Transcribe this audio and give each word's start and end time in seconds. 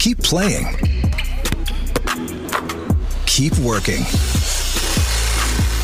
Keep 0.00 0.22
playing. 0.22 0.64
Keep 3.26 3.58
working. 3.58 4.02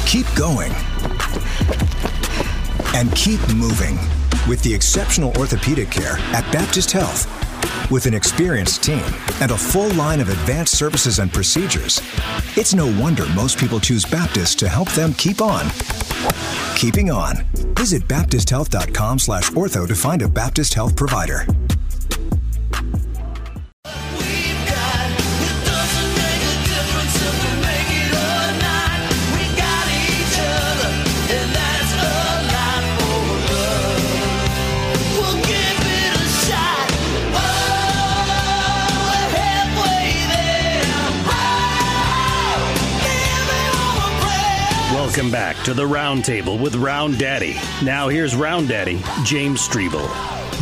Keep 0.07 0.27
going. 0.35 0.73
And 2.95 3.15
keep 3.15 3.41
moving 3.55 3.99
with 4.49 4.63
the 4.63 4.73
exceptional 4.73 5.37
orthopedic 5.37 5.91
care 5.91 6.17
at 6.33 6.51
Baptist 6.51 6.93
Health. 6.93 7.27
With 7.91 8.07
an 8.07 8.15
experienced 8.15 8.83
team 8.83 9.05
and 9.43 9.51
a 9.51 9.59
full 9.59 9.91
line 9.91 10.21
of 10.21 10.31
advanced 10.31 10.79
services 10.79 11.19
and 11.19 11.31
procedures, 11.31 12.01
it's 12.57 12.73
no 12.73 12.87
wonder 12.99 13.27
most 13.35 13.59
people 13.59 13.81
choose 13.81 14.07
Baptist 14.07 14.59
to 14.61 14.69
help 14.71 14.91
them 14.93 15.13
keep 15.13 15.43
on. 15.43 15.67
Keeping 16.75 17.11
on. 17.11 17.45
Visit 17.77 18.09
baptisthealth.com 18.09 19.19
slash 19.19 19.51
ortho 19.51 19.87
to 19.87 19.95
find 19.95 20.23
a 20.23 20.29
Baptist 20.29 20.73
Health 20.73 20.97
provider. 20.97 21.47
To 45.67 45.75
the 45.75 45.83
Roundtable 45.83 46.61
with 46.61 46.77
Round 46.77 47.19
Daddy. 47.19 47.57
Now 47.83 48.07
here's 48.09 48.37
Round 48.37 48.69
Daddy, 48.69 49.03
James 49.25 49.67
Strebel. 49.67 50.09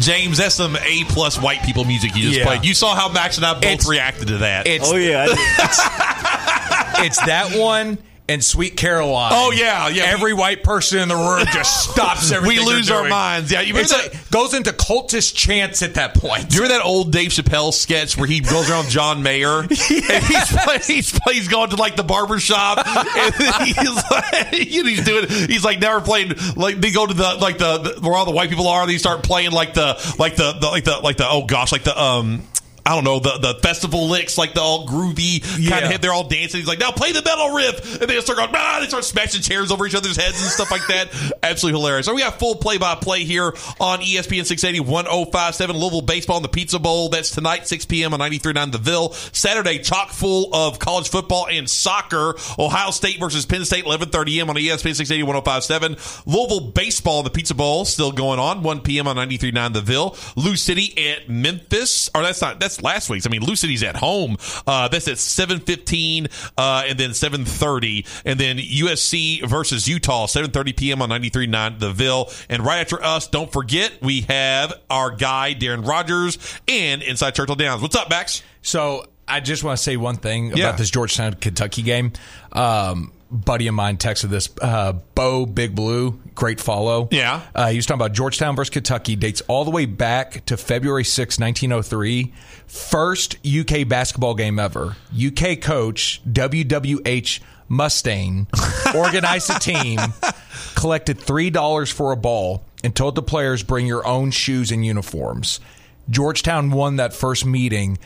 James, 0.00 0.38
that's 0.38 0.54
some 0.54 0.76
A 0.76 1.04
plus 1.10 1.38
white 1.38 1.62
people 1.62 1.84
music 1.84 2.16
you 2.16 2.22
just 2.22 2.38
Yeah. 2.38 2.46
played. 2.46 2.64
You 2.64 2.72
saw 2.72 2.94
how 2.94 3.10
Max 3.10 3.36
and 3.36 3.44
I 3.44 3.52
both 3.52 3.64
It's- 3.64 3.86
reacted 3.86 4.28
to 4.28 4.38
that. 4.38 4.66
It's, 4.66 4.90
Oh 4.90 4.96
yeah, 4.96 5.26
it's 7.04 7.18
that 7.26 7.54
one 7.54 7.98
and 8.26 8.42
Sweet 8.42 8.76
Caroline. 8.76 9.32
Oh, 9.34 9.52
yeah, 9.52 9.88
yeah. 9.88 10.04
Every 10.04 10.32
white 10.32 10.62
person 10.62 10.98
in 11.00 11.08
the 11.08 11.14
room 11.14 11.44
just 11.52 11.90
stops 11.90 12.32
everything. 12.32 12.64
We 12.66 12.72
lose 12.72 12.90
our 12.90 13.06
minds. 13.06 13.52
Yeah, 13.52 13.60
you 13.60 13.76
It's 13.76 13.90
that- 13.90 14.14
like, 14.14 14.30
goes 14.30 14.54
into 14.54 14.70
cultist 14.72 15.34
chants 15.34 15.82
at 15.82 15.94
that 15.94 16.14
point. 16.14 16.48
Do 16.48 16.56
you 16.56 16.62
remember 16.62 16.78
that 16.82 16.86
old 16.86 17.12
Dave 17.12 17.30
Chappelle 17.30 17.72
sketch 17.72 18.16
where 18.16 18.26
he 18.26 18.40
goes 18.40 18.70
around 18.70 18.88
John 18.88 19.22
Mayer 19.22 19.60
and 19.60 19.70
he's, 19.70 20.52
play, 20.56 20.78
he's, 20.78 21.18
he's 21.30 21.48
going 21.48 21.70
to 21.70 21.76
like 21.76 21.96
the 21.96 22.02
barber 22.02 22.38
shop 22.40 22.78
and 22.86 23.34
he's 23.66 24.10
like, 24.10 24.46
he's 24.54 25.04
doing 25.04 25.28
he's 25.28 25.64
like 25.64 25.78
never 25.80 26.00
playing 26.00 26.32
like 26.56 26.80
they 26.80 26.90
go 26.90 27.06
to 27.06 27.14
the 27.14 27.34
like 27.40 27.58
the, 27.58 27.78
the 27.78 28.00
where 28.00 28.16
all 28.16 28.24
the 28.24 28.30
white 28.32 28.48
people 28.50 28.68
are 28.68 28.82
and 28.82 28.90
they 28.90 28.98
start 28.98 29.22
playing 29.22 29.50
like 29.52 29.74
the 29.74 30.14
like 30.18 30.36
the, 30.36 30.52
the 30.54 30.66
like 30.68 30.84
the 30.84 30.98
like 30.98 31.16
the 31.18 31.28
oh 31.28 31.44
gosh 31.44 31.72
like 31.72 31.84
the 31.84 32.00
um 32.00 32.42
I 32.86 32.94
don't 32.94 33.04
know 33.04 33.18
the 33.18 33.38
the 33.38 33.54
festival 33.60 34.08
licks 34.08 34.36
like 34.36 34.52
the 34.52 34.60
all 34.60 34.86
groovy 34.86 35.42
kind 35.70 35.84
of 35.84 35.90
hit. 35.90 36.02
They're 36.02 36.12
all 36.12 36.28
dancing. 36.28 36.60
He's 36.60 36.68
like, 36.68 36.78
now 36.78 36.92
play 36.92 37.12
the 37.12 37.22
metal 37.22 37.54
riff, 37.54 38.00
and 38.00 38.10
they 38.10 38.20
start 38.20 38.38
going, 38.38 38.50
ah, 38.54 38.78
they 38.80 38.88
start 38.88 39.04
smashing 39.04 39.40
chairs 39.40 39.70
over 39.70 39.86
each 39.86 39.94
other's 39.94 40.16
heads 40.16 40.40
and 40.42 40.50
stuff 40.50 40.70
like 40.70 40.86
that. 40.88 41.08
Absolutely 41.42 41.80
hilarious. 41.80 42.06
So 42.06 42.14
we 42.14 42.20
got 42.20 42.38
full 42.38 42.56
play 42.56 42.76
by 42.76 42.94
play 42.94 43.24
here 43.24 43.54
on 43.80 44.00
ESPN 44.00 44.44
680 44.44 44.80
1057 44.80 45.76
Louisville 45.76 46.02
baseball 46.02 46.36
in 46.36 46.42
the 46.42 46.48
Pizza 46.48 46.78
Bowl. 46.78 47.08
That's 47.08 47.30
tonight 47.30 47.66
6 47.66 47.86
p.m. 47.86 48.12
on 48.12 48.20
93.9 48.20 48.72
The 48.72 48.78
Ville. 48.78 49.12
Saturday 49.12 49.78
chock 49.78 50.10
full 50.10 50.54
of 50.54 50.78
college 50.78 51.08
football 51.08 51.46
and 51.48 51.68
soccer. 51.68 52.34
Ohio 52.58 52.90
State 52.90 53.18
versus 53.18 53.46
Penn 53.46 53.64
State 53.64 53.86
11:30 53.86 54.38
a.m. 54.38 54.50
on 54.50 54.56
ESPN 54.56 54.94
680 54.94 55.22
1057. 55.22 55.96
Louisville 56.26 56.70
baseball 56.72 57.20
in 57.20 57.24
the 57.24 57.30
Pizza 57.30 57.54
Bowl 57.54 57.86
still 57.86 58.12
going 58.12 58.38
on 58.38 58.62
1 58.62 58.80
p.m. 58.80 59.08
on 59.08 59.16
93.9 59.16 59.72
The 59.72 59.80
Ville. 59.80 60.16
Lou 60.36 60.56
City 60.56 60.92
at 61.08 61.30
Memphis. 61.30 62.10
Or 62.14 62.22
that's 62.22 62.42
not 62.42 62.60
that's 62.60 62.73
last 62.82 63.08
week's. 63.10 63.26
I 63.26 63.30
mean, 63.30 63.42
Lou 63.42 63.56
City's 63.56 63.82
at 63.82 63.96
home. 63.96 64.36
Uh, 64.66 64.88
that's 64.88 65.08
at 65.08 65.16
7:15 65.16 66.28
uh, 66.56 66.84
and 66.86 66.98
then 66.98 67.10
7:30, 67.10 68.06
and 68.24 68.38
then 68.38 68.58
USC 68.58 69.42
versus 69.46 69.88
Utah 69.88 70.26
7:30 70.26 70.76
p.m. 70.76 71.02
on 71.02 71.08
93.9 71.10 71.78
The 71.78 71.92
Ville. 71.92 72.30
And 72.48 72.64
right 72.64 72.78
after 72.80 73.02
us, 73.02 73.28
don't 73.28 73.52
forget 73.52 73.92
we 74.02 74.22
have 74.22 74.72
our 74.90 75.10
guy 75.10 75.54
Darren 75.54 75.86
Rogers 75.86 76.38
and 76.68 77.02
Inside 77.02 77.34
Churchill 77.34 77.56
Downs. 77.56 77.82
What's 77.82 77.96
up, 77.96 78.10
Max? 78.10 78.42
So 78.62 79.04
I 79.26 79.40
just 79.40 79.64
want 79.64 79.76
to 79.78 79.82
say 79.82 79.96
one 79.96 80.16
thing 80.16 80.52
Yeah. 80.56 80.68
about 80.68 80.78
this 80.78 80.90
Georgetown 80.90 81.34
Kentucky 81.34 81.82
game. 81.82 82.12
Um, 82.52 83.12
buddy 83.30 83.66
of 83.66 83.74
mine 83.74 83.96
texted 83.96 84.30
this. 84.30 84.48
Uh, 84.60 84.92
Bo 85.14 85.44
Big 85.46 85.74
Blue, 85.74 86.20
great 86.34 86.60
follow. 86.60 87.08
Yeah. 87.10 87.42
uh, 87.54 87.68
he 87.68 87.76
was 87.76 87.86
talking 87.86 88.00
about 88.00 88.12
Georgetown 88.12 88.56
versus 88.56 88.70
Kentucky. 88.70 89.16
Dates 89.16 89.42
all 89.48 89.64
the 89.64 89.70
way 89.70 89.86
back 89.86 90.44
to 90.46 90.56
February 90.56 91.04
6, 91.04 91.38
1903. 91.38 92.32
First 92.66 93.36
UK 93.46 93.86
basketball 93.88 94.34
game 94.34 94.58
ever. 94.58 94.96
UK 95.14 95.60
coach 95.60 96.20
WWH 96.30 97.40
Mustaine 97.70 98.46
organized 98.94 99.50
a 99.50 99.58
team, 99.58 99.98
collected 100.74 101.18
three 101.18 101.50
dollars 101.50 101.90
for 101.90 102.12
a 102.12 102.16
ball, 102.16 102.62
and 102.82 102.94
told 102.94 103.14
the 103.14 103.22
players 103.22 103.62
bring 103.62 103.86
your 103.86 104.06
own 104.06 104.30
shoes 104.30 104.70
and 104.70 104.84
uniforms. 104.84 105.60
Georgetown 106.10 106.70
won 106.70 106.96
that 106.96 107.14
first 107.14 107.46
meeting. 107.46 107.98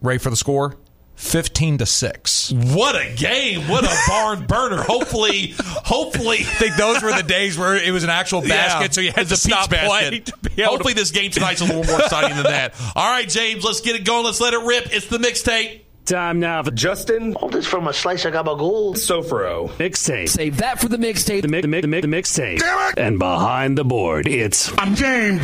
Ready 0.00 0.18
for 0.18 0.30
the 0.30 0.36
score? 0.36 0.76
15 1.16 1.78
to 1.78 1.86
6. 1.86 2.52
What 2.52 2.94
a 2.96 3.14
game! 3.14 3.68
What 3.68 3.84
a 3.84 3.96
barn 4.08 4.46
burner! 4.48 4.82
Hopefully, 4.82 5.54
hopefully. 5.58 6.38
I 6.40 6.42
think 6.58 6.76
those 6.76 7.02
were 7.02 7.12
the 7.12 7.22
days 7.22 7.56
where 7.56 7.76
it 7.76 7.90
was 7.92 8.04
an 8.04 8.10
actual 8.10 8.40
basket, 8.42 8.92
so 8.94 9.00
you 9.00 9.12
had 9.12 9.28
to 9.28 9.36
stop 9.36 9.68
play 9.70 10.20
to 10.20 10.32
Hopefully, 10.64 10.92
to- 10.94 11.00
this 11.00 11.10
game 11.10 11.30
tonight's 11.30 11.60
a 11.60 11.64
little 11.64 11.84
more 11.84 12.00
exciting 12.00 12.34
than 12.36 12.44
that. 12.44 12.74
All 12.96 13.08
right, 13.08 13.28
James, 13.28 13.64
let's 13.64 13.80
get 13.80 13.96
it 13.96 14.04
going. 14.04 14.24
Let's 14.24 14.40
let 14.40 14.54
it 14.54 14.60
rip. 14.60 14.92
It's 14.92 15.06
the 15.06 15.18
mixtape. 15.18 15.80
time 16.04 16.38
now 16.40 16.62
for 16.62 16.70
Justin, 16.72 17.34
all 17.36 17.48
this 17.48 17.66
from 17.66 17.88
a 17.88 17.92
slice 17.92 18.24
of 18.26 18.34
gabagool. 18.34 18.94
Sofro 18.94 19.68
mixtape. 19.78 20.28
Save 20.28 20.58
that 20.58 20.80
for 20.80 20.88
the 20.88 20.96
mixtape. 20.98 21.42
The, 21.42 21.48
mi- 21.48 21.60
the, 21.62 21.68
mi- 21.68 21.80
the, 21.80 21.86
mi- 21.88 22.00
the 22.02 22.08
mixtape. 22.08 22.60
And 22.98 23.18
behind 23.18 23.78
the 23.78 23.84
board, 23.84 24.26
it's 24.26 24.70
I'm 24.78 24.94
James. 24.94 25.40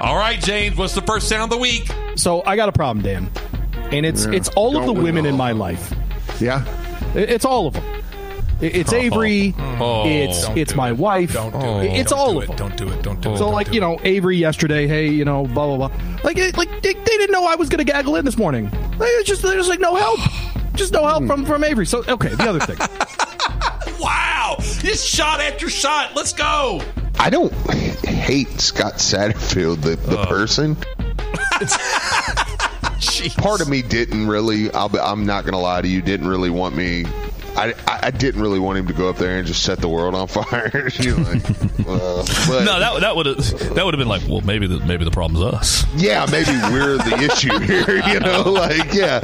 All 0.00 0.16
right, 0.16 0.38
James, 0.40 0.76
what's 0.76 0.94
the 0.94 1.02
first 1.02 1.28
sound 1.28 1.42
of 1.44 1.50
the 1.50 1.58
week? 1.58 1.90
So 2.18 2.42
I 2.44 2.56
got 2.56 2.68
a 2.68 2.72
problem, 2.72 3.04
Dan, 3.04 3.30
and 3.92 4.04
it's 4.04 4.24
it's 4.26 4.48
all 4.50 4.76
of 4.76 4.86
the 4.86 4.92
women 4.92 5.24
in 5.24 5.36
my 5.36 5.52
life. 5.52 5.94
Yeah. 6.40 6.64
It's 7.14 7.44
all 7.44 7.68
of 7.68 7.74
them. 7.74 7.84
I- 8.60 8.64
It's 8.64 8.92
uh-huh. 8.92 9.02
Avery. 9.02 9.54
Mm-hmm. 9.56 9.82
Oh. 9.82 10.04
it's 10.06 10.42
Don't 10.46 10.58
it's 10.58 10.74
my 10.74 10.88
it. 10.90 10.96
wife. 10.96 11.32
Don't 11.32 11.52
do 11.52 11.58
I- 11.58 11.84
it. 11.84 12.00
It's 12.00 12.10
Don't 12.10 12.18
all 12.18 12.32
do 12.32 12.38
of 12.38 12.44
it. 12.44 12.46
them. 12.48 12.56
Don't 12.56 12.76
do 12.76 12.88
it. 12.88 13.02
Don't 13.02 13.20
do 13.20 13.30
it. 13.32 13.38
So 13.38 13.44
Don't 13.44 13.52
like 13.52 13.68
do 13.68 13.74
you 13.74 13.78
it. 13.78 13.82
know 13.82 14.00
Avery 14.02 14.36
yesterday. 14.36 14.88
Hey, 14.88 15.08
you 15.08 15.24
know 15.24 15.44
blah 15.46 15.76
blah 15.76 15.88
blah. 15.88 16.00
Like 16.24 16.36
it, 16.38 16.56
like 16.58 16.68
they, 16.82 16.92
they 16.92 17.16
didn't 17.18 17.30
know 17.30 17.46
I 17.46 17.54
was 17.54 17.68
going 17.68 17.78
to 17.78 17.90
gaggle 17.90 18.16
in 18.16 18.24
this 18.24 18.36
morning. 18.36 18.64
Like, 18.98 19.10
it's 19.12 19.28
just 19.28 19.42
there's 19.42 19.68
like 19.68 19.80
no 19.80 19.94
help. 19.94 20.18
Just 20.74 20.92
no 20.92 21.06
help 21.06 21.22
hmm. 21.22 21.28
from 21.28 21.44
from 21.46 21.62
Avery. 21.64 21.86
So 21.86 22.02
okay, 22.08 22.34
the 22.34 22.48
other 22.48 22.60
thing. 22.60 22.78
Wow, 24.00 24.56
just 24.60 25.06
shot 25.08 25.40
after 25.40 25.68
shot. 25.68 26.14
Let's 26.14 26.32
go. 26.32 26.80
I 27.18 27.30
don't 27.30 27.52
hate 28.04 28.60
Scott 28.60 28.94
Satterfield, 28.94 29.82
the, 29.82 29.96
the 29.96 30.24
person. 30.26 30.76
Part 33.36 33.60
of 33.60 33.68
me 33.68 33.82
didn't 33.82 34.28
really. 34.28 34.68
Be, 34.68 34.98
I'm 35.00 35.26
not 35.26 35.44
to 35.52 35.58
lie 35.58 35.82
to 35.82 35.88
you. 35.88 36.02
Didn't 36.02 36.28
really 36.28 36.50
want 36.50 36.76
me. 36.76 37.04
I, 37.58 37.74
I, 37.88 37.98
I 38.04 38.10
didn't 38.12 38.40
really 38.40 38.60
want 38.60 38.78
him 38.78 38.86
to 38.86 38.92
go 38.92 39.08
up 39.08 39.16
there 39.16 39.36
and 39.38 39.46
just 39.46 39.64
set 39.64 39.78
the 39.80 39.88
world 39.88 40.14
on 40.14 40.28
fire. 40.28 40.88
you 41.00 41.16
know, 41.16 41.22
like, 41.30 41.50
uh, 41.50 42.24
but 42.46 42.64
No, 42.64 42.78
that 42.78 43.00
that 43.00 43.16
would 43.16 43.26
have 43.26 43.74
that 43.74 43.84
would 43.84 43.94
have 43.94 43.98
been 43.98 44.08
like, 44.08 44.22
well, 44.28 44.40
maybe 44.42 44.66
the 44.68 44.78
maybe 44.80 45.04
the 45.04 45.10
problem's 45.10 45.44
us. 45.44 45.84
yeah, 45.96 46.24
maybe 46.30 46.52
we're 46.72 46.96
the 46.98 47.28
issue 47.32 47.58
here. 47.58 47.96
You 48.06 48.20
know, 48.20 48.42
like 48.52 48.94
yeah. 48.94 49.18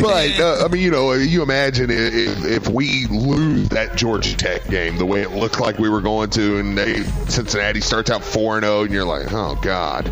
But 0.00 0.40
uh, 0.40 0.64
I 0.64 0.68
mean, 0.68 0.82
you 0.82 0.90
know, 0.90 1.12
you 1.12 1.42
imagine 1.42 1.90
if, 1.90 2.44
if 2.44 2.68
we 2.68 3.06
lose 3.08 3.68
that 3.68 3.96
Georgia 3.96 4.34
Tech 4.36 4.66
game 4.68 4.96
the 4.96 5.06
way 5.06 5.20
it 5.20 5.32
looked 5.32 5.60
like 5.60 5.78
we 5.78 5.88
were 5.90 6.00
going 6.00 6.30
to, 6.30 6.58
and 6.58 6.78
they 6.78 7.02
Cincinnati 7.28 7.82
starts 7.82 8.10
out 8.10 8.24
four 8.24 8.56
and 8.56 8.64
zero, 8.64 8.82
and 8.82 8.92
you're 8.92 9.04
like, 9.04 9.30
oh 9.32 9.58
god. 9.60 10.10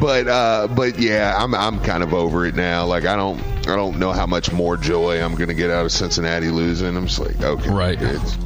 But 0.00 0.28
uh, 0.28 0.68
but 0.68 0.98
yeah, 1.00 1.34
I'm 1.36 1.54
I'm 1.54 1.80
kind 1.80 2.04
of 2.04 2.14
over 2.14 2.46
it 2.46 2.54
now. 2.54 2.86
Like 2.86 3.04
I 3.06 3.16
don't 3.16 3.40
I 3.68 3.76
don't 3.76 3.98
know 3.98 4.12
how 4.12 4.26
much 4.26 4.50
more 4.52 4.76
joy 4.76 5.22
I'm 5.22 5.34
going 5.34 5.48
to 5.48 5.54
get 5.54 5.70
out 5.70 5.84
of 5.84 5.92
Cincinnati 5.92 6.48
losing. 6.48 6.96
I'm 6.96 7.07
just 7.08 7.20
like, 7.20 7.40
okay, 7.40 7.70
Right. 7.70 7.98
It's, 8.00 8.36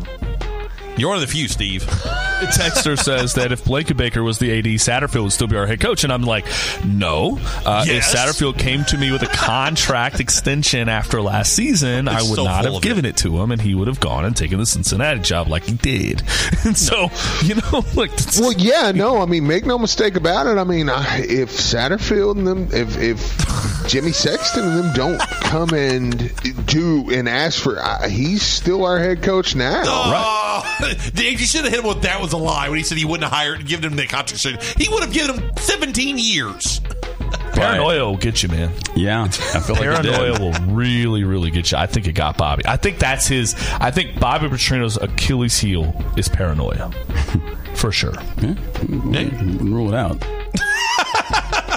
You're 0.97 1.09
one 1.09 1.17
of 1.17 1.23
the 1.23 1.27
few, 1.33 1.49
Steve. 1.49 1.85
The 1.87 2.49
texter 2.49 2.99
says 2.99 3.35
that 3.35 3.51
if 3.53 3.65
Blake 3.65 3.97
Baker 3.97 4.23
was 4.23 4.39
the 4.39 4.57
AD, 4.59 4.65
Satterfield 4.65 5.23
would 5.25 5.33
still 5.33 5.47
be 5.47 5.57
our 5.57 5.67
head 5.67 5.81
coach, 5.81 6.05
and 6.05 6.13
I'm 6.13 6.23
like, 6.23 6.47
no. 6.85 7.39
Uh, 7.65 7.85
Yes. 7.87 8.13
If 8.13 8.19
Satterfield 8.19 8.59
came 8.59 8.85
to 8.87 8.97
me 8.99 9.11
with 9.11 9.23
a 9.23 9.27
contract 9.27 10.21
extension 10.21 10.89
after 10.89 11.21
last 11.23 11.53
season, 11.55 12.09
I 12.09 12.23
would 12.23 12.37
so 12.37 12.45
not 12.45 12.65
have 12.65 12.81
given 12.83 13.05
it. 13.05 13.17
to 13.19 13.41
him, 13.41 13.51
and 13.53 13.61
he 13.61 13.75
would 13.75 13.89
have 13.89 14.01
gone 14.01 14.25
and 14.25 14.37
taken 14.37 14.59
the 14.59 14.67
Cincinnati 14.67 15.21
job 15.21 15.49
like 15.49 15.65
he 15.65 15.75
did. 15.75 16.23
And 16.65 16.79
so, 16.79 17.09
you 17.43 17.57
know, 17.57 17.85
like, 17.97 18.11
Well, 18.39 18.53
yeah, 18.53 18.93
no. 18.95 19.21
I 19.21 19.27
mean, 19.27 19.47
make 19.49 19.67
no 19.67 19.79
mistake 19.79 20.15
about 20.15 20.47
it. 20.47 20.59
I 20.59 20.65
mean, 20.65 20.89
I, 20.89 21.19
if 21.23 21.51
Satterfield 21.51 22.37
and 22.37 22.47
them, 22.47 22.69
if 22.73 22.97
if 22.99 23.89
Jimmy 23.89 24.13
Sexton 24.13 24.63
and 24.65 24.79
them 24.79 24.93
don't 24.95 25.19
come 25.19 25.71
and 25.75 26.33
do 26.67 27.11
and 27.11 27.29
ask 27.29 27.61
for, 27.61 27.81
uh, 27.81 28.09
he's 28.09 28.43
still 28.43 28.85
our 28.85 28.99
head 29.01 29.23
coach 29.25 29.57
now. 29.57 29.83
Oh, 29.85 30.77
Dave, 30.81 30.82
you 31.15 31.39
should 31.39 31.65
have 31.65 31.73
hit 31.73 31.81
him 31.81 31.89
with 31.89 32.03
that 32.03 32.21
was 32.21 32.33
a 32.33 32.37
lie 32.37 32.69
when 32.69 32.79
he 32.79 32.85
said 32.85 32.99
he 32.99 33.05
wouldn't 33.05 33.25
have 33.25 33.33
hired, 33.33 33.61
and 33.61 33.69
given 33.69 33.91
him 33.91 33.97
the 33.97 34.07
contract. 34.07 34.43
He 34.79 34.89
would 34.89 35.03
have 35.03 35.13
given 35.13 35.39
him 35.39 35.57
17 35.57 36.19
years. 36.19 36.81
paranoia 37.53 38.05
will 38.05 38.17
get 38.17 38.43
you, 38.43 38.49
man. 38.49 38.71
Yeah, 38.95 39.25
I 39.25 39.29
feel 39.29 39.77
like. 39.77 39.85
Paranoia 39.85 40.39
will 40.39 40.53
really, 40.75 41.25
really 41.25 41.51
get 41.51 41.71
you. 41.71 41.79
I 41.79 41.87
think 41.87 42.07
it 42.07 42.13
got 42.13 42.37
Bobby. 42.37 42.63
I 42.67 42.77
think 42.77 42.99
that's 42.99 43.27
his. 43.27 43.55
I 43.81 43.91
think 43.91 44.19
Bobby 44.19 44.49
Petrino's 44.49 44.97
Achilles 44.97 45.59
heel 45.59 45.95
is 46.17 46.29
paranoia, 46.29 46.91
for 47.75 47.93
sure. 47.93 48.15
Wouldn't 48.41 49.61
rule 49.61 49.93
it 49.93 49.97
out. 49.97 50.25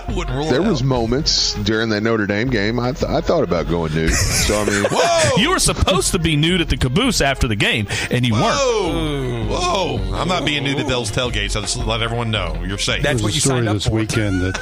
Wouldn't 0.10 0.36
rule 0.36 0.50
There 0.50 0.62
it 0.62 0.68
was 0.68 0.81
out. 0.81 0.88
moments 0.88 1.54
during 1.63 1.90
that 1.90 2.02
Notre 2.02 2.28
Dame 2.28 2.50
game 2.50 2.80
I, 2.80 2.92
th- 2.92 3.10
I 3.10 3.22
thought 3.22 3.44
about 3.44 3.68
going 3.68 3.94
nude. 3.94 4.13
So 4.13 4.62
I 4.62 4.66
mean, 4.66 4.84
Whoa! 4.92 5.38
You 5.42 5.50
were 5.50 5.60
supposed 5.60 6.12
to 6.12 6.19
be 6.19 6.36
nude 6.36 6.62
at 6.62 6.69
the 6.69 6.78
caboose 6.78 7.22
after 7.22 7.48
the 7.48 7.56
game, 7.56 7.88
and 8.12 8.25
you 8.25 8.34
weren't. 8.34 8.46
Whoa! 8.56 9.46
Whoa! 9.50 10.13
I'm 10.16 10.28
not 10.28 10.46
being 10.46 10.63
new 10.63 10.75
to 10.75 10.86
Bell's 10.86 11.12
tailgate, 11.12 11.52
so 11.52 11.62
just 11.62 11.78
let 11.78 12.02
everyone 12.02 12.31
know 12.31 12.62
you're 12.66 12.78
safe. 12.78 13.02
That's 13.04 13.22
There's 13.22 13.24
what 13.24 13.31
a 13.31 13.36
you 13.36 13.40
story 13.42 13.57
signed 13.60 13.69
up 13.69 13.74
this 13.75 13.86
for. 13.88 13.94
weekend 13.96 14.42
that 14.42 14.56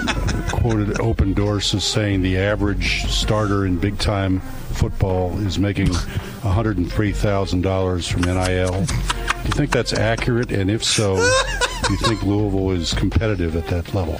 quoted 0.51 0.89
Opendorse 0.97 1.73
as 1.75 1.83
saying 1.83 2.21
the 2.21 2.37
average 2.37 3.03
starter 3.05 3.65
in 3.65 3.77
big 3.77 3.97
time 3.99 4.39
football 4.39 5.37
is 5.45 5.59
making 5.59 5.87
$103,000 5.87 8.11
from 8.11 8.21
NIL. 8.21 8.85
Do 8.85 9.47
you 9.47 9.53
think 9.53 9.71
that's 9.71 9.93
accurate? 9.93 10.51
And 10.51 10.69
if 10.71 10.83
so, 10.83 11.15
do 11.17 11.91
you 11.93 11.97
think 11.99 12.23
Louisville 12.23 12.71
is 12.71 12.93
competitive 12.93 13.55
at 13.55 13.67
that 13.67 13.93
level? 13.93 14.19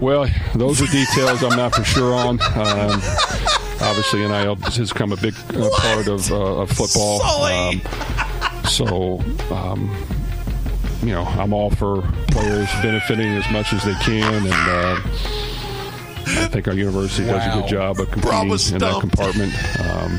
Well, 0.00 0.26
those 0.54 0.80
are 0.80 0.86
details 0.86 1.42
I'm 1.42 1.56
not 1.56 1.74
for 1.74 1.84
sure 1.84 2.14
on. 2.14 2.40
Um, 2.40 3.00
obviously, 3.80 4.20
NIL 4.20 4.56
has 4.56 4.92
become 4.92 5.12
a 5.12 5.16
big 5.16 5.34
uh, 5.54 5.68
part 5.76 6.06
of, 6.06 6.30
uh, 6.30 6.62
of 6.62 6.70
football. 6.70 7.20
Um, 7.22 7.80
so, 8.68 9.20
um, 9.52 9.94
you 11.02 11.10
know, 11.10 11.24
I'm 11.24 11.52
all 11.52 11.70
for 11.70 12.02
players 12.28 12.68
benefiting 12.82 13.28
as 13.36 13.50
much 13.50 13.72
as 13.72 13.84
they 13.84 13.94
can, 13.94 14.34
and 14.34 14.52
uh, 14.52 15.00
I 16.26 16.46
think 16.48 16.68
our 16.68 16.74
university 16.74 17.26
does 17.26 17.44
a 17.46 17.60
good 17.60 17.68
job 17.68 17.98
of 17.98 18.10
competing 18.10 18.48
was 18.48 18.70
in 18.70 18.78
that 18.78 19.00
compartment. 19.00 19.52
Um, 19.80 20.18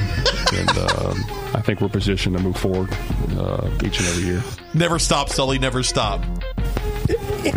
and 0.51 0.77
um 0.77 1.39
I 1.53 1.61
think 1.61 1.81
we're 1.81 1.89
positioned 1.89 2.37
to 2.37 2.43
move 2.43 2.57
forward 2.57 2.89
uh, 3.37 3.69
each 3.83 3.99
and 3.99 4.07
every 4.07 4.23
year. 4.23 4.43
Never 4.73 4.99
stop, 4.99 5.29
Sully. 5.29 5.57
Never 5.57 5.81
stop. 5.81 6.23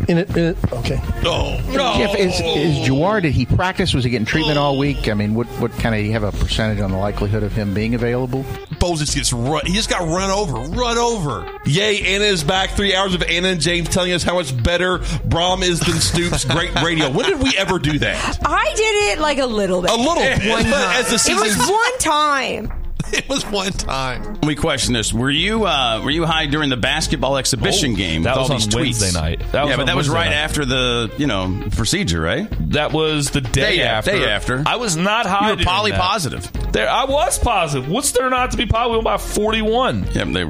In 0.08 0.18
it, 0.18 0.30
in 0.36 0.44
it, 0.44 0.72
okay. 0.72 1.00
Oh 1.24 1.60
no! 1.68 1.94
Jeff, 1.96 2.14
is, 2.16 2.34
is 2.40 2.88
Jawhar, 2.88 3.20
did 3.22 3.32
he 3.32 3.46
practice? 3.46 3.92
Was 3.94 4.04
he 4.04 4.10
getting 4.10 4.26
treatment 4.26 4.58
all 4.58 4.78
week? 4.78 5.08
I 5.08 5.14
mean, 5.14 5.34
what, 5.34 5.46
what 5.58 5.72
kind 5.72 5.94
of, 5.94 6.00
you 6.02 6.12
have 6.12 6.22
a 6.22 6.32
percentage 6.32 6.80
on 6.80 6.90
the 6.90 6.96
likelihood 6.98 7.42
of 7.42 7.52
him 7.52 7.74
being 7.74 7.94
available? 7.94 8.44
Bowles 8.78 9.02
gets 9.14 9.32
run. 9.32 9.64
He 9.66 9.72
just 9.74 9.88
got 9.90 10.00
run 10.00 10.30
over. 10.30 10.54
Run 10.74 10.98
over. 10.98 11.48
Yay, 11.64 12.14
Anna 12.14 12.24
is 12.24 12.42
back. 12.42 12.70
Three 12.70 12.94
hours 12.94 13.14
of 13.14 13.22
Anna 13.22 13.48
and 13.48 13.60
James 13.60 13.88
telling 13.88 14.12
us 14.12 14.22
how 14.22 14.34
much 14.34 14.60
better 14.62 14.98
Brohm 14.98 15.62
is 15.62 15.80
than 15.80 15.94
Stoops. 16.00 16.44
Great 16.44 16.74
radio. 16.82 17.10
When 17.10 17.26
did 17.26 17.40
we 17.42 17.56
ever 17.56 17.78
do 17.78 17.98
that? 18.00 18.38
I 18.44 18.72
did 18.74 19.12
it 19.12 19.20
like 19.20 19.38
a 19.38 19.46
little 19.46 19.82
bit. 19.82 19.90
A 19.90 19.94
little 19.94 20.14
bit. 20.16 20.48
One 20.48 20.64
But 20.64 20.70
time. 20.70 21.04
as 21.04 21.24
the 21.24 21.30
it 21.30 21.34
was 21.40 21.70
one 21.70 21.98
time. 21.98 22.81
It 23.22 23.28
was 23.28 23.44
one 23.46 23.72
time. 23.72 24.38
We 24.42 24.54
question 24.56 24.94
this. 24.94 25.12
Were 25.12 25.30
you 25.30 25.64
uh, 25.66 26.00
were 26.02 26.10
you 26.10 26.24
high 26.24 26.46
during 26.46 26.70
the 26.70 26.76
basketball 26.76 27.36
exhibition 27.36 27.92
Oh, 27.92 27.96
game? 27.96 28.22
that 28.22 28.36
with 28.36 28.40
was 28.40 28.50
all 28.50 28.54
on 28.56 28.60
these 28.60 28.68
tweets? 28.68 29.00
Wednesday 29.02 29.20
night. 29.20 29.38
That 29.52 29.62
was 29.64 29.70
yeah, 29.70 29.76
but 29.76 29.80
on 29.82 29.86
that 29.86 29.96
was 29.96 30.08
right 30.08 30.26
night. 30.30 30.34
after 30.34 30.64
the 30.64 31.12
you 31.18 31.26
know 31.26 31.62
procedure, 31.72 32.20
right? 32.20 32.48
That 32.70 32.92
was 32.92 33.30
the 33.30 33.40
day, 33.42 33.76
Day- 33.76 33.82
after. 33.82 34.12
day 34.12 34.26
after. 34.28 34.62
I 34.66 34.76
was 34.76 34.96
not 34.96 35.26
high. 35.26 35.50
You 35.50 35.56
were 35.56 35.56
during 35.56 35.64
poly 35.64 35.92
positive. 35.92 36.50
There, 36.72 36.88
I 36.88 37.04
was 37.04 37.38
positive. 37.38 37.88
What's 37.88 38.12
there 38.12 38.28
not 38.30 38.50
to 38.52 38.56
be 38.56 38.66
positive 38.66 38.94
We're 38.94 39.00
about? 39.00 39.20
Forty-one. 39.20 40.06
Yeah, 40.14 40.24
they, 40.24 40.44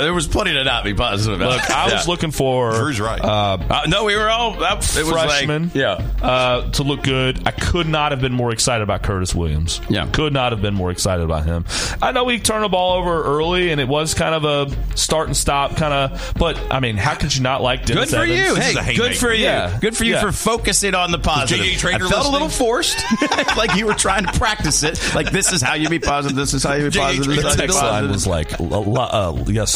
there 0.00 0.14
was 0.14 0.26
plenty 0.26 0.52
to 0.52 0.64
not 0.64 0.84
be 0.84 0.94
positive 0.94 1.40
about. 1.40 1.52
Look, 1.52 1.70
I 1.70 1.92
was 1.92 2.08
looking 2.08 2.30
for. 2.30 2.72
Drew's 2.72 3.00
right. 3.00 3.20
Uh, 3.20 3.58
Uh, 3.70 3.82
no, 3.88 4.04
we 4.04 4.16
were 4.16 4.28
all. 4.30 4.62
Uh, 4.62 4.74
it 4.76 4.78
was 5.04 5.08
freshman, 5.10 5.64
like 5.64 5.74
yeah. 5.74 5.92
uh, 6.22 6.70
to 6.72 6.82
look 6.82 7.02
good. 7.02 7.46
I 7.46 7.50
could 7.50 7.86
not 7.88 8.12
have 8.12 8.20
been 8.20 8.32
more 8.32 8.52
excited 8.52 8.82
about 8.82 9.02
Curtis 9.02 9.34
Williams. 9.34 9.80
Yeah. 9.88 10.06
could 10.06 10.32
not 10.32 10.52
have 10.52 10.62
been 10.62 10.74
more 10.74 10.90
excited 10.90 11.24
about 11.24 11.44
him. 11.44 11.64
I 12.02 12.12
know 12.12 12.24
we 12.24 12.38
turned 12.38 12.64
the 12.64 12.68
ball 12.68 12.98
over 12.98 13.22
early, 13.24 13.70
and 13.70 13.80
it 13.80 13.88
was 13.88 14.14
kind 14.14 14.34
of 14.34 14.44
a 14.44 14.96
start 14.96 15.26
and 15.28 15.36
stop 15.36 15.76
kind 15.76 15.92
of. 15.92 16.34
But 16.38 16.60
I 16.70 16.80
mean, 16.80 16.96
how 16.96 17.14
could 17.14 17.34
you 17.34 17.42
not 17.42 17.62
like 17.62 17.86
Good 17.86 18.08
for 18.08 18.16
Evans? 18.16 18.30
you. 18.30 18.54
This 18.54 18.76
Hey, 18.78 18.94
good 18.96 19.16
for 19.16 19.32
you. 19.32 19.44
Yeah. 19.44 19.78
Good 19.80 19.96
for 19.96 20.04
you 20.04 20.14
Yeah. 20.14 20.20
for 20.22 20.32
focusing 20.32 20.94
on 20.94 21.10
the 21.10 21.18
positive. 21.18 21.64
J.J. 21.64 21.76
Traynor 21.78 22.06
I 22.06 22.08
felt 22.08 22.26
a 22.26 22.30
little 22.30 22.48
forced, 22.48 22.96
like 23.56 23.74
you 23.76 23.86
were 23.86 23.94
trying 23.94 24.26
to 24.26 24.32
practice 24.32 24.82
it. 24.82 25.00
Like 25.14 25.30
this 25.30 25.52
is 25.52 25.60
how 25.62 25.74
you 25.74 25.88
be 25.88 25.98
positive. 25.98 26.36
This 26.36 26.54
is 26.54 26.62
how 26.62 26.74
you 26.74 26.90
be 26.90 26.98
positive. 26.98 27.24
The 27.26 27.32
is 27.32 27.36
how 27.36 27.42
you 27.44 27.52
be 27.52 27.56
text 27.56 27.76
line 27.82 28.08
was 28.10 28.26
like 28.26 28.52
uh, 28.60 29.32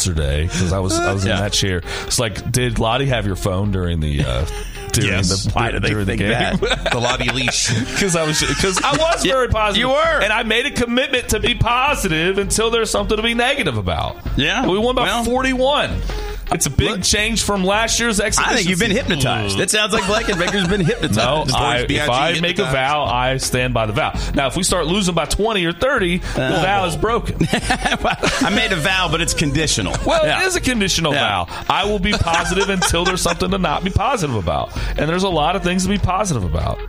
yesterday 0.09 0.43
because 0.43 0.73
I 0.73 0.79
was 0.79 0.97
I 0.97 1.13
was 1.13 1.23
in 1.23 1.29
Yeah. 1.29 1.41
that 1.41 1.53
chair. 1.53 1.81
It's 2.05 2.19
like, 2.19 2.51
did 2.51 2.79
Lottie 2.79 3.05
have 3.07 3.25
your 3.25 3.35
phone 3.35 3.71
during 3.71 3.99
the 3.99 4.23
uh, 4.23 4.45
during 4.91 5.11
Yes. 5.11 5.43
the 5.45 5.51
Why 5.51 5.71
do 5.71 5.79
they 5.79 5.89
during 5.89 6.05
the 6.05 6.11
think 6.17 6.21
game? 6.21 6.29
that? 6.31 6.91
The 6.91 6.99
Lottie 6.99 7.29
leash. 7.31 7.69
Because 7.99 8.15
I 8.15 8.25
was 8.25 8.39
because 8.41 8.81
I 8.83 8.95
was 8.95 9.25
Yeah, 9.25 9.33
very 9.33 9.49
positive. 9.49 9.81
you 9.81 9.89
were. 9.89 10.21
and 10.21 10.31
I 10.31 10.43
made 10.43 10.65
a 10.65 10.71
commitment 10.71 11.29
to 11.29 11.39
be 11.39 11.53
positive 11.55 12.37
until 12.37 12.69
there's 12.71 12.89
something 12.89 13.17
to 13.17 13.23
be 13.23 13.33
negative 13.33 13.77
about. 13.77 14.17
Yeah. 14.37 14.67
we 14.67 14.77
won 14.77 14.95
by 14.95 15.03
Well- 15.03 15.23
41. 15.25 16.01
It's 16.51 16.65
a 16.65 16.69
big 16.69 17.03
change 17.03 17.43
from 17.43 17.63
last 17.63 17.99
year's 17.99 18.19
exhibition. 18.19 18.53
I 18.53 18.57
think 18.57 18.69
you've 18.69 18.79
been 18.79 18.91
hypnotized. 18.91 19.59
It 19.59 19.69
sounds 19.69 19.93
like 19.93 20.03
Blankenbaker's 20.03 20.67
been 20.67 20.81
hypnotized. 20.81 21.17
No, 21.51 21.55
I, 21.55 21.85
if 21.87 22.09
I 22.09 22.31
you 22.31 22.41
make 22.41 22.57
a 22.59 22.63
vow, 22.63 23.03
I 23.03 23.37
stand 23.37 23.73
by 23.73 23.85
the 23.85 23.93
vow. 23.93 24.13
Now, 24.33 24.47
if 24.47 24.55
we 24.55 24.63
start 24.63 24.87
losing 24.87 25.13
by 25.13 25.25
20 25.25 25.63
or 25.65 25.73
30, 25.73 26.17
the 26.17 26.25
oh, 26.25 26.61
vow 26.61 26.85
is 26.85 26.95
broken. 26.95 27.37
I 27.51 28.51
made 28.55 28.71
a 28.71 28.77
vow, 28.77 29.09
but 29.11 29.21
it's 29.21 29.33
conditional. 29.33 29.95
Well, 30.05 30.25
Yeah. 30.25 30.41
it 30.41 30.47
is 30.47 30.55
a 30.55 30.61
conditional 30.61 31.13
Yeah. 31.13 31.45
vow. 31.45 31.65
I 31.69 31.85
will 31.85 31.99
be 31.99 32.13
positive 32.13 32.69
until 32.69 33.05
there's 33.05 33.21
something 33.21 33.51
to 33.51 33.57
not 33.57 33.83
be 33.83 33.91
positive 33.91 34.35
about. 34.35 34.75
And 34.97 35.09
there's 35.09 35.23
a 35.23 35.29
lot 35.29 35.55
of 35.55 35.63
things 35.63 35.83
to 35.83 35.89
be 35.89 35.97
positive 35.97 36.43
about. 36.43 36.79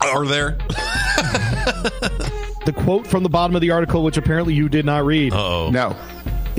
Are 0.00 0.24
there? 0.24 0.56
The 2.66 2.72
quote 2.74 3.06
from 3.06 3.22
the 3.22 3.30
bottom 3.30 3.56
of 3.56 3.62
the 3.62 3.70
article, 3.70 4.04
which 4.04 4.18
apparently 4.18 4.52
you 4.52 4.68
did 4.68 4.84
not 4.84 5.06
read. 5.06 5.32
Oh. 5.32 5.70
No. 5.70 5.96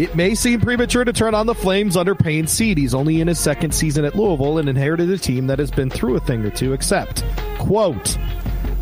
It 0.01 0.15
may 0.15 0.33
seem 0.33 0.59
premature 0.59 1.05
to 1.05 1.13
turn 1.13 1.35
on 1.35 1.45
the 1.45 1.53
flames 1.53 1.95
under 1.95 2.15
Payne's 2.15 2.51
seat. 2.51 2.75
He's 2.79 2.95
only 2.95 3.21
in 3.21 3.27
his 3.27 3.39
second 3.39 3.71
season 3.71 4.03
at 4.03 4.15
Louisville 4.15 4.57
and 4.57 4.67
inherited 4.67 5.11
a 5.11 5.17
team 5.19 5.45
that 5.45 5.59
has 5.59 5.69
been 5.69 5.91
through 5.91 6.15
a 6.15 6.19
thing 6.19 6.43
or 6.43 6.49
two, 6.49 6.73
except, 6.73 7.23
quote, 7.59 8.17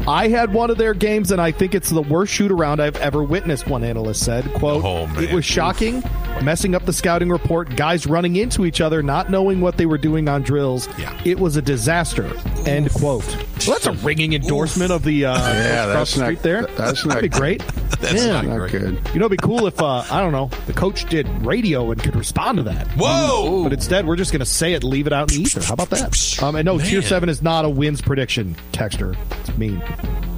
I 0.07 0.29
had 0.29 0.53
one 0.53 0.69
of 0.69 0.77
their 0.77 0.93
games 0.93 1.31
and 1.31 1.41
I 1.41 1.51
think 1.51 1.75
it's 1.75 1.89
the 1.89 2.03
worst 2.03 2.31
shoot 2.31 2.53
around 2.53 2.79
I've 2.79 2.95
ever 2.95 3.21
witnessed, 3.21 3.67
one 3.67 3.83
analyst 3.83 4.23
said. 4.23 4.45
Quote, 4.53 4.85
Oh, 4.85 5.21
it 5.21 5.33
was 5.33 5.43
shocking, 5.43 6.01
messing 6.43 6.75
up 6.75 6.85
the 6.85 6.93
scouting 6.93 7.29
report, 7.29 7.75
guys 7.75 8.05
running 8.07 8.35
into 8.37 8.65
each 8.65 8.81
other, 8.81 9.01
not 9.03 9.29
knowing 9.29 9.61
what 9.61 9.77
they 9.77 9.85
were 9.85 9.97
doing 9.97 10.27
on 10.29 10.41
drills. 10.41 10.87
Yeah. 10.97 11.19
It 11.25 11.39
was 11.39 11.55
a 11.55 11.61
disaster. 11.61 12.31
End 12.65 12.91
quote. 12.93 13.25
Well, 13.67 13.77
that's 13.77 13.87
a 13.87 13.91
ringing 13.93 14.33
endorsement 14.33 14.91
of 14.91 15.03
the 15.03 15.25
uh, 15.25 15.37
Yeah, 15.37 15.85
that's 15.87 16.15
the 16.15 16.31
not- 16.31 16.43
there. 16.43 16.61
that's 16.77 17.03
That'd 17.03 17.07
not- 17.07 17.21
be 17.21 17.29
great. 17.29 17.63
That's 17.99 18.23
Yeah. 18.25 18.41
not 18.43 18.57
great. 18.59 18.71
good. 18.71 19.01
You 19.13 19.19
know, 19.19 19.25
it'd 19.25 19.37
be 19.37 19.45
cool 19.45 19.67
if 19.67 19.81
uh, 19.81 20.05
I 20.09 20.21
don't 20.21 20.31
know 20.31 20.49
the 20.67 20.73
coach 20.73 21.03
did 21.09 21.27
radio 21.45 21.91
and 21.91 22.01
could 22.01 22.15
respond 22.15 22.55
to 22.59 22.63
that. 22.63 22.87
Whoa! 22.91 23.61
But 23.63 23.73
instead, 23.73 24.07
we're 24.07 24.15
just 24.15 24.31
going 24.31 24.39
to 24.39 24.45
say 24.45 24.71
it, 24.71 24.83
and 24.83 24.85
leave 24.85 25.05
it 25.05 25.11
out 25.11 25.29
in 25.33 25.39
the 25.39 25.43
ether. 25.43 25.61
How 25.61 25.73
about 25.73 25.89
that? 25.89 26.41
Um, 26.41 26.55
and 26.55 26.65
no, 26.65 26.79
tier 26.79 27.01
seven 27.01 27.27
is 27.27 27.41
not 27.41 27.65
a 27.65 27.69
wins 27.69 27.99
prediction. 28.01 28.55
Texter, 28.71 29.17
it's 29.41 29.57
mean. 29.57 29.83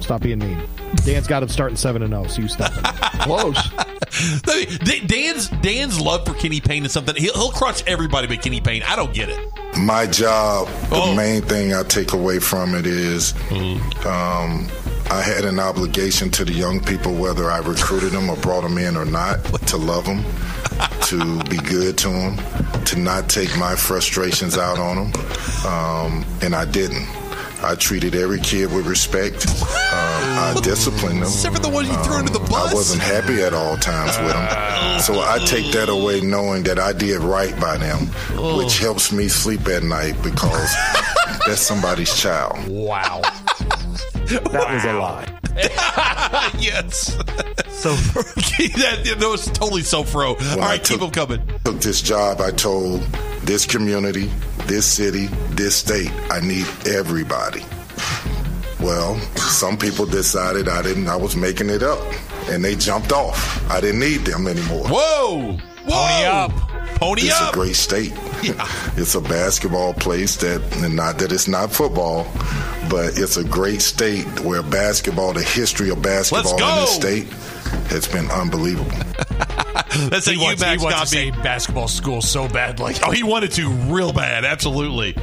Stop 0.02 0.22
being 0.22 0.38
mean. 0.40 0.60
Dan's 1.04 1.26
got 1.26 1.42
him 1.42 1.48
starting 1.48 1.76
seven 1.76 2.02
and 2.02 2.12
zero, 2.12 2.26
so 2.26 2.42
you 2.42 2.48
stop 2.48 2.72
it. 2.76 2.84
Close. 3.22 3.56
I 4.46 4.66
mean, 4.84 5.06
Dan's 5.06 5.48
Dan's 5.48 5.98
love 6.00 6.26
for 6.26 6.34
Kenny 6.34 6.60
Payne 6.60 6.84
is 6.84 6.92
something 6.92 7.14
he'll, 7.16 7.32
he'll 7.34 7.50
crush 7.52 7.82
everybody 7.86 8.26
but 8.26 8.42
Kenny 8.42 8.60
Payne. 8.60 8.82
I 8.82 8.96
don't 8.96 9.14
get 9.14 9.28
it. 9.28 9.38
My 9.78 10.06
job, 10.06 10.68
the 10.90 10.96
Oh. 10.96 11.14
main 11.14 11.42
thing 11.42 11.72
I 11.72 11.82
take 11.84 12.12
away 12.12 12.38
from 12.40 12.74
it 12.74 12.86
is 12.86 13.32
um, 14.04 14.68
I 15.10 15.22
had 15.24 15.44
an 15.44 15.58
obligation 15.58 16.30
to 16.32 16.44
the 16.44 16.52
young 16.52 16.80
people, 16.80 17.14
whether 17.14 17.50
I 17.50 17.58
recruited 17.58 18.12
them 18.12 18.28
or 18.28 18.36
brought 18.36 18.62
them 18.62 18.76
in 18.78 18.96
or 18.96 19.04
not, 19.06 19.42
to 19.68 19.76
love 19.76 20.04
them, 20.04 20.22
to 21.06 21.42
be 21.48 21.56
good 21.58 21.96
to 21.98 22.08
them, 22.08 22.36
to 22.84 22.98
not 22.98 23.28
take 23.30 23.56
my 23.56 23.74
frustrations 23.76 24.58
out 24.58 24.78
on 24.78 24.96
them. 25.10 25.66
Um, 25.66 26.24
and 26.42 26.54
I 26.54 26.64
didn't. 26.66 27.08
I 27.64 27.76
treated 27.76 28.14
every 28.16 28.40
kid 28.40 28.72
with 28.72 28.86
respect. 28.86 29.46
Um, 30.22 30.56
I 30.56 30.60
disciplined 30.62 31.16
them. 31.18 31.24
Except 31.24 31.56
for 31.56 31.62
the 31.62 31.68
ones 31.68 31.88
you 31.88 31.96
threw 32.04 32.14
under 32.14 32.32
the 32.32 32.38
bus. 32.40 32.72
I 32.72 32.74
wasn't 32.74 33.02
happy 33.02 33.42
at 33.42 33.52
all 33.52 33.76
times 33.76 34.16
with 34.18 34.32
them. 34.32 35.00
So 35.00 35.20
I 35.20 35.38
take 35.46 35.72
that 35.72 35.88
away 35.88 36.20
knowing 36.20 36.62
that 36.64 36.78
I 36.78 36.92
did 36.92 37.20
right 37.20 37.58
by 37.60 37.76
them, 37.76 38.06
which 38.56 38.78
helps 38.78 39.12
me 39.12 39.28
sleep 39.28 39.66
at 39.68 39.82
night 39.82 40.14
because 40.22 40.72
that's 41.46 41.60
somebody's 41.60 42.14
child. 42.14 42.66
Wow. 42.68 43.22
That 44.32 44.72
was 44.72 44.84
a 44.84 44.92
lie. 44.94 45.26
yes. 46.58 47.12
So 47.68 47.92
that, 47.94 49.16
that 49.18 49.28
was 49.28 49.44
totally 49.46 49.82
so 49.82 50.04
fro. 50.04 50.28
All 50.28 50.34
When 50.36 50.60
I 50.60 50.66
right, 50.68 50.82
keep 50.84 51.00
them 51.00 51.10
coming. 51.10 51.42
Took 51.64 51.80
this 51.80 52.00
job, 52.00 52.40
I 52.40 52.50
told 52.50 53.02
this 53.42 53.66
community, 53.66 54.30
this 54.66 54.86
city, 54.86 55.26
this 55.50 55.76
state, 55.76 56.10
I 56.30 56.40
need 56.40 56.66
everybody. 56.86 57.62
Well, 58.82 59.16
some 59.36 59.76
people 59.76 60.06
decided 60.06 60.68
I 60.68 60.82
didn't. 60.82 61.06
I 61.08 61.16
was 61.16 61.36
making 61.36 61.70
it 61.70 61.82
up, 61.82 62.00
and 62.48 62.64
they 62.64 62.74
jumped 62.74 63.12
off. 63.12 63.70
I 63.70 63.80
didn't 63.80 64.00
need 64.00 64.18
them 64.24 64.46
anymore. 64.46 64.84
Whoa! 64.88 65.56
Pony 65.84 66.24
up! 66.26 66.50
Pony 66.98 67.22
it's 67.22 67.32
up! 67.40 67.48
It's 67.48 67.50
a 67.50 67.54
great 67.54 67.76
state. 67.76 68.12
Yeah. 68.42 68.66
it's 68.96 69.14
a 69.14 69.20
basketball 69.20 69.94
place 69.94 70.34
that, 70.38 70.60
and 70.82 70.96
not 70.96 71.20
that 71.20 71.30
it's 71.30 71.46
not 71.46 71.70
football, 71.72 72.24
but 72.90 73.16
it's 73.16 73.36
a 73.36 73.44
great 73.44 73.80
state 73.80 74.26
where 74.40 74.64
basketball, 74.64 75.32
the 75.32 75.44
history 75.44 75.90
of 75.90 76.02
basketball 76.02 76.54
in 76.54 76.58
go! 76.58 76.80
this 76.80 76.96
state, 76.96 77.26
has 77.88 78.08
been 78.08 78.28
unbelievable. 78.32 78.90
That's 80.10 80.26
a 80.26 80.32
He 80.32 80.38
wants, 80.38 80.60
UMass 80.60 80.78
he 80.78 80.84
wants 80.84 81.10
to 81.12 81.16
me. 81.16 81.30
say 81.30 81.42
basketball 81.42 81.86
school 81.86 82.20
so 82.20 82.48
badly. 82.48 82.94
Oh, 83.04 83.12
he 83.12 83.22
wanted 83.22 83.52
to 83.52 83.68
real 83.68 84.12
bad. 84.12 84.44
Absolutely. 84.44 85.14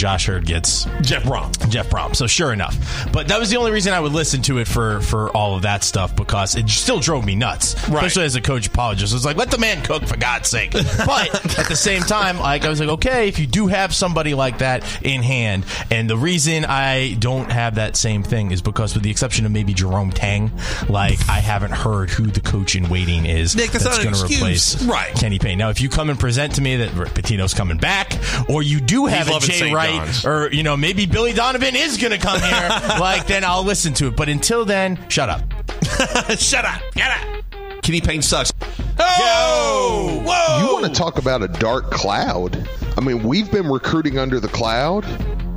Josh 0.00 0.30
Heird 0.30 0.46
gets 0.46 0.84
Jeff 1.02 1.24
Brohm. 1.24 1.68
Jeff 1.68 1.90
Brohm. 1.90 2.16
So 2.16 2.26
sure 2.26 2.54
enough, 2.54 2.74
but 3.12 3.28
that 3.28 3.38
was 3.38 3.50
the 3.50 3.58
only 3.58 3.70
reason 3.70 3.92
I 3.92 4.00
would 4.00 4.12
listen 4.12 4.40
to 4.42 4.56
it 4.56 4.66
for 4.66 5.00
for 5.02 5.28
all 5.36 5.56
of 5.56 5.62
that 5.62 5.84
stuff 5.84 6.16
because 6.16 6.56
it 6.56 6.70
still 6.70 7.00
drove 7.00 7.26
me 7.26 7.34
nuts. 7.34 7.74
Especially 7.74 8.24
as 8.24 8.34
a 8.34 8.40
coach 8.40 8.66
apologist, 8.68 9.14
it's 9.14 9.26
like 9.26 9.36
let 9.36 9.50
the 9.50 9.58
man 9.58 9.82
cook 9.82 10.04
for 10.06 10.16
God's 10.16 10.48
sake. 10.48 10.72
But 11.10 11.58
at 11.58 11.68
the 11.68 11.76
same 11.76 12.02
time, 12.02 12.38
like 12.38 12.64
I 12.64 12.70
was 12.70 12.80
like, 12.80 12.88
okay, 12.88 13.28
if 13.28 13.38
you 13.38 13.46
do 13.46 13.66
have 13.66 13.94
somebody 13.94 14.32
like 14.32 14.58
that 14.58 14.84
in 15.04 15.22
hand, 15.22 15.66
and 15.90 16.08
the 16.08 16.16
reason 16.16 16.64
I 16.64 17.14
don't 17.18 17.50
have 17.52 17.74
that 17.74 17.94
same 17.96 18.22
thing 18.22 18.52
is 18.52 18.62
because, 18.62 18.94
with 18.94 19.02
the 19.02 19.10
exception 19.10 19.44
of 19.44 19.52
maybe 19.52 19.74
Jerome 19.74 20.12
Tang, 20.12 20.50
like 20.88 21.18
I 21.28 21.40
haven't 21.40 21.72
heard 21.72 22.08
who 22.08 22.24
the 22.26 22.40
coach 22.40 22.74
in 22.74 22.88
waiting 22.88 23.26
is 23.26 23.54
Nick, 23.54 23.70
that's 23.72 23.84
an 23.84 24.02
going 24.02 24.14
to 24.14 24.24
replace 24.24 24.82
Right. 24.84 25.14
Kenny 25.14 25.38
Payne. 25.38 25.58
Now, 25.58 25.68
if 25.70 25.80
you 25.80 25.88
come 25.90 26.08
and 26.10 26.18
present 26.18 26.54
to 26.54 26.62
me 26.62 26.76
that 26.76 26.90
Pitino's 26.90 27.52
coming 27.52 27.76
back, 27.76 28.12
or 28.48 28.62
you 28.62 28.80
do 28.80 29.06
have 29.06 29.26
He's 29.26 29.36
a 29.36 29.40
Jay 29.46 29.58
St. 29.58 29.74
Wright, 29.74 29.89
John's. 29.98 30.24
or 30.26 30.52
you 30.52 30.62
know 30.62 30.76
maybe 30.76 31.06
Billy 31.06 31.32
Donovan 31.32 31.76
is 31.76 31.96
going 31.96 32.12
to 32.12 32.18
come 32.18 32.40
here, 32.40 32.68
like 33.00 33.26
then 33.26 33.44
I'll 33.44 33.64
listen 33.64 33.92
to 33.94 34.08
it. 34.08 34.16
But 34.16 34.28
until 34.28 34.64
then, 34.64 34.98
shut 35.08 35.28
up. 35.28 35.42
Shut 36.38 36.64
up. 36.64 36.80
Get 36.94 37.10
up. 37.10 37.82
Kenny 37.82 38.00
Payne 38.00 38.22
sucks. 38.22 38.52
Oh! 38.98 40.22
Whoa! 40.24 40.58
You 40.66 40.72
want 40.80 40.86
to 40.86 40.92
talk 40.98 41.18
about 41.18 41.42
a 41.42 41.48
dark 41.48 41.90
cloud? 41.90 42.68
I 42.96 43.00
mean, 43.00 43.22
we've 43.22 43.50
been 43.50 43.66
recruiting 43.66 44.18
under 44.18 44.40
the 44.40 44.48
cloud. 44.48 45.04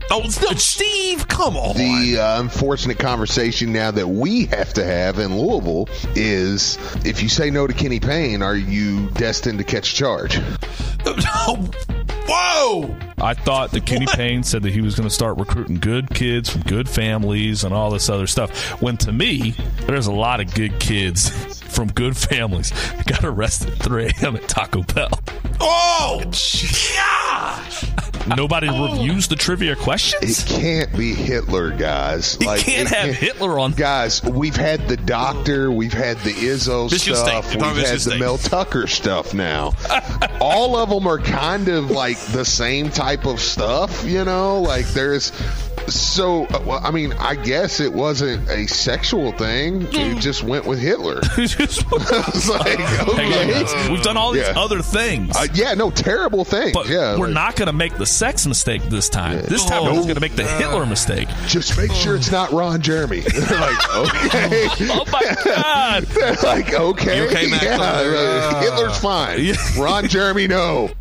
Oh, 0.10 0.20
no, 0.22 0.54
Steve, 0.56 1.28
come 1.28 1.56
on. 1.56 1.78
The 1.78 2.18
uh, 2.20 2.42
unfortunate 2.42 3.00
conversation 3.00 3.72
now 3.74 3.92
that 3.92 4.08
we 4.08 4.46
have 4.48 4.74
to 4.74 4.84
have 4.84 5.18
in 5.20 5.38
Louisville 5.38 5.88
is 6.16 6.78
if 7.06 7.24
you 7.24 7.30
say 7.30 7.50
no 7.50 7.68
to 7.68 7.74
Kenny 7.74 8.00
Payne, 8.00 8.42
are 8.42 8.56
you 8.56 9.10
destined 9.12 9.60
to 9.60 9.64
catch 9.64 9.96
charge? 9.96 10.36
Whoa! 11.06 12.96
I 13.18 13.34
thought 13.34 13.72
that 13.72 13.86
Kenny 13.86 14.06
Payne 14.06 14.44
said 14.44 14.64
that 14.64 14.74
he 14.74 14.82
was 14.82 14.96
going 14.96 15.08
to 15.08 15.14
start 15.14 15.38
recruiting 15.38 15.80
good 15.80 16.10
kids 16.10 16.50
from 16.50 16.62
good 16.62 16.90
families 16.90 17.64
and 17.64 17.74
all 17.74 17.92
this 17.92 18.10
other 18.10 18.28
stuff. 18.28 18.82
When 18.82 18.98
to 18.98 19.12
me, 19.12 19.56
there's 19.86 20.08
a 20.08 20.14
lot 20.14 20.40
of 20.40 20.54
good 20.54 20.80
kids 20.80 21.30
from 21.74 21.92
good 21.92 22.16
families 22.16 22.72
that 22.72 23.06
got 23.06 23.24
arrested 23.24 23.74
at 23.74 23.80
3 23.80 24.06
a.m. 24.06 24.36
at 24.36 24.48
Taco 24.48 24.84
Bell. 24.84 25.20
Oh! 25.60 26.22
Gosh! 26.24 27.86
Nobody 28.28 28.70
oh. 28.70 28.94
reviews 28.94 29.28
the 29.28 29.36
trivia 29.36 29.76
questions. 29.76 30.44
It 30.44 30.48
can't 30.48 30.98
be 30.98 31.14
Hitler, 31.14 31.72
guys. 31.72 32.38
You 32.40 32.48
can't 32.58 32.88
have 32.90 33.16
Hitler 33.16 33.60
on. 33.60 33.74
Guys, 33.74 34.24
we've 34.24 34.56
had 34.56 34.88
the 34.88 34.98
doctor, 34.98 35.72
we've 35.72 35.94
had 35.94 36.18
the 36.20 36.32
Izzo 36.32 36.90
Michigan 36.90 37.18
stuff, 37.18 37.50
State. 37.50 37.62
we've 37.62 37.76
had 37.76 37.96
the 37.96 38.00
State. 38.00 38.20
Mel 38.20 38.38
Tucker 38.38 38.88
stuff 38.88 39.34
now. 39.34 39.74
All 40.40 40.78
of 40.78 40.90
them 40.90 41.08
are 41.08 41.20
kind 41.20 41.68
of 41.68 41.92
like 41.92 42.18
the 42.18 42.46
same 42.46 42.90
type 42.90 43.03
of 43.26 43.40
stuff, 43.40 44.04
you 44.06 44.24
know? 44.26 44.62
Like 44.62 44.86
there's 44.88 45.32
so, 45.88 46.46
uh, 46.46 46.62
well, 46.66 46.80
I 46.82 46.92
mean, 46.92 47.12
I 47.14 47.36
guess 47.36 47.82
it 47.82 47.92
wasn't 47.92 48.50
a 48.50 48.68
sexual 48.68 49.34
thing. 49.34 49.82
It 49.92 50.20
just 50.22 50.42
went 50.42 50.66
with 50.66 50.80
Hitler. 50.80 51.20
Just- 51.36 51.84
I 51.92 52.24
was 52.34 52.50
like, 52.50 52.80
okay. 53.10 53.92
We've 53.92 54.02
done 54.02 54.16
all 54.16 54.32
these 54.32 54.44
Yeah. 54.48 54.54
other 54.58 54.82
things. 54.82 55.36
Uh, 55.36 55.48
yeah, 55.54 55.74
no, 55.74 55.92
terrible 55.92 56.46
things. 56.46 56.72
but 56.72 56.88
yeah, 56.88 57.18
we're 57.18 57.26
like- 57.26 57.34
not 57.34 57.56
going 57.58 57.68
to 57.68 57.74
make 57.74 57.98
the 57.98 58.06
sex 58.06 58.48
mistake 58.48 58.82
this 58.84 59.10
time. 59.10 59.42
This 59.44 59.66
time 59.66 59.84
we're 59.84 59.90
No. 59.94 60.04
going 60.04 60.16
to 60.16 60.22
make 60.22 60.36
the 60.38 60.46
Hitler 60.48 60.86
mistake. 60.86 61.28
Just 61.48 61.78
make 61.78 61.92
sure 61.92 62.16
it's 62.16 62.32
not 62.32 62.52
Ron 62.54 62.82
Jeremy. 62.82 63.22
like, 63.22 63.96
okay. 63.98 64.68
Oh 64.90 65.04
my 65.12 65.36
God! 65.44 66.08
Like, 66.44 66.74
okay, 66.74 67.18
You 67.18 67.24
okay, 67.28 67.48
Max? 67.50 67.64
yeah, 67.64 67.78
uh, 67.80 68.62
Hitler's 68.62 68.98
fine. 69.00 69.54
Ron 69.78 70.08
Jeremy, 70.08 70.48
no. 70.48 70.92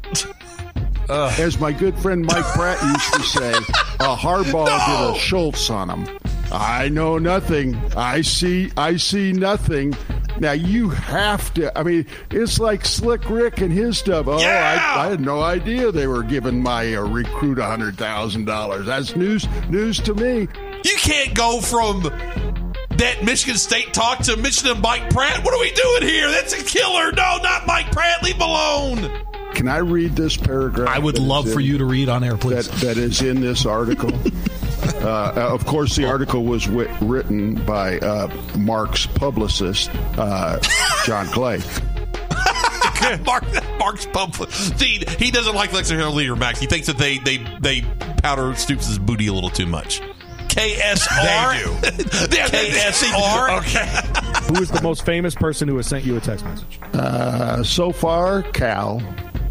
As 1.39 1.59
my 1.59 1.73
good 1.73 1.97
friend 1.99 2.25
Mike 2.27 2.45
Pratt 2.55 2.83
used 2.83 3.15
to 3.15 3.23
say, 3.23 3.53
a 3.53 4.17
hardball 4.17 4.67
did 4.67 5.17
a 5.17 5.19
Schultz 5.19 5.69
on 5.71 5.91
him. 5.91 6.19
I 6.51 6.89
know 6.89 7.19
nothing. 7.19 7.75
I 7.97 8.21
see. 8.23 8.71
I 8.77 8.97
see 8.97 9.33
nothing. 9.33 9.95
Now 10.39 10.53
you 10.53 10.89
have 10.91 11.53
to. 11.55 11.77
I 11.79 11.83
mean, 11.83 12.07
it's 12.31 12.59
like 12.59 12.85
Slick 12.85 13.29
Rick 13.31 13.61
and 13.61 13.73
his 13.73 13.99
stuff. 13.99 14.27
Oh, 14.29 14.39
Yeah! 14.41 14.95
I, 14.97 15.07
I 15.07 15.11
had 15.11 15.21
no 15.21 15.41
idea 15.43 15.93
they 15.93 16.07
were 16.07 16.23
giving 16.23 16.63
my 16.63 16.95
uh, 16.95 17.03
recruit 17.03 17.59
a 17.59 17.65
hundred 17.65 17.97
thousand 17.97 18.45
dollars. 18.47 18.87
That's 18.87 19.15
news. 19.17 19.47
News 19.69 19.99
to 20.01 20.15
me. 20.15 20.49
You 20.85 20.97
can't 20.99 21.35
go 21.35 21.61
from 21.61 22.03
that 22.03 23.23
Michigan 23.25 23.57
State 23.57 23.93
talk 23.95 24.19
to 24.21 24.37
Michigan 24.37 24.81
Mike 24.81 25.09
Pratt. 25.11 25.45
What 25.45 25.55
are 25.55 25.61
we 25.61 25.71
doing 25.73 26.03
here? 26.03 26.31
That's 26.31 26.53
a 26.53 26.63
killer. 26.65 27.13
No, 27.13 27.39
not 27.43 27.67
Mike 27.67 27.91
Pratt. 27.93 28.23
Leave 28.23 28.35
him 28.37 28.43
alone. 28.43 29.11
Can 29.55 29.69
I 29.69 29.79
read 29.79 30.17
this 30.17 30.37
paragraph? 30.37 30.89
I 30.89 30.99
would 30.99 31.19
love 31.19 31.51
for 31.51 31.61
in- 31.61 31.67
you 31.67 31.79
to 31.79 31.85
read 31.85 32.09
on 32.09 32.25
air, 32.25 32.37
please. 32.37 32.69
that, 32.69 32.81
that 32.81 32.97
is 32.99 33.23
in 33.23 33.41
this 33.41 33.67
article. 33.67 34.11
uh, 35.03 35.33
of 35.53 35.65
course, 35.67 35.95
the 35.97 36.07
article 36.07 36.45
was 36.45 36.65
wi- 36.67 36.95
written 37.01 37.55
by 37.65 37.99
uh, 37.99 38.29
Mark's 38.59 39.07
publicist, 39.07 39.91
uh, 40.19 40.59
John 41.07 41.27
Clay. 41.27 41.61
Mark, 43.27 43.45
Mark's 43.79 44.07
pump. 44.07 44.35
See, 44.51 45.03
he 45.19 45.31
doesn't 45.31 45.55
like 45.55 45.73
Lexington 45.73 46.15
leader 46.15 46.37
Max. 46.37 46.61
He 46.61 46.67
thinks 46.67 46.87
that 46.87 46.99
they 46.99 47.19
they 47.19 47.39
they 47.61 47.81
powder 48.23 48.55
Stoops' 48.55 48.97
booty 48.99 49.27
a 49.27 49.33
little 49.33 49.51
too 49.51 49.67
much. 49.67 50.01
KSR. 50.49 51.81
They 51.83 51.97
do. 51.97 52.05
KSR. 52.37 53.59
Okay. 53.59 54.55
Who 54.55 54.63
is 54.63 54.71
the 54.71 54.83
most 54.83 55.05
famous 55.05 55.35
person 55.35 55.67
who 55.67 55.77
has 55.79 55.87
sent 55.87 56.05
you 56.05 56.17
a 56.17 56.21
text 56.21 56.45
message? 56.45 56.79
Uh, 56.93 57.63
so 57.65 57.91
far, 57.91 58.43
Cal. 58.43 59.03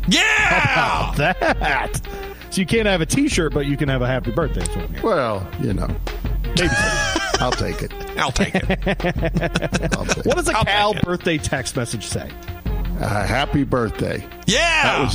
Yeah. 0.07 1.13
That. 1.17 2.01
So 2.49 2.59
you 2.61 2.65
can't 2.67 2.87
have 2.87 3.01
a 3.01 3.05
T-shirt, 3.05 3.53
but 3.53 3.65
you 3.65 3.77
can 3.77 3.87
have 3.89 4.01
a 4.01 4.07
happy 4.07 4.31
birthday. 4.31 4.59
That's 4.61 4.75
what 4.75 4.85
I'm 4.85 4.89
hearing. 4.89 5.05
Well, 5.05 5.47
you 5.61 5.73
know, 5.73 5.87
Maybe. 6.43 6.69
I'll 7.39 7.51
take 7.51 7.81
it. 7.81 7.93
I'll 8.17 8.31
take 8.31 8.53
it. 8.55 8.63
I'll 9.97 10.05
take 10.05 10.25
What 10.25 10.35
does 10.35 10.49
a 10.49 10.57
I'll 10.57 10.65
Cal 10.65 10.93
take 10.93 11.01
it. 11.03 11.05
birthday 11.05 11.37
text 11.37 11.75
message 11.75 12.05
say? 12.05 12.29
Uh, 12.99 13.25
happy 13.25 13.63
birthday. 13.63 14.23
Yeah. 14.45 15.09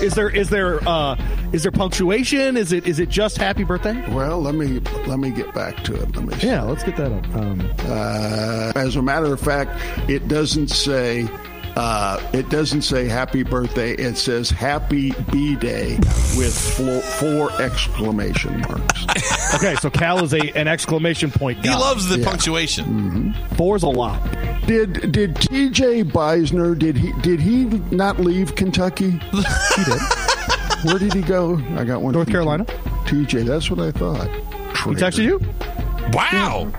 Is 0.00 0.14
there 0.14 0.30
is 0.30 0.48
there 0.50 0.80
uh, 0.88 1.16
is 1.52 1.62
there 1.62 1.72
punctuation? 1.72 2.56
Is 2.56 2.72
it 2.72 2.86
is 2.86 2.98
it 2.98 3.08
just 3.10 3.36
happy 3.36 3.64
birthday? 3.64 4.02
Well, 4.14 4.40
let 4.40 4.54
me 4.54 4.80
let 5.06 5.18
me 5.18 5.30
get 5.30 5.52
back 5.52 5.82
to 5.84 5.94
it. 5.94 6.16
Let 6.16 6.24
me. 6.24 6.34
Yeah, 6.40 6.62
let's 6.62 6.84
get 6.84 6.96
that 6.96 7.12
up. 7.12 7.26
Um, 7.34 7.70
Uh, 7.80 8.72
as 8.76 8.96
a 8.96 9.02
matter 9.02 9.32
of 9.32 9.40
fact, 9.40 9.70
it 10.08 10.28
doesn't 10.28 10.68
say. 10.68 11.28
Uh, 11.76 12.20
it 12.32 12.48
doesn't 12.48 12.82
say 12.82 13.06
happy 13.06 13.42
birthday. 13.42 13.92
It 13.92 14.16
says 14.16 14.50
happy 14.50 15.12
B 15.30 15.54
day 15.56 15.96
with 16.36 16.56
four, 16.76 17.00
four 17.00 17.52
exclamation 17.62 18.60
marks. 18.62 19.54
okay, 19.54 19.74
so 19.76 19.88
Cal 19.90 20.24
is 20.24 20.34
a 20.34 20.50
an 20.56 20.66
exclamation 20.68 21.30
point. 21.30 21.58
He 21.64 21.70
loves 21.70 22.08
the 22.08 22.18
Yeah. 22.18 22.26
punctuation. 22.28 23.34
Four's 23.56 23.82
a 23.82 23.88
lot. 23.88 24.20
Did 24.66 25.12
did 25.12 25.36
T.J. 25.36 26.04
Beisner 26.04 26.78
did 26.78 26.96
he 26.96 27.12
did 27.22 27.40
he 27.40 27.64
not 27.94 28.18
leave 28.18 28.54
Kentucky? 28.56 29.20
He 29.76 29.84
did. 29.84 30.00
Where 30.84 30.98
did 30.98 31.12
he 31.12 31.22
go? 31.22 31.60
I 31.76 31.84
got 31.84 32.02
one. 32.02 32.12
North 32.12 32.28
Carolina. 32.30 32.66
T.J. 33.06 33.42
That's 33.42 33.70
what 33.70 33.80
I 33.80 33.90
thought. 33.92 34.28
He 34.28 34.94
texted 34.94 35.24
you? 35.24 35.40
Wow. 36.12 36.70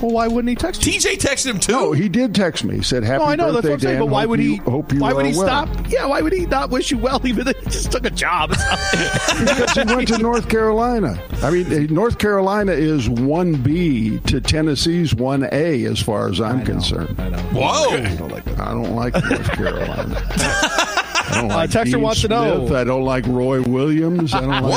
Well, 0.00 0.12
why 0.12 0.28
wouldn't 0.28 0.48
he 0.48 0.54
text 0.54 0.86
you? 0.86 0.92
TJ 0.94 1.18
texted 1.18 1.46
him 1.50 1.60
too. 1.60 1.72
No, 1.72 1.92
he 1.92 2.08
did 2.08 2.34
text 2.34 2.64
me. 2.64 2.76
He 2.76 2.82
said, 2.82 3.04
"Happy 3.04 3.22
No, 3.22 3.28
I 3.30 3.36
know 3.36 3.52
that's 3.52 3.66
birthday, 3.66 3.68
what 3.68 3.74
I'm 3.74 3.80
saying. 3.80 3.94
Dan. 3.96 4.00
But 4.06 4.12
why 4.12 4.20
Hope 4.22 4.30
would 4.30 4.40
you- 4.40 4.50
he? 4.52 4.56
Hope 4.58 4.92
you 4.92 5.00
why 5.00 5.12
would 5.12 5.26
he 5.26 5.32
well." 5.36 5.46
stop? 5.46 5.68
Yeah, 5.88 6.06
why 6.06 6.20
would 6.22 6.32
he 6.32 6.46
not 6.46 6.70
wish 6.70 6.90
you 6.90 6.98
well? 6.98 7.20
Even 7.26 7.44
though 7.44 7.52
he 7.64 7.64
just 7.70 7.92
took 7.92 8.04
a 8.06 8.10
job. 8.10 8.50
because 8.50 9.72
he 9.74 9.84
went 9.94 10.08
to 10.08 10.18
North 10.18 10.48
Carolina. 10.48 11.20
I 11.42 11.50
mean, 11.50 11.72
eh, 11.72 11.86
North 11.90 12.18
Carolina 12.18 12.72
is 12.72 13.08
one 13.08 13.54
B 13.54 14.18
to 14.20 14.40
Tennessee's 14.40 15.14
one 15.14 15.48
A, 15.52 15.84
as 15.84 16.00
far 16.00 16.28
as 16.28 16.40
I'm 16.40 16.64
concerned. 16.64 17.14
I 17.20 17.28
know. 17.28 17.38
Whoa! 17.52 17.90
I 17.96 18.14
don't 18.16 18.30
like, 18.32 18.58
I 18.58 18.72
don't 18.72 18.94
like 18.96 19.14
North 19.14 19.52
Carolina. 19.52 20.22
I 20.28 21.40
don't 21.42 21.50
Uh, 21.50 21.54
like 21.54 21.70
Texter 21.70 21.84
Dean 21.92 22.00
wants 22.02 22.22
to 22.22 22.28
know- 22.28 22.74
I 22.76 22.82
don't 22.82 23.04
like 23.04 23.24
Roy 23.28 23.62
Williams. 23.62 24.34
I 24.34 24.40
don't 24.40 24.48
like 24.50 24.62
any 24.64 24.70
of 24.72 24.76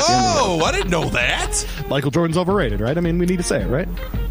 Whoa! 0.60 0.60
I 0.64 0.70
didn't 0.70 0.90
know 0.90 1.08
that. 1.10 1.66
Michael 1.88 2.12
Jordan's 2.12 2.38
overrated, 2.38 2.80
right? 2.80 2.96
I 2.96 3.00
mean, 3.00 3.18
we 3.18 3.26
need 3.26 3.38
to 3.38 3.42
say 3.42 3.62
it, 3.62 3.66
right? 3.66 3.88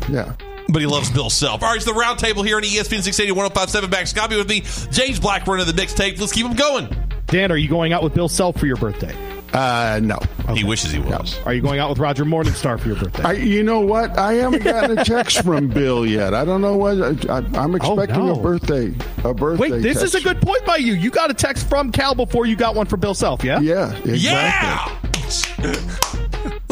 Yeah. 0.10 0.34
But 0.70 0.82
he 0.82 0.88
loves 0.88 1.10
Bill 1.12 1.30
Self. 1.30 1.62
All 1.62 1.70
right, 1.70 1.76
it's 1.76 1.86
the 1.86 1.94
round 1.94 2.20
table 2.20 2.42
here 2.44 2.58
on 2.58 2.64
ESPN 2.64 3.02
680 3.04 3.32
1057 3.34 3.90
back. 3.90 4.08
Scott 4.08 4.30
be 4.30 4.38
with 4.38 4.50
me. 4.50 4.62
James 4.92 5.20
Black 5.20 5.46
running 5.46 5.66
the 5.66 5.74
mixtape. 5.74 6.20
Let's 6.20 6.32
keep 6.32 6.46
him 6.46 6.56
going. 6.56 6.88
Dan, 7.28 7.52
are 7.52 7.58
you 7.58 7.68
going 7.70 7.94
out 7.94 8.04
with 8.04 8.14
Bill 8.14 8.30
Self 8.30 8.58
for 8.58 8.66
your 8.66 8.76
birthday? 8.78 9.16
Uh, 9.54 10.00
no. 10.02 10.18
He 10.56 10.64
wishes 10.64 10.92
he 10.92 10.98
was. 11.00 11.38
Are 11.46 11.54
you 11.54 11.62
going 11.62 11.80
out 11.80 11.90
with 11.90 12.00
Roger 12.00 12.26
Morningstar 12.26 12.80
for 12.80 12.88
your 12.88 12.98
birthday? 12.98 13.24
I, 13.24 13.32
you 13.34 13.62
know 13.62 13.82
what? 13.82 14.18
I 14.18 14.34
haven't 14.34 14.64
gotten 14.64 14.98
a 14.98 15.06
text 15.06 15.44
from 15.44 15.68
Bill 15.74 16.08
yet. 16.08 16.34
I 16.34 16.44
don't 16.44 16.60
know 16.62 16.76
what 16.76 17.30
I, 17.30 17.38
I'm 17.54 17.76
expecting 17.76 18.16
Oh, 18.18 18.34
no. 18.34 18.40
a 18.40 18.42
birthday. 18.42 18.94
A 19.24 19.32
birthday. 19.32 19.70
Wait, 19.70 19.82
this 19.84 20.00
text. 20.00 20.16
is 20.16 20.16
a 20.16 20.22
good 20.22 20.42
point 20.42 20.66
by 20.66 20.78
you. 20.78 20.94
You 20.94 21.12
got 21.12 21.30
a 21.30 21.36
text 21.36 21.70
from 21.70 21.92
Cal 21.92 22.16
before 22.16 22.48
you 22.48 22.56
got 22.56 22.74
one 22.74 22.88
from 22.88 23.00
Bill 23.00 23.14
Self, 23.14 23.44
yeah? 23.44 23.60
Yeah, 23.60 23.96
Yeah! 24.06 25.00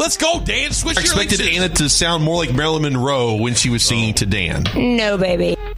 Let's 0.02 0.16
go, 0.16 0.40
Dan. 0.44 0.72
Switch 0.72 0.98
I 0.98 1.00
expected 1.00 1.38
your 1.38 1.48
Anna 1.48 1.68
to 1.76 1.88
sound 1.88 2.24
more 2.24 2.34
like 2.34 2.52
Marilyn 2.52 2.82
Monroe 2.82 3.36
when 3.36 3.54
she 3.54 3.70
was 3.70 3.84
singing 3.84 4.14
to 4.14 4.26
Dan. 4.26 4.64
No, 4.74 5.16
baby. 5.16 5.56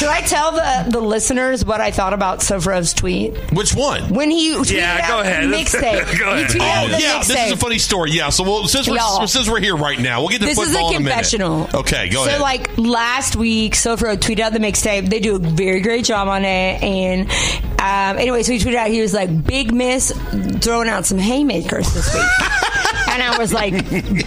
Should 0.00 0.08
I 0.08 0.22
tell 0.22 0.52
the, 0.52 0.86
the 0.92 1.00
listeners 1.00 1.62
what 1.62 1.82
I 1.82 1.90
thought 1.90 2.14
about 2.14 2.38
Sofrov's 2.38 2.94
tweet? 2.94 3.36
Which 3.52 3.74
one? 3.74 4.14
When 4.14 4.30
he 4.30 4.54
tweeted 4.54 4.72
Yeah, 4.76 5.06
go 5.06 5.14
out 5.18 5.26
ahead. 5.26 5.44
mixtape. 5.44 6.18
Go 6.18 6.30
ahead. 6.32 6.46
tweeted 6.46 6.60
Oh, 6.62 6.88
the 6.88 7.00
yeah, 7.02 7.18
this 7.18 7.30
is 7.46 7.52
a 7.52 7.56
funny 7.58 7.76
story. 7.78 8.12
Yeah, 8.12 8.30
so 8.30 8.42
we'll, 8.44 8.66
since 8.66 8.88
we're 8.88 8.96
Y'all. 8.96 9.26
since 9.26 9.46
we're 9.46 9.60
here 9.60 9.76
right 9.76 9.98
now, 10.00 10.20
we'll 10.20 10.30
get 10.30 10.40
to 10.40 10.46
This 10.46 10.58
is 10.58 10.70
a 10.70 10.72
football 10.72 10.90
in 10.92 10.96
a 10.96 11.00
minute. 11.00 11.10
confessional. 11.12 11.68
Okay, 11.74 12.08
go 12.08 12.22
so, 12.22 12.28
ahead. 12.28 12.38
So 12.38 12.42
like 12.42 12.78
last 12.78 13.36
week, 13.36 13.74
Sofro 13.74 14.16
tweeted 14.16 14.40
out 14.40 14.54
the 14.54 14.58
mixtape. 14.58 15.10
They 15.10 15.20
do 15.20 15.36
a 15.36 15.38
very 15.38 15.80
great 15.80 16.06
job 16.06 16.28
on 16.28 16.46
it. 16.46 16.82
And 16.82 17.28
um, 17.78 18.18
anyway, 18.18 18.42
so 18.42 18.52
he 18.52 18.58
tweeted 18.58 18.76
out, 18.76 18.88
he 18.88 19.02
was 19.02 19.12
like, 19.12 19.44
"Big 19.44 19.70
Miss 19.74 20.12
throwing 20.60 20.88
out 20.88 21.04
some 21.04 21.18
haymakers 21.18 21.92
this 21.92 22.14
week," 22.14 22.22
and 23.10 23.22
I 23.22 23.36
was 23.38 23.52
like, 23.52 23.74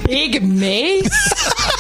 "Big 0.06 0.44
Miss." 0.44 1.10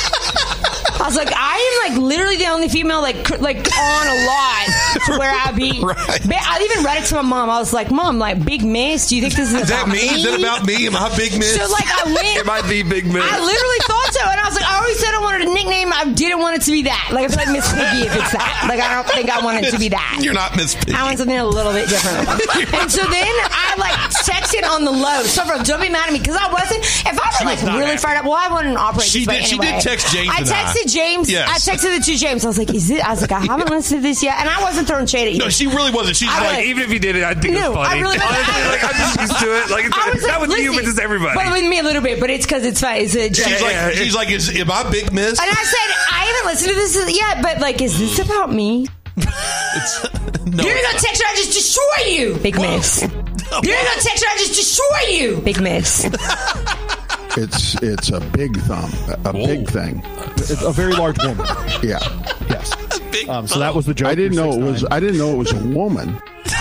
I 1.03 1.07
was 1.07 1.17
like, 1.17 1.27
I 1.36 1.83
am 1.86 1.91
like 1.91 2.01
literally 2.01 2.38
the 2.38 2.48
only 2.48 2.69
female 2.69 3.01
like 3.01 3.25
cr- 3.25 3.36
like 3.36 3.57
on 3.57 4.07
a 4.07 4.25
lot 4.25 4.67
to 5.05 5.17
where 5.19 5.31
I 5.36 5.51
be. 5.51 5.81
Ba- 5.81 5.98
I 6.39 6.65
even 6.72 6.86
read 6.86 7.03
it 7.03 7.07
to 7.07 7.15
my 7.15 7.22
mom. 7.24 7.50
I 7.50 7.60
was 7.60 7.74
like, 7.74 7.91
Mom, 7.91 8.19
like 8.19 8.43
Big 8.45 8.63
Miss. 8.63 9.10
Do 9.10 9.17
you 9.17 9.22
think 9.22 9.33
this 9.36 9.51
is, 9.51 9.63
Is 9.63 9.67
that 9.67 9.83
about 9.83 9.91
me? 9.93 10.00
Is 10.00 10.24
that 10.24 10.39
about 10.39 10.65
me? 10.65 10.88
Am 10.88 10.95
I 10.95 11.13
big 11.17 11.38
miss? 11.38 11.55
So 11.57 11.69
like 11.69 11.88
I 11.91 12.05
went. 12.15 12.38
It 12.39 12.45
might 12.45 12.69
be 12.69 12.83
big 12.83 13.05
miss. 13.05 13.22
I 13.22 13.38
literally 13.38 13.79
so, 14.23 14.31
and 14.31 14.39
I 14.39 14.45
was 14.47 14.55
like, 14.55 14.65
I 14.65 14.75
always 14.79 14.97
said 14.99 15.11
I 15.13 15.19
wanted 15.21 15.47
a 15.47 15.53
nickname. 15.53 15.91
I 15.93 16.11
didn't 16.11 16.39
want 16.39 16.55
it 16.57 16.61
to 16.63 16.71
be 16.71 16.83
that. 16.83 17.09
Like 17.11 17.25
I 17.25 17.27
feel 17.27 17.43
like 17.43 17.51
Miss 17.53 17.67
Piggy 17.71 18.07
if 18.07 18.15
it's 18.15 18.31
that. 18.31 18.65
Like 18.69 18.79
I 18.79 18.93
don't 18.95 19.07
think 19.11 19.29
I 19.29 19.43
want 19.43 19.63
it 19.65 19.71
to 19.71 19.79
be 19.79 19.89
that. 19.89 20.19
You're 20.21 20.33
not 20.33 20.55
Miss 20.55 20.75
Piggy. 20.75 20.93
I 20.93 21.03
want 21.03 21.17
something 21.17 21.37
a 21.37 21.45
little 21.45 21.73
bit 21.73 21.89
different. 21.89 22.27
and 22.73 22.91
so 22.91 23.03
then 23.03 23.33
I 23.51 23.75
like 23.77 23.95
texted 24.23 24.63
on 24.67 24.85
the 24.85 24.91
low. 24.91 25.23
So 25.23 25.43
from 25.45 25.63
don't 25.63 25.81
be 25.81 25.89
mad 25.89 26.07
at 26.07 26.13
me 26.13 26.19
because 26.19 26.35
I 26.39 26.51
wasn't. 26.51 26.83
If 26.83 27.07
I 27.07 27.11
were 27.43 27.51
was 27.51 27.63
like 27.63 27.75
really 27.75 27.85
happy. 27.95 27.97
fired 27.97 28.17
up, 28.19 28.25
well, 28.25 28.39
I 28.39 28.47
wouldn't 28.53 28.77
operate. 28.77 29.07
She 29.07 29.19
this 29.25 29.27
way 29.27 29.37
did- 29.39 29.47
she 29.47 29.57
did 29.57 29.81
text 29.81 30.13
James 30.13 30.29
I 30.31 30.37
and 30.39 30.49
I. 30.49 30.63
texted 30.63 30.91
James. 30.93 31.29
Yes. 31.31 31.47
I 31.67 31.71
texted 31.71 31.97
it 31.97 32.03
to 32.03 32.15
James. 32.15 32.43
I 32.45 32.47
was 32.47 32.57
like, 32.57 32.73
"Is 32.73 32.89
it?" 32.89 33.03
I 33.05 33.11
was 33.11 33.21
like, 33.21 33.31
"I 33.31 33.39
haven't 33.41 33.69
listened 33.75 33.99
to 34.01 34.07
this 34.07 34.23
yet," 34.23 34.39
and 34.39 34.47
I 34.49 34.61
wasn't 34.61 34.87
throwing 34.87 35.05
shade 35.07 35.27
at 35.27 35.33
you. 35.33 35.39
No, 35.39 35.49
she 35.49 35.67
really 35.67 35.91
wasn't. 35.91 36.15
She's 36.15 36.29
I 36.31 36.45
like, 36.57 36.65
even 36.65 36.83
if 36.83 36.91
you 36.91 36.99
did 36.99 37.15
it, 37.15 37.23
I 37.23 37.33
think 37.33 37.55
No, 37.55 37.71
it's 37.71 37.79
I 37.79 37.85
funny. 37.89 38.01
really- 38.01 38.17
Honestly, 38.23 38.63
like, 38.69 38.83
I'm 38.83 38.95
just 38.95 39.19
used 39.19 39.39
to 39.39 39.45
it. 39.57 39.69
Like, 39.71 39.85
it's, 39.85 39.97
I 39.97 40.09
was 40.13 40.21
not 40.23 40.39
like, 40.41 40.49
with 40.49 40.59
you, 40.59 40.73
but 40.73 40.83
just 40.85 40.99
everybody. 40.99 41.35
But 41.35 41.51
with 41.51 41.67
me 41.69 41.79
a 41.79 41.83
little 41.83 42.01
bit, 42.01 42.19
but 42.19 42.29
it's 42.29 42.45
because 42.45 42.63
it's 42.65 42.79
fine. 42.81 43.01
It's 43.01 43.15
a 43.15 43.29
joke. 43.29 43.47
she's 43.47 43.61
like, 43.61 43.93
she's 43.95 44.12
like, 44.15 44.29
is 44.32 44.50
am 44.58 44.72
I 44.72 44.89
big 44.89 45.12
miss? 45.13 45.39
And 45.39 45.50
I 45.50 45.63
said, 45.63 45.96
I 46.12 46.25
haven't 46.25 46.51
listened 46.51 46.72
to 46.72 46.75
this 46.75 47.20
yet, 47.20 47.41
but 47.41 47.60
like, 47.60 47.82
is 47.82 47.98
this 48.00 48.20
about 48.20 48.51
me? 48.51 48.88
no, 49.17 49.24
You're 50.63 50.75
gonna 50.82 51.00
text 51.00 51.22
her, 51.22 51.27
I 51.29 51.36
just 51.36 51.53
destroy 51.53 52.12
you, 52.12 52.38
big 52.38 52.55
miss. 52.55 53.01
You're 53.01 53.10
gonna 53.12 54.01
text 54.01 54.24
her, 54.24 54.29
I 54.29 54.38
just 54.38 54.55
destroy 54.55 55.10
you, 55.12 55.41
big 55.41 55.62
miss. 55.62 56.05
It's 57.36 57.82
it's 57.82 58.10
a 58.12 58.20
big 58.20 58.55
thumb, 58.58 58.91
a 59.25 59.29
a 59.29 59.34
big 59.34 59.67
thing. 59.67 60.03
It's 60.38 60.62
a 60.62 60.72
very 60.72 60.93
large 60.93 61.17
woman. 61.24 61.46
Yeah. 61.84 61.99
Yes. 62.47 62.71
Um, 63.28 63.47
so 63.47 63.60
that 63.60 63.73
was 63.73 63.86
the 63.88 63.93
joke. 63.93 64.08
I 64.10 64.15
didn't 64.15 64.36
know 64.38 64.52
it 64.54 64.60
was. 64.63 64.86
I 64.91 64.99
didn't 64.99 65.17
know 65.17 65.32
it 65.34 65.38
was 65.38 65.52
a 65.52 65.63
woman. 65.67 66.21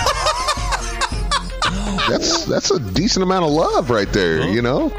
That's 2.09 2.45
that's 2.45 2.69
a 2.69 2.79
decent 2.79 3.23
amount 3.23 3.45
of 3.45 3.51
love 3.51 3.89
right 3.89 4.11
there. 4.11 4.45
You 4.49 4.61
know. 4.61 4.91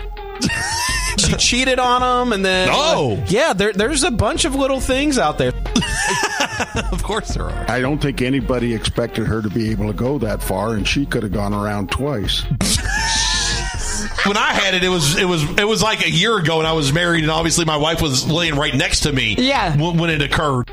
She 1.18 1.34
cheated 1.38 1.78
on 1.78 2.26
him, 2.26 2.32
and 2.32 2.44
then 2.44 2.68
Oh. 2.72 3.22
yeah, 3.28 3.52
there, 3.52 3.72
there's 3.72 4.02
a 4.04 4.10
bunch 4.10 4.44
of 4.44 4.54
little 4.54 4.80
things 4.80 5.18
out 5.18 5.38
there. 5.38 5.52
of 6.92 7.02
course 7.02 7.34
there 7.34 7.44
are. 7.44 7.70
I 7.70 7.80
don't 7.80 7.98
think 8.00 8.22
anybody 8.22 8.74
expected 8.74 9.26
her 9.26 9.42
to 9.42 9.48
be 9.50 9.70
able 9.70 9.86
to 9.88 9.92
go 9.92 10.18
that 10.18 10.42
far, 10.42 10.74
and 10.74 10.86
she 10.86 11.06
could 11.06 11.22
have 11.22 11.32
gone 11.32 11.54
around 11.54 11.90
twice. 11.90 12.42
When 14.26 14.36
I 14.38 14.52
had 14.54 14.72
it, 14.74 14.82
it 14.82 14.88
was 14.88 15.16
it 15.18 15.26
was 15.26 15.42
it 15.58 15.68
was 15.68 15.82
like 15.82 16.02
a 16.04 16.10
year 16.10 16.38
ago, 16.38 16.58
and 16.58 16.66
I 16.66 16.72
was 16.72 16.92
married, 16.94 17.24
and 17.24 17.30
obviously 17.30 17.66
my 17.66 17.76
wife 17.76 18.00
was 18.00 18.26
laying 18.30 18.54
right 18.56 18.74
next 18.74 19.00
to 19.00 19.12
me. 19.12 19.34
Yeah. 19.38 19.76
when, 19.76 19.98
when 19.98 20.08
it 20.10 20.22
occurred. 20.22 20.70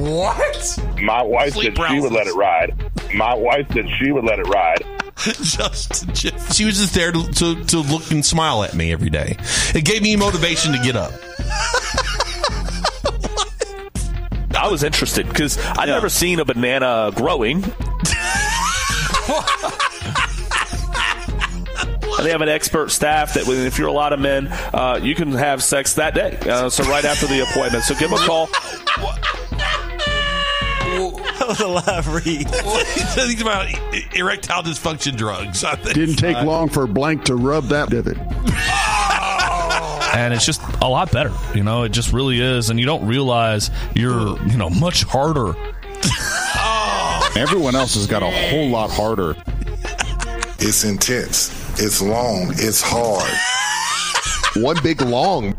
what? 0.00 0.78
My 1.00 1.22
wife 1.22 1.54
Sleep 1.54 1.74
said 1.76 1.88
she 1.88 2.00
would 2.00 2.12
let 2.12 2.26
it 2.26 2.34
ride. 2.34 2.74
My 3.14 3.34
wife 3.34 3.66
said 3.72 3.86
she 3.98 4.12
would 4.12 4.24
let 4.24 4.38
it 4.38 4.46
ride. 4.48 4.84
just, 5.42 6.12
just 6.14 6.54
she 6.54 6.64
was 6.64 6.78
just 6.78 6.94
there 6.94 7.12
to, 7.12 7.22
to 7.32 7.64
to 7.64 7.78
look 7.80 8.10
and 8.10 8.24
smile 8.24 8.64
at 8.64 8.74
me 8.74 8.92
every 8.92 9.10
day. 9.10 9.36
It 9.74 9.84
gave 9.84 10.02
me 10.02 10.16
motivation 10.16 10.72
to 10.72 10.78
get 10.78 10.96
up. 10.96 11.12
I 14.56 14.68
was 14.68 14.82
interested 14.82 15.28
because 15.28 15.58
I'd 15.58 15.86
never 15.86 16.08
seen 16.08 16.40
a 16.40 16.44
banana 16.44 17.12
growing. 17.14 17.64
And 22.22 22.28
they 22.28 22.30
have 22.30 22.42
an 22.42 22.48
expert 22.48 22.92
staff 22.92 23.34
that, 23.34 23.48
if 23.48 23.78
you're 23.80 23.88
a 23.88 23.92
lot 23.92 24.12
of 24.12 24.20
men, 24.20 24.46
uh, 24.46 25.00
you 25.02 25.16
can 25.16 25.32
have 25.32 25.60
sex 25.60 25.94
that 25.94 26.14
day. 26.14 26.38
Uh, 26.48 26.70
so 26.70 26.84
right 26.84 27.04
after 27.04 27.26
the 27.26 27.40
appointment. 27.40 27.82
So 27.82 27.96
give 27.96 28.10
them 28.10 28.20
a 28.20 28.24
call. 28.24 28.48
That 31.42 31.48
was 31.48 31.60
a 31.60 31.66
live 31.66 32.14
read. 32.14 32.46
He's 33.26 33.42
about 33.42 33.66
erectile 34.14 34.62
dysfunction 34.62 35.16
drugs. 35.16 35.64
I 35.64 35.74
think. 35.74 35.96
Didn't 35.96 36.14
take 36.14 36.40
long 36.44 36.68
for 36.68 36.86
Blank 36.86 37.24
to 37.24 37.34
rub 37.34 37.64
that 37.64 37.90
divot. 37.90 38.16
Oh. 38.20 40.12
and 40.14 40.32
it's 40.32 40.46
just 40.46 40.62
a 40.80 40.88
lot 40.88 41.10
better. 41.10 41.32
You 41.52 41.64
know, 41.64 41.82
it 41.82 41.88
just 41.88 42.12
really 42.12 42.40
is, 42.40 42.70
and 42.70 42.78
you 42.78 42.86
don't 42.86 43.04
realize 43.08 43.72
you're 43.92 44.40
you 44.46 44.56
know 44.56 44.70
much 44.70 45.02
harder. 45.02 45.56
Oh. 46.54 47.32
Everyone 47.36 47.74
else 47.74 47.96
has 47.96 48.06
got 48.06 48.22
a 48.22 48.30
whole 48.30 48.68
lot 48.68 48.90
harder. 48.90 49.34
It's 50.60 50.84
intense. 50.84 51.50
It's 51.82 52.00
long. 52.00 52.52
It's 52.52 52.80
hard. 52.84 53.28
One 54.62 54.76
big 54.84 55.00
long. 55.02 55.56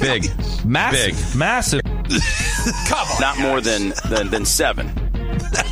Big, 0.00 0.32
massive, 0.64 1.36
massive. 1.36 1.82
Not 3.20 3.38
more 3.38 3.60
than 3.60 3.94
than, 4.08 4.30
than 4.30 4.44
seven. 4.44 4.90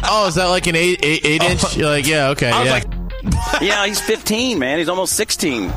Oh, 0.04 0.26
is 0.28 0.34
that 0.36 0.46
like 0.46 0.66
an 0.66 0.76
eight 0.76 1.00
eight, 1.02 1.24
eight 1.24 1.42
oh. 1.42 1.50
inch? 1.50 1.76
You're 1.76 1.88
like, 1.88 2.06
yeah, 2.06 2.28
okay, 2.30 2.50
I 2.50 2.60
was 2.60 2.66
yeah. 2.66 2.72
like, 2.72 3.02
yeah, 3.60 3.86
he's 3.86 4.00
15, 4.00 4.58
man. 4.58 4.78
He's 4.78 4.88
almost 4.88 5.14
16. 5.14 5.70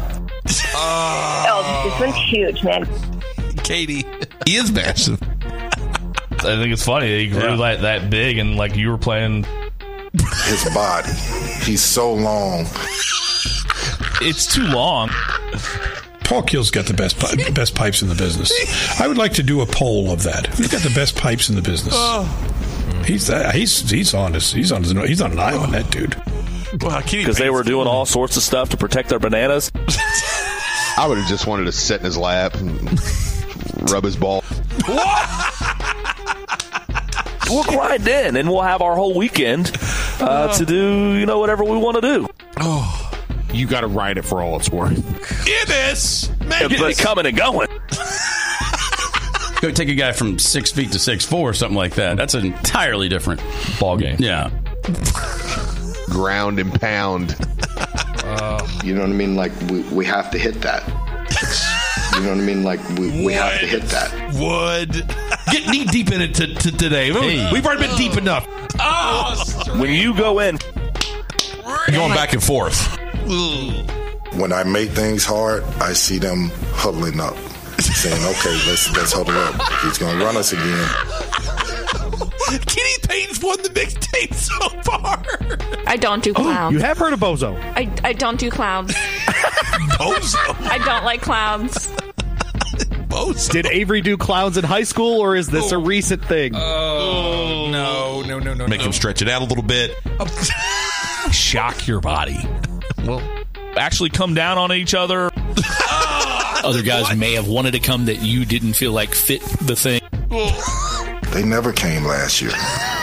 Oh, 0.78 1.82
this 1.84 2.00
one's 2.00 2.15
huge, 2.30 2.63
man. 2.63 2.88
Katie, 3.63 4.06
he 4.46 4.56
is 4.56 4.72
massive. 4.72 5.22
I 5.22 6.58
think 6.58 6.74
it's 6.74 6.86
funny. 6.86 7.12
that 7.12 7.20
He 7.20 7.28
grew 7.30 7.56
like 7.56 7.82
that 7.82 8.10
big, 8.10 8.38
and 8.38 8.56
like 8.56 8.76
you 8.76 8.89
were 8.89 8.98
playing. 8.98 9.46
His 10.13 10.63
body. 10.74 11.12
He's 11.63 11.82
so 11.82 12.13
long. 12.13 12.68
It's 14.22 14.46
too 14.54 14.63
long. 14.63 15.10
Paul 16.26 16.42
Kill's 16.44 16.72
got 16.72 16.86
the 16.86 16.94
best 16.94 17.20
pi- 17.20 17.52
best 17.52 17.76
pipes 17.76 18.02
in 18.02 18.10
the 18.10 18.16
business. 18.16 18.52
I 19.00 19.08
would 19.08 19.18
like 19.18 19.34
to 19.34 19.44
do 19.44 19.62
a 19.62 19.66
poll 19.66 20.12
of 20.12 20.24
that. 20.24 20.48
Who's 20.48 20.68
got 20.68 20.82
the 20.82 20.94
best 20.94 21.16
pipes 21.16 21.50
in 21.50 21.56
the 21.56 21.62
business? 21.62 21.94
He's 23.06 23.30
uh, 23.30 23.52
he's 23.52 23.90
he's 23.90 24.14
on 24.14 24.34
his 24.34 24.52
he's 24.52 24.72
on 24.72 24.84
his, 24.84 24.92
he's 25.08 25.22
on 25.22 25.32
an 25.34 25.40
island. 25.40 25.74
That 25.74 25.90
dude. 25.92 26.16
Because 27.22 27.38
they 27.38 27.50
were 27.50 27.64
doing 27.64 27.88
all 27.88 28.06
sorts 28.06 28.36
of 28.38 28.44
stuff 28.44 28.70
to 28.70 28.78
protect 28.78 29.10
their 29.10 29.20
bananas. 29.20 29.72
I 30.98 31.06
would 31.08 31.18
have 31.20 31.28
just 31.28 31.46
wanted 31.48 31.66
to 31.66 31.72
sit 31.72 32.00
in 32.00 32.06
his 32.06 32.18
lap 32.18 32.56
and 32.56 32.82
rub 33.92 34.04
his 34.04 34.16
ball. 34.16 34.44
We'll 37.50 37.64
grind 37.64 38.08
in, 38.08 38.36
and 38.36 38.50
we'll 38.50 38.64
have 38.64 38.82
our 38.82 38.96
whole 38.96 39.14
weekend 39.14 39.72
uh, 40.20 40.52
to 40.58 40.66
do 40.66 41.14
you 41.14 41.26
know 41.28 41.40
whatever 41.40 41.64
we 41.64 41.78
want 41.78 41.96
to 41.96 42.02
do. 42.02 42.28
Oh, 42.60 42.94
you 43.56 43.68
got 43.68 43.82
to 43.82 43.88
ride 43.88 44.18
it 44.18 44.24
for 44.24 44.41
all 44.41 44.58
it's 44.58 44.70
worth. 44.70 44.98
It 45.48 45.70
is. 45.91 46.30
It's 46.41 47.02
coming 47.02 47.26
and 47.26 47.38
going. 47.38 47.68
Go 49.62 49.72
take 49.72 49.89
a 49.89 49.96
guy 49.96 50.12
from 50.12 50.38
six 50.38 50.72
feet 50.72 50.91
to 50.91 51.00
six 51.00 51.26
four, 51.26 51.50
or 51.50 51.54
something 51.54 51.78
like 51.78 51.96
that. 51.96 52.18
That's 52.18 52.34
an 52.34 52.46
entirely 52.46 53.10
different 53.10 53.41
ball 53.80 53.98
game. 53.98 54.18
Yeah. 54.20 54.50
Ground 56.10 56.60
and 56.60 56.74
pound. 56.80 57.36
You 58.84 58.94
know 58.94 59.02
what 59.02 59.10
I 59.10 59.13
mean? 59.13 59.36
Like 59.36 59.52
we, 59.70 59.82
we 59.84 60.06
have 60.06 60.30
to 60.32 60.38
hit 60.38 60.62
that. 60.62 60.88
You 62.15 62.22
know 62.22 62.30
what 62.30 62.38
I 62.39 62.41
mean? 62.41 62.63
Like 62.63 62.88
we, 62.89 63.26
we 63.26 63.34
have 63.34 63.60
to 63.60 63.65
hit 63.65 63.84
that. 63.84 64.12
Would 64.36 64.91
get 65.52 65.68
knee 65.70 65.86
deep 65.86 66.12
in 66.12 66.22
it 66.22 66.36
to, 66.36 66.54
to 66.54 66.72
today. 66.72 67.12
We've 67.52 67.65
already 67.65 67.88
been 67.88 67.98
deep 67.98 68.18
enough. 68.18 68.48
Oh, 68.80 69.36
when 69.78 69.91
you 69.91 70.15
go 70.15 70.39
in, 70.39 70.58
going 71.91 72.13
back 72.13 72.34
and 72.34 72.44
forth. 72.44 73.00
When 73.26 74.54
I 74.54 74.64
make 74.64 74.92
things 74.92 75.26
hard, 75.26 75.64
I 75.80 75.94
see 75.94 76.20
them 76.20 76.52
huddling 76.74 77.20
up, 77.20 77.36
saying, 77.80 78.24
"Okay, 78.24 78.54
let's 78.68 78.96
let's 78.96 79.14
huddle 79.14 79.38
up. 79.38 79.56
He's 79.82 79.98
going 79.98 80.18
to 80.18 80.24
run 80.26 80.38
us 80.38 80.54
again." 80.54 80.90
Kenny 82.68 82.98
Payne's 83.08 83.42
won 83.42 83.62
the 83.64 83.70
mixtape 83.70 84.34
so 84.34 84.70
far. 84.82 85.24
I 85.88 85.98
don't 85.98 86.24
do 86.24 86.32
oh, 86.32 86.42
clowns. 86.44 86.74
You 86.74 86.80
have 86.80 86.98
heard 86.98 87.14
of 87.14 87.20
Bozo. 87.20 87.58
I, 87.76 87.92
I 88.04 88.14
don't 88.14 88.40
do 88.40 88.50
clowns. 88.52 88.94
Bozo. 89.98 90.70
I 90.70 90.78
don't 90.78 91.04
like 91.04 91.22
clowns. 91.22 91.88
Bozo. 93.08 93.52
Did 93.52 93.66
Avery 93.68 94.02
do 94.02 94.18
clowns 94.18 94.58
in 94.58 94.64
high 94.64 94.84
school, 94.84 95.22
or 95.22 95.36
is 95.36 95.48
this 95.48 95.72
a 95.72 95.76
oh. 95.76 95.82
recent 95.82 96.24
thing? 96.26 96.54
Oh, 96.56 96.60
oh, 96.60 97.72
no, 97.72 98.22
no, 98.22 98.40
no, 98.40 98.54
no. 98.54 98.68
Make 98.68 98.82
no. 98.82 98.88
him 98.88 98.94
stretch 98.94 99.22
it 99.22 99.30
out 99.30 99.42
a 99.42 99.46
little 99.46 99.64
bit. 99.64 99.96
Shock 101.32 101.88
your 101.88 102.02
body. 102.02 102.38
Well, 103.06 103.22
actually 103.78 104.10
come 104.10 104.34
down 104.34 104.58
on 104.58 104.74
each 104.74 104.94
other. 104.94 105.32
Other 106.63 106.82
guys 106.82 107.15
may 107.15 107.34
have 107.34 107.48
wanted 107.48 107.72
to 107.72 107.80
come 107.80 108.06
that 108.06 108.22
you 108.22 108.44
didn't 108.46 108.74
feel 108.74 108.91
like 108.91 109.13
fit 109.13 109.41
the 109.62 109.76
thing. 109.76 110.02
They 111.36 111.44
never 111.44 111.74
came 111.74 112.06
last 112.06 112.41
year. 112.41 112.54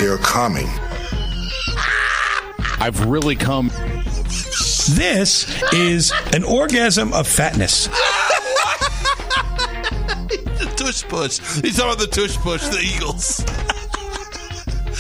They're 0.01 0.17
coming. 0.17 0.67
I've 2.81 3.05
really 3.05 3.37
come. 3.37 3.69
This 3.69 5.63
is 5.75 6.13
an 6.33 6.43
orgasm 6.43 7.13
of 7.13 7.29
fatness. 7.29 7.89
the 10.57 10.73
tush 10.77 11.03
push. 11.05 11.41
He's 11.61 11.77
talking 11.77 11.93
about 11.93 11.99
the 11.99 12.07
tush 12.07 12.39
push, 12.39 12.67
the 12.69 12.81
Eagles. 12.81 13.45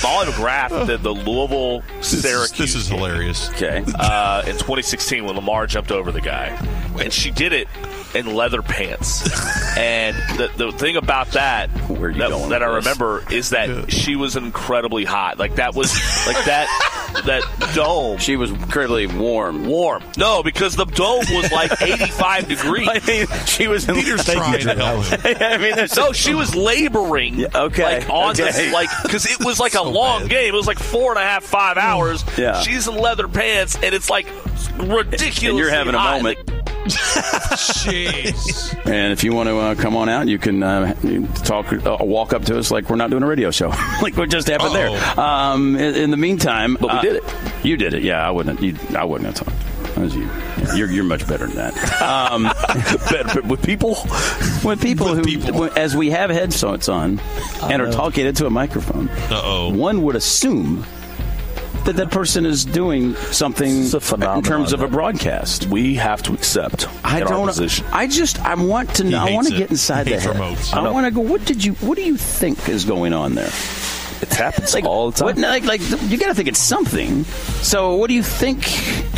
I'll 0.04 0.24
have 0.24 0.34
a 0.34 0.36
graph 0.36 0.70
that 0.70 1.02
the 1.02 1.14
Louisville 1.14 1.82
Syracuse. 2.00 2.58
This 2.58 2.74
is 2.74 2.88
hilarious. 2.88 3.50
Okay. 3.50 3.84
Uh, 3.98 4.42
in 4.46 4.52
2016, 4.52 5.24
when 5.24 5.36
Lamar 5.36 5.66
jumped 5.66 5.92
over 5.92 6.10
the 6.10 6.20
guy, 6.20 6.48
and 7.00 7.12
she 7.12 7.30
did 7.30 7.52
it 7.52 7.68
in 8.14 8.34
leather 8.34 8.62
pants. 8.62 9.22
and 9.76 10.16
the, 10.38 10.50
the 10.56 10.72
thing 10.72 10.96
about 10.96 11.28
that 11.28 11.72
that, 11.72 12.46
that 12.50 12.62
I 12.62 12.76
remember 12.76 13.24
is 13.30 13.50
that 13.50 13.90
she 13.90 14.16
was 14.16 14.36
incredibly 14.36 15.04
hot. 15.04 15.38
Like 15.38 15.56
that 15.56 15.74
was 15.74 15.92
like 16.26 16.44
that 16.44 16.68
that 17.24 17.42
dome. 17.74 18.18
She 18.18 18.36
was 18.36 18.50
incredibly 18.50 19.06
warm. 19.06 19.66
Warm. 19.66 20.02
No, 20.16 20.42
because 20.42 20.76
the 20.76 20.84
dome 20.84 21.24
was 21.30 21.50
like 21.52 21.70
85 21.82 22.48
degrees. 22.48 22.88
I 22.88 23.00
mean, 23.06 23.26
she 23.46 23.68
was 23.68 23.88
in 23.88 23.94
Peter's 23.94 24.24
trying 24.24 24.60
to 24.60 24.74
help. 24.74 25.06
I 25.24 25.58
mean, 25.58 25.86
no, 25.96 26.12
she 26.12 26.34
was 26.34 26.54
laboring. 26.54 27.46
okay, 27.54 28.00
like 28.00 28.10
on 28.10 28.32
okay. 28.32 28.44
this, 28.44 28.72
like 28.72 28.88
because 29.02 29.26
it 29.26 29.44
was 29.44 29.60
like 29.60 29.74
a 29.74 29.82
long 29.92 30.26
game. 30.28 30.52
It 30.54 30.56
was 30.56 30.66
like 30.66 30.78
four 30.78 31.10
and 31.10 31.18
a 31.18 31.22
half, 31.22 31.44
five 31.44 31.76
mm, 31.76 31.82
hours. 31.82 32.24
Yeah. 32.36 32.60
she's 32.60 32.88
in 32.88 32.96
leather 32.96 33.28
pants, 33.28 33.76
and 33.76 33.94
it's 33.94 34.10
like 34.10 34.26
ridiculous. 34.78 35.42
And 35.42 35.58
you're 35.58 35.70
having 35.70 35.94
a 35.94 35.98
moment. 35.98 36.61
Jeez. 36.86 38.74
And 38.86 39.12
if 39.12 39.24
you 39.24 39.32
want 39.32 39.48
to 39.48 39.56
uh, 39.58 39.74
come 39.74 39.96
on 39.96 40.08
out, 40.08 40.28
you 40.28 40.38
can 40.38 40.62
uh, 40.62 40.94
talk, 41.44 41.72
uh, 41.72 41.96
walk 42.00 42.32
up 42.32 42.44
to 42.46 42.58
us 42.58 42.70
like 42.70 42.88
we're 42.90 42.96
not 42.96 43.10
doing 43.10 43.22
a 43.22 43.26
radio 43.26 43.50
show, 43.50 43.68
like 44.02 44.16
what 44.16 44.30
just 44.30 44.48
happened 44.48 44.74
there. 44.74 45.20
Um, 45.20 45.76
in, 45.76 45.94
in 45.94 46.10
the 46.10 46.16
meantime, 46.16 46.76
But 46.80 46.92
we 46.92 46.98
uh, 46.98 47.02
did 47.02 47.16
it. 47.16 47.24
You 47.64 47.76
did 47.76 47.94
it. 47.94 48.02
Yeah, 48.02 48.26
I 48.26 48.30
wouldn't. 48.30 48.60
You, 48.62 48.76
I 48.96 49.04
wouldn't 49.04 49.34
have 49.36 49.46
talked. 49.46 49.56
Was 49.98 50.16
you. 50.16 50.28
You're, 50.74 50.90
you're 50.90 51.04
much 51.04 51.26
better 51.28 51.46
than 51.46 51.56
that. 51.56 52.02
Um, 52.02 52.44
Better 53.10 53.42
with 53.42 53.62
people, 53.62 53.90
with 54.64 54.80
people 54.80 55.14
who, 55.14 55.68
as 55.76 55.94
we 55.94 56.08
have 56.10 56.30
headsets 56.30 56.88
on 56.88 57.20
and 57.62 57.82
are 57.82 57.92
talking 57.92 58.24
into 58.24 58.46
a 58.46 58.50
microphone, 58.50 59.08
Uh-oh. 59.10 59.74
one 59.74 60.02
would 60.02 60.16
assume 60.16 60.86
that 61.84 61.96
that 61.96 62.10
person 62.10 62.46
is 62.46 62.64
doing 62.64 63.14
something 63.14 63.70
in 63.84 64.42
terms 64.42 64.72
of 64.72 64.82
a 64.82 64.88
broadcast. 64.88 65.66
We 65.66 65.94
have 65.96 66.22
to 66.24 66.32
accept. 66.32 66.88
I 67.04 67.20
in 67.20 67.26
don't. 67.26 67.46
position. 67.46 67.86
I 67.92 68.06
just. 68.06 68.40
I 68.40 68.54
want 68.54 68.94
to. 68.96 69.04
Know. 69.04 69.18
I 69.18 69.32
want 69.32 69.48
to 69.48 69.56
get 69.56 69.70
inside 69.70 70.06
He 70.06 70.14
the 70.14 70.20
hates 70.20 70.32
head. 70.32 70.36
remotes. 70.36 70.74
I 70.74 70.84
I 70.84 70.90
want 70.90 71.06
to 71.06 71.10
go. 71.12 71.20
What 71.20 71.44
did 71.44 71.64
you? 71.64 71.74
What 71.74 71.96
do 71.96 72.04
you 72.04 72.16
think 72.16 72.68
is 72.68 72.84
going 72.84 73.12
on 73.12 73.34
there? 73.34 73.50
It 74.22 74.32
happens 74.32 74.72
like, 74.72 74.84
all 74.84 75.10
the 75.10 75.18
time. 75.18 75.26
What, 75.26 75.38
like, 75.38 75.64
like 75.64 75.80
you 76.02 76.16
got 76.16 76.28
to 76.28 76.34
think 76.34 76.48
it's 76.48 76.60
something. 76.60 77.24
So, 77.24 77.96
what 77.96 78.08
do 78.08 78.14
you 78.14 78.22
think 78.22 78.60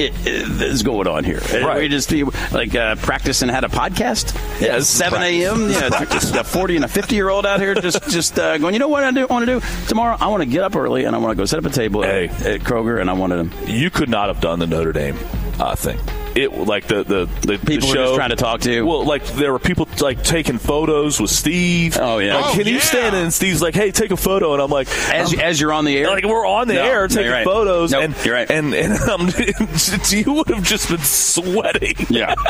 it, 0.01 0.15
it 0.27 0.63
is 0.63 0.83
going 0.83 1.07
on 1.07 1.25
here? 1.25 1.41
Right. 1.53 1.83
We 1.83 1.89
just 1.89 2.09
be 2.09 2.25
like 2.25 2.75
uh, 2.75 2.97
practicing 2.97 3.49
how 3.49 3.61
to 3.61 3.69
podcast. 3.69 4.35
Yeah, 4.61 4.81
seven 4.81 5.23
a.m. 5.23 5.71
Yeah, 5.71 5.91
just 6.07 6.35
a 6.35 6.43
forty 6.43 6.77
and 6.77 6.85
a 6.85 6.89
fifty 6.89 7.17
year 7.17 7.29
old 7.29 7.45
out 7.45 7.61
here 7.61 7.75
just 7.75 8.03
just 8.09 8.39
uh, 8.39 8.59
going. 8.59 8.75
You 8.75 8.81
know 8.81 8.89
what 8.89 9.05
I 9.05 9.11
do 9.11 9.27
want 9.27 9.47
to 9.47 9.61
do 9.61 9.67
tomorrow? 9.89 10.17
I 10.19 10.29
want 10.29 10.43
to 10.43 10.49
get 10.49 10.63
up 10.63 10.75
early 10.75 11.05
and 11.05 11.15
I 11.15 11.19
want 11.19 11.33
to 11.33 11.37
go 11.37 11.45
set 11.45 11.59
up 11.59 11.67
a 11.67 11.71
table 11.71 12.05
at, 12.05 12.31
at 12.45 12.61
Kroger 12.63 13.01
and 13.01 13.11
I 13.11 13.13
want 13.13 13.33
to. 13.33 13.71
You 13.71 13.91
could 13.91 14.09
not 14.09 14.29
have 14.29 14.41
done 14.41 14.59
the 14.59 14.67
Notre 14.67 14.93
Dame 14.93 15.19
uh, 15.59 15.77
thing. 15.77 15.99
It 16.35 16.53
like 16.53 16.87
the 16.89 17.05
the, 17.05 17.27
the 17.47 17.59
People 17.59 17.67
the 17.67 17.77
were 17.77 17.81
show, 17.95 18.05
just 18.07 18.15
trying 18.17 18.31
to 18.31 18.37
talk 18.37 18.61
to 18.63 18.73
you. 18.73 18.85
Well, 18.87 19.05
like 19.05 19.25
there 19.35 19.53
were 19.53 19.59
people 19.59 19.89
like 20.01 20.23
taking 20.25 20.59
photos 20.59 21.21
with 21.21 21.31
Steve. 21.31 21.97
Oh, 22.01 22.19
yeah. 22.19 22.37
Like, 22.37 22.45
Oh, 22.47 22.55
can 22.59 22.67
you 22.67 22.81
stand 22.81 23.15
in? 23.15 23.23
And 23.25 23.33
Steve's 23.33 23.63
like, 23.63 23.75
"Hey, 23.75 23.91
take 23.93 24.11
a 24.11 24.17
photo," 24.17 24.53
and 24.53 24.61
I'm 24.63 24.71
like, 24.71 24.89
As, 25.13 25.33
I'm- 25.33 25.41
as 25.41 25.61
you're 25.61 25.73
on 25.73 25.85
the 25.85 25.97
air, 25.97 26.09
like 26.09 26.25
we're 26.25 26.47
on 26.47 26.67
the 26.69 26.75
No, 26.75 26.83
air 26.85 27.03
no, 27.03 27.09
taking 27.09 27.25
you're 27.25 27.33
right. 27.33 27.45
photos, 27.45 27.93
Nope, 27.93 28.03
and 28.05 28.15
you're 28.25 28.35
right. 28.35 28.51
and 28.51 28.75
and 28.75 28.93
um, 29.09 29.29
you 30.09 30.33
would 30.33 30.49
have 30.49 30.65
just 30.65 30.89
been 30.89 30.99
sweating. 30.99 31.95
Yeah. 32.11 32.35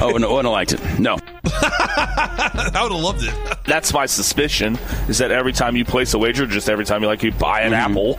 oh, 0.00 0.16
no, 0.18 0.32
wouldn't 0.32 0.44
have 0.44 0.52
liked 0.52 0.72
it. 0.72 0.98
No. 1.00 1.18
I 1.52 2.80
would 2.82 2.92
have 2.92 3.02
loved 3.02 3.24
it. 3.24 3.34
That's 3.64 3.92
my 3.92 4.06
suspicion. 4.06 4.78
Is 5.08 5.18
that 5.18 5.30
every 5.30 5.52
time 5.52 5.76
you 5.76 5.84
place 5.84 6.14
a 6.14 6.18
wager, 6.18 6.46
just 6.46 6.68
every 6.68 6.84
time 6.84 7.02
you 7.02 7.08
like 7.08 7.22
you 7.22 7.32
buy 7.32 7.62
an 7.62 7.72
apple. 7.74 8.18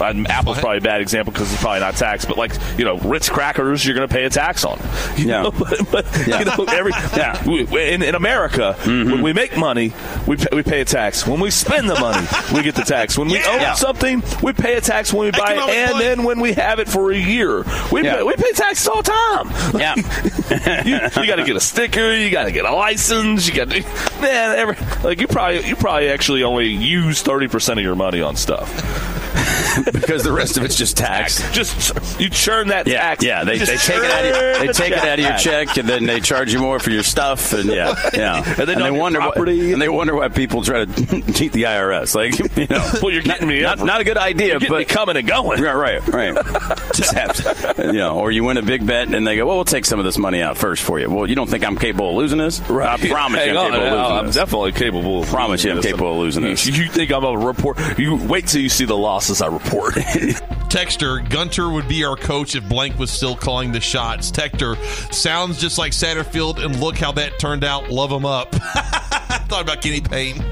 Apple's 0.00 0.58
probably 0.58 0.78
a 0.78 0.80
bad 0.80 1.00
example 1.00 1.32
because 1.32 1.52
it's 1.52 1.60
probably 1.60 1.80
not 1.80 1.94
taxed, 1.96 2.28
but 2.28 2.36
like 2.38 2.52
you 2.78 2.84
know, 2.84 2.98
Ritz 2.98 3.28
crackers, 3.28 3.84
you're 3.84 3.94
going 3.96 4.08
to 4.08 4.12
pay 4.14 4.24
a 4.24 4.30
tax 4.30 4.64
on. 4.64 4.78
You 5.16 5.28
Yeah. 5.28 5.42
know, 5.42 5.50
but, 5.52 5.80
but 5.92 6.26
you 6.26 6.44
know, 6.44 6.64
every 6.68 6.92
Yeah. 7.16 7.40
we- 7.48 7.64
we- 7.64 7.88
in, 7.92 8.02
in 8.02 8.14
America, 8.16 8.74
mm-hmm. 8.80 9.12
when 9.12 9.22
we 9.22 9.32
make 9.32 9.56
money, 9.56 9.92
we 10.26 10.36
pay, 10.36 10.48
we 10.52 10.62
pay 10.64 10.80
a 10.80 10.84
tax. 10.84 11.24
When 11.26 11.38
we 11.40 11.50
spend 11.50 11.88
the 11.88 11.94
money, 11.98 12.26
we 12.52 12.62
get 12.62 12.74
the 12.74 12.82
tax. 12.82 13.16
When 13.16 13.28
we 13.28 13.38
Yeah. 13.38 13.70
own 13.70 13.76
something, 13.76 14.22
we 14.42 14.52
pay 14.52 14.74
a 14.74 14.80
tax 14.80 15.12
when 15.12 15.26
we 15.26 15.30
buy 15.30 15.52
it, 15.54 15.58
and 15.60 15.90
point. 15.92 16.02
then 16.04 16.24
when 16.24 16.40
we 16.40 16.52
have 16.54 16.78
it 16.80 16.88
for 16.88 17.12
a 17.12 17.16
year, 17.16 17.64
we 17.92 18.02
Yeah. 18.02 18.16
pay, 18.16 18.22
we 18.24 18.34
pay 18.34 18.52
taxes 18.52 18.88
all 18.88 19.02
the 19.02 19.10
time. 19.12 19.50
Yeah. 19.78 19.94
you, 20.84 20.94
you 21.22 21.26
got 21.28 21.36
to 21.36 21.44
get 21.44 21.54
a 21.56 21.60
sticker. 21.60 22.14
You 22.14 22.30
got 22.30 22.44
to 22.44 22.52
get 22.52 22.64
a 22.64 22.74
license. 22.74 23.46
You 23.48 23.54
got 23.54 23.70
to 23.70 23.82
man. 24.20 24.56
Every, 24.58 24.76
like 25.08 25.20
you 25.20 25.26
probably 25.28 25.66
you 25.66 25.76
probably 25.76 26.08
actually 26.08 26.42
only 26.42 26.66
use 26.68 27.22
thirty 27.22 27.46
percent 27.48 27.78
of 27.78 27.84
your 27.84 27.94
money 27.96 28.20
on 28.20 28.36
stuff. 28.36 28.68
because 29.92 30.22
the 30.22 30.32
rest 30.32 30.56
of 30.56 30.64
it's 30.64 30.76
just 30.76 30.96
tax. 30.96 31.38
Just 31.52 32.20
you 32.20 32.28
churn 32.28 32.68
that 32.68 32.86
Yeah, 32.86 33.00
tax. 33.00 33.24
yeah. 33.24 33.44
They, 33.44 33.58
they 33.58 33.76
take 33.76 33.98
it 33.98 34.10
out 34.10 34.24
of 34.24 34.26
your, 34.36 34.58
they 34.66 34.72
take 34.72 34.92
it 34.92 34.98
out 34.98 35.18
of 35.18 35.24
your 35.24 35.36
check, 35.38 35.76
and 35.76 35.88
then 35.88 36.04
they 36.04 36.20
charge 36.20 36.52
you 36.52 36.58
more 36.60 36.78
for 36.78 36.90
your 36.90 37.02
stuff, 37.02 37.52
and 37.52 37.68
yeah, 37.70 37.94
yeah. 38.14 38.42
And 38.58 38.68
then 38.68 38.78
they 38.80 38.90
wonder, 38.90 39.20
property. 39.20 39.66
Why, 39.66 39.72
and 39.72 39.82
they 39.82 39.88
wonder 39.88 40.14
why 40.14 40.28
people 40.28 40.62
try 40.62 40.84
to 40.84 41.32
cheat 41.32 41.52
the 41.52 41.64
IRS. 41.64 42.14
Like, 42.14 42.38
you 42.56 42.66
know, 42.68 42.90
Well, 43.02 43.12
you're 43.12 43.22
getting 43.22 43.48
me. 43.48 43.60
not, 43.62 43.78
not 43.78 44.00
a 44.00 44.04
good 44.04 44.16
idea, 44.18 44.58
but 44.60 44.88
coming 44.88 45.16
and 45.16 45.26
going. 45.26 45.62
Right, 45.62 45.74
right, 45.74 46.08
right. 46.08 46.34
Just 46.94 47.12
happens. 47.14 47.78
You 47.78 47.92
know, 47.92 48.18
or 48.18 48.30
you 48.30 48.44
win 48.44 48.56
a 48.56 48.62
big 48.62 48.86
bet, 48.86 49.12
and 49.12 49.26
they 49.26 49.36
go, 49.36 49.46
"Well, 49.46 49.56
we'll 49.56 49.64
take 49.64 49.84
some 49.84 49.98
of 49.98 50.04
this 50.04 50.18
money 50.18 50.40
out 50.42 50.56
first 50.56 50.82
for 50.82 50.98
you." 51.00 51.10
Well, 51.10 51.28
you 51.28 51.34
don't 51.34 51.48
think 51.50 51.64
I'm 51.64 51.76
capable 51.76 52.10
of 52.10 52.16
losing 52.16 52.38
this? 52.38 52.60
I 52.62 52.96
promise 52.98 53.40
Hang 53.40 53.54
you, 53.54 53.58
I'm 53.58 53.66
on, 53.66 53.72
capable 53.72 53.86
of 53.86 53.92
losing 54.00 54.16
I'm 54.18 54.26
this. 54.26 54.34
definitely 54.36 54.72
capable. 54.72 55.22
Of 55.22 55.28
Promise 55.28 55.64
you, 55.64 55.70
I'm 55.72 55.82
capable 55.82 56.12
of 56.12 56.18
losing 56.18 56.42
this. 56.44 56.66
You, 56.66 56.84
you 56.84 56.88
think 56.88 57.10
I'm 57.10 57.24
a 57.24 57.36
report? 57.36 57.78
You 57.98 58.16
wait 58.16 58.46
till 58.46 58.60
you 58.60 58.68
see 58.68 58.84
the 58.84 58.96
losses 58.96 59.42
I 59.42 59.48
report. 59.64 59.94
Texter, 60.70 61.28
Gunter 61.30 61.70
would 61.70 61.88
be 61.88 62.04
our 62.04 62.16
coach 62.16 62.54
if 62.56 62.68
Blank 62.68 62.98
was 62.98 63.10
still 63.10 63.36
calling 63.36 63.72
the 63.72 63.80
shots. 63.80 64.30
Texter, 64.30 64.76
sounds 65.12 65.60
just 65.60 65.78
like 65.78 65.92
Satterfield, 65.92 66.64
and 66.64 66.80
look 66.80 66.96
how 66.96 67.12
that 67.12 67.38
turned 67.38 67.64
out. 67.64 67.90
Love 67.90 68.10
him 68.10 68.24
up. 68.26 68.52
Thought 68.54 69.62
about 69.62 69.82
Kenny 69.82 70.00
Payne. 70.00 70.42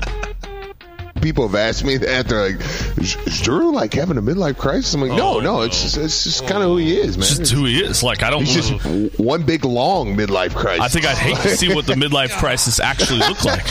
People 1.21 1.47
have 1.47 1.55
asked 1.55 1.85
me 1.85 1.97
that. 1.99 2.27
They're 2.29 2.51
like, 2.51 2.61
"Is 2.99 3.15
is 3.27 3.41
Drew 3.43 3.73
like 3.73 3.95
having 3.95 4.17
a 4.17 4.23
midlife 4.23 4.59
crisis?" 4.59 4.93
I'm 4.95 5.03
like, 5.03 5.13
"No, 5.13 5.37
Oh, 5.37 5.41
no, 5.41 5.63
it's 5.63 5.81
just, 5.81 5.97
it's 5.97 6.25
just 6.25 6.47
kind 6.49 6.65
of 6.65 6.71
who 6.71 6.79
he 6.79 6.99
is, 6.99 7.17
man. 7.17 7.23
It's 7.29 7.39
just 7.39 7.53
who 7.53 7.65
he 7.65 7.81
is. 7.81 8.03
Like 8.03 8.25
I 8.25 8.31
don't. 8.31 8.45
He's 8.45 8.55
just 8.55 8.73
w- 8.83 9.09
one 9.19 9.45
big 9.45 9.65
long 9.65 10.17
midlife 10.17 10.53
crisis." 10.53 10.85
I 10.85 10.89
think 10.89 11.07
I'd 11.07 11.17
hate 11.17 11.37
to 11.49 11.57
see 11.57 11.73
what 11.73 11.87
the 11.87 11.95
midlife 11.95 12.31
crisis 12.41 12.81
actually 12.81 13.21
looked 13.21 13.45
like. 13.45 13.71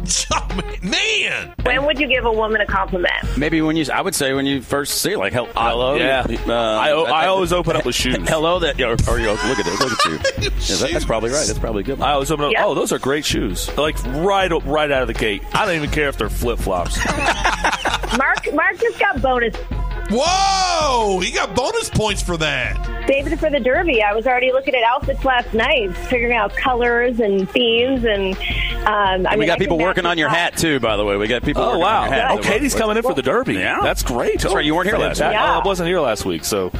Man, 0.82 1.54
When 1.62 1.84
would 1.84 1.98
you 1.98 2.06
give 2.08 2.24
a 2.24 2.32
woman 2.32 2.60
a 2.60 2.66
compliment? 2.66 3.12
Maybe 3.36 3.60
when 3.62 3.76
you, 3.76 3.84
I 3.92 4.00
would 4.00 4.14
say 4.14 4.32
when 4.32 4.46
you 4.46 4.62
first 4.62 5.00
see, 5.02 5.12
it, 5.12 5.18
like, 5.18 5.32
hel- 5.32 5.46
hello. 5.54 5.94
yeah. 5.96 6.26
uh, 6.48 6.52
I- 6.52 6.88
I 6.90 7.26
always 7.26 7.52
open 7.52 7.76
up 7.76 7.84
with 7.84 7.94
shoes. 7.94 8.16
Hello, 8.28 8.58
that, 8.60 8.80
or, 8.80 8.92
or 9.10 9.18
you 9.18 9.26
go, 9.26 9.32
look 9.32 9.58
at 9.58 9.66
it, 9.66 9.80
look 9.80 9.92
at 9.92 10.04
you. 10.06 10.50
Yeah, 10.60 10.76
that- 10.76 10.90
that's 10.92 11.04
probably 11.04 11.30
right. 11.30 11.46
That's 11.46 11.58
probably 11.58 11.80
a 11.82 11.84
good. 11.84 11.98
One. 11.98 12.08
I 12.08 12.12
always 12.12 12.30
open 12.30 12.46
up. 12.46 12.52
Yeah. 12.52 12.64
Oh, 12.64 12.74
those 12.74 12.92
are 12.92 12.98
great 12.98 13.24
shoes. 13.24 13.74
Like 13.76 14.02
right, 14.04 14.50
right 14.64 14.90
out 14.90 15.02
of 15.02 15.08
the 15.08 15.14
gate. 15.14 15.42
I 15.54 15.64
don't 15.66 15.74
even 15.76 15.90
care 15.90 16.08
if 16.08 16.16
they're 16.18 16.28
flip 16.30 16.58
flops. 16.58 16.98
Mark 18.16 18.52
Mark 18.52 18.78
just 18.78 18.98
got 18.98 19.20
bonus. 19.22 19.54
Whoa! 20.12 21.20
He 21.20 21.30
got 21.30 21.54
bonus 21.54 21.88
points 21.90 22.22
for 22.22 22.36
that. 22.38 22.76
Saved 23.06 23.32
it 23.32 23.38
for 23.38 23.50
the 23.50 23.60
Derby. 23.60 24.02
I 24.02 24.12
was 24.14 24.26
already 24.26 24.52
looking 24.52 24.74
at 24.74 24.82
outfits 24.84 25.24
last 25.24 25.52
night, 25.54 25.94
figuring 26.08 26.34
out 26.36 26.54
colors 26.54 27.18
and 27.20 27.48
themes, 27.50 28.04
and 28.04 28.36
um, 28.86 29.26
I 29.26 29.34
we 29.34 29.40
mean, 29.40 29.46
got 29.48 29.56
I 29.56 29.58
people 29.58 29.78
working 29.78 30.06
on 30.06 30.16
your 30.18 30.28
hat 30.28 30.56
too. 30.56 30.78
By 30.80 30.96
the 30.96 31.04
way, 31.04 31.16
we 31.16 31.26
got 31.26 31.42
people. 31.42 31.62
Oh 31.62 31.78
wow! 31.78 32.02
On 32.02 32.08
your 32.10 32.14
hat. 32.14 32.30
Oh, 32.30 32.38
Katie's 32.38 32.74
coming 32.74 32.96
in 32.96 33.02
for 33.02 33.14
the 33.14 33.22
Derby. 33.22 33.54
Yeah. 33.54 33.80
that's 33.82 34.02
great. 34.02 34.40
That's 34.40 34.54
right. 34.54 34.64
You 34.64 34.74
weren't 34.74 34.88
here 34.88 34.98
last 34.98 35.18
week. 35.18 35.24
Fantastic. 35.26 35.40
Yeah. 35.40 35.58
I 35.58 35.66
wasn't 35.66 35.88
here 35.88 36.00
last 36.00 36.24
week, 36.24 36.44
so. 36.44 36.68
Uh, 36.68 36.70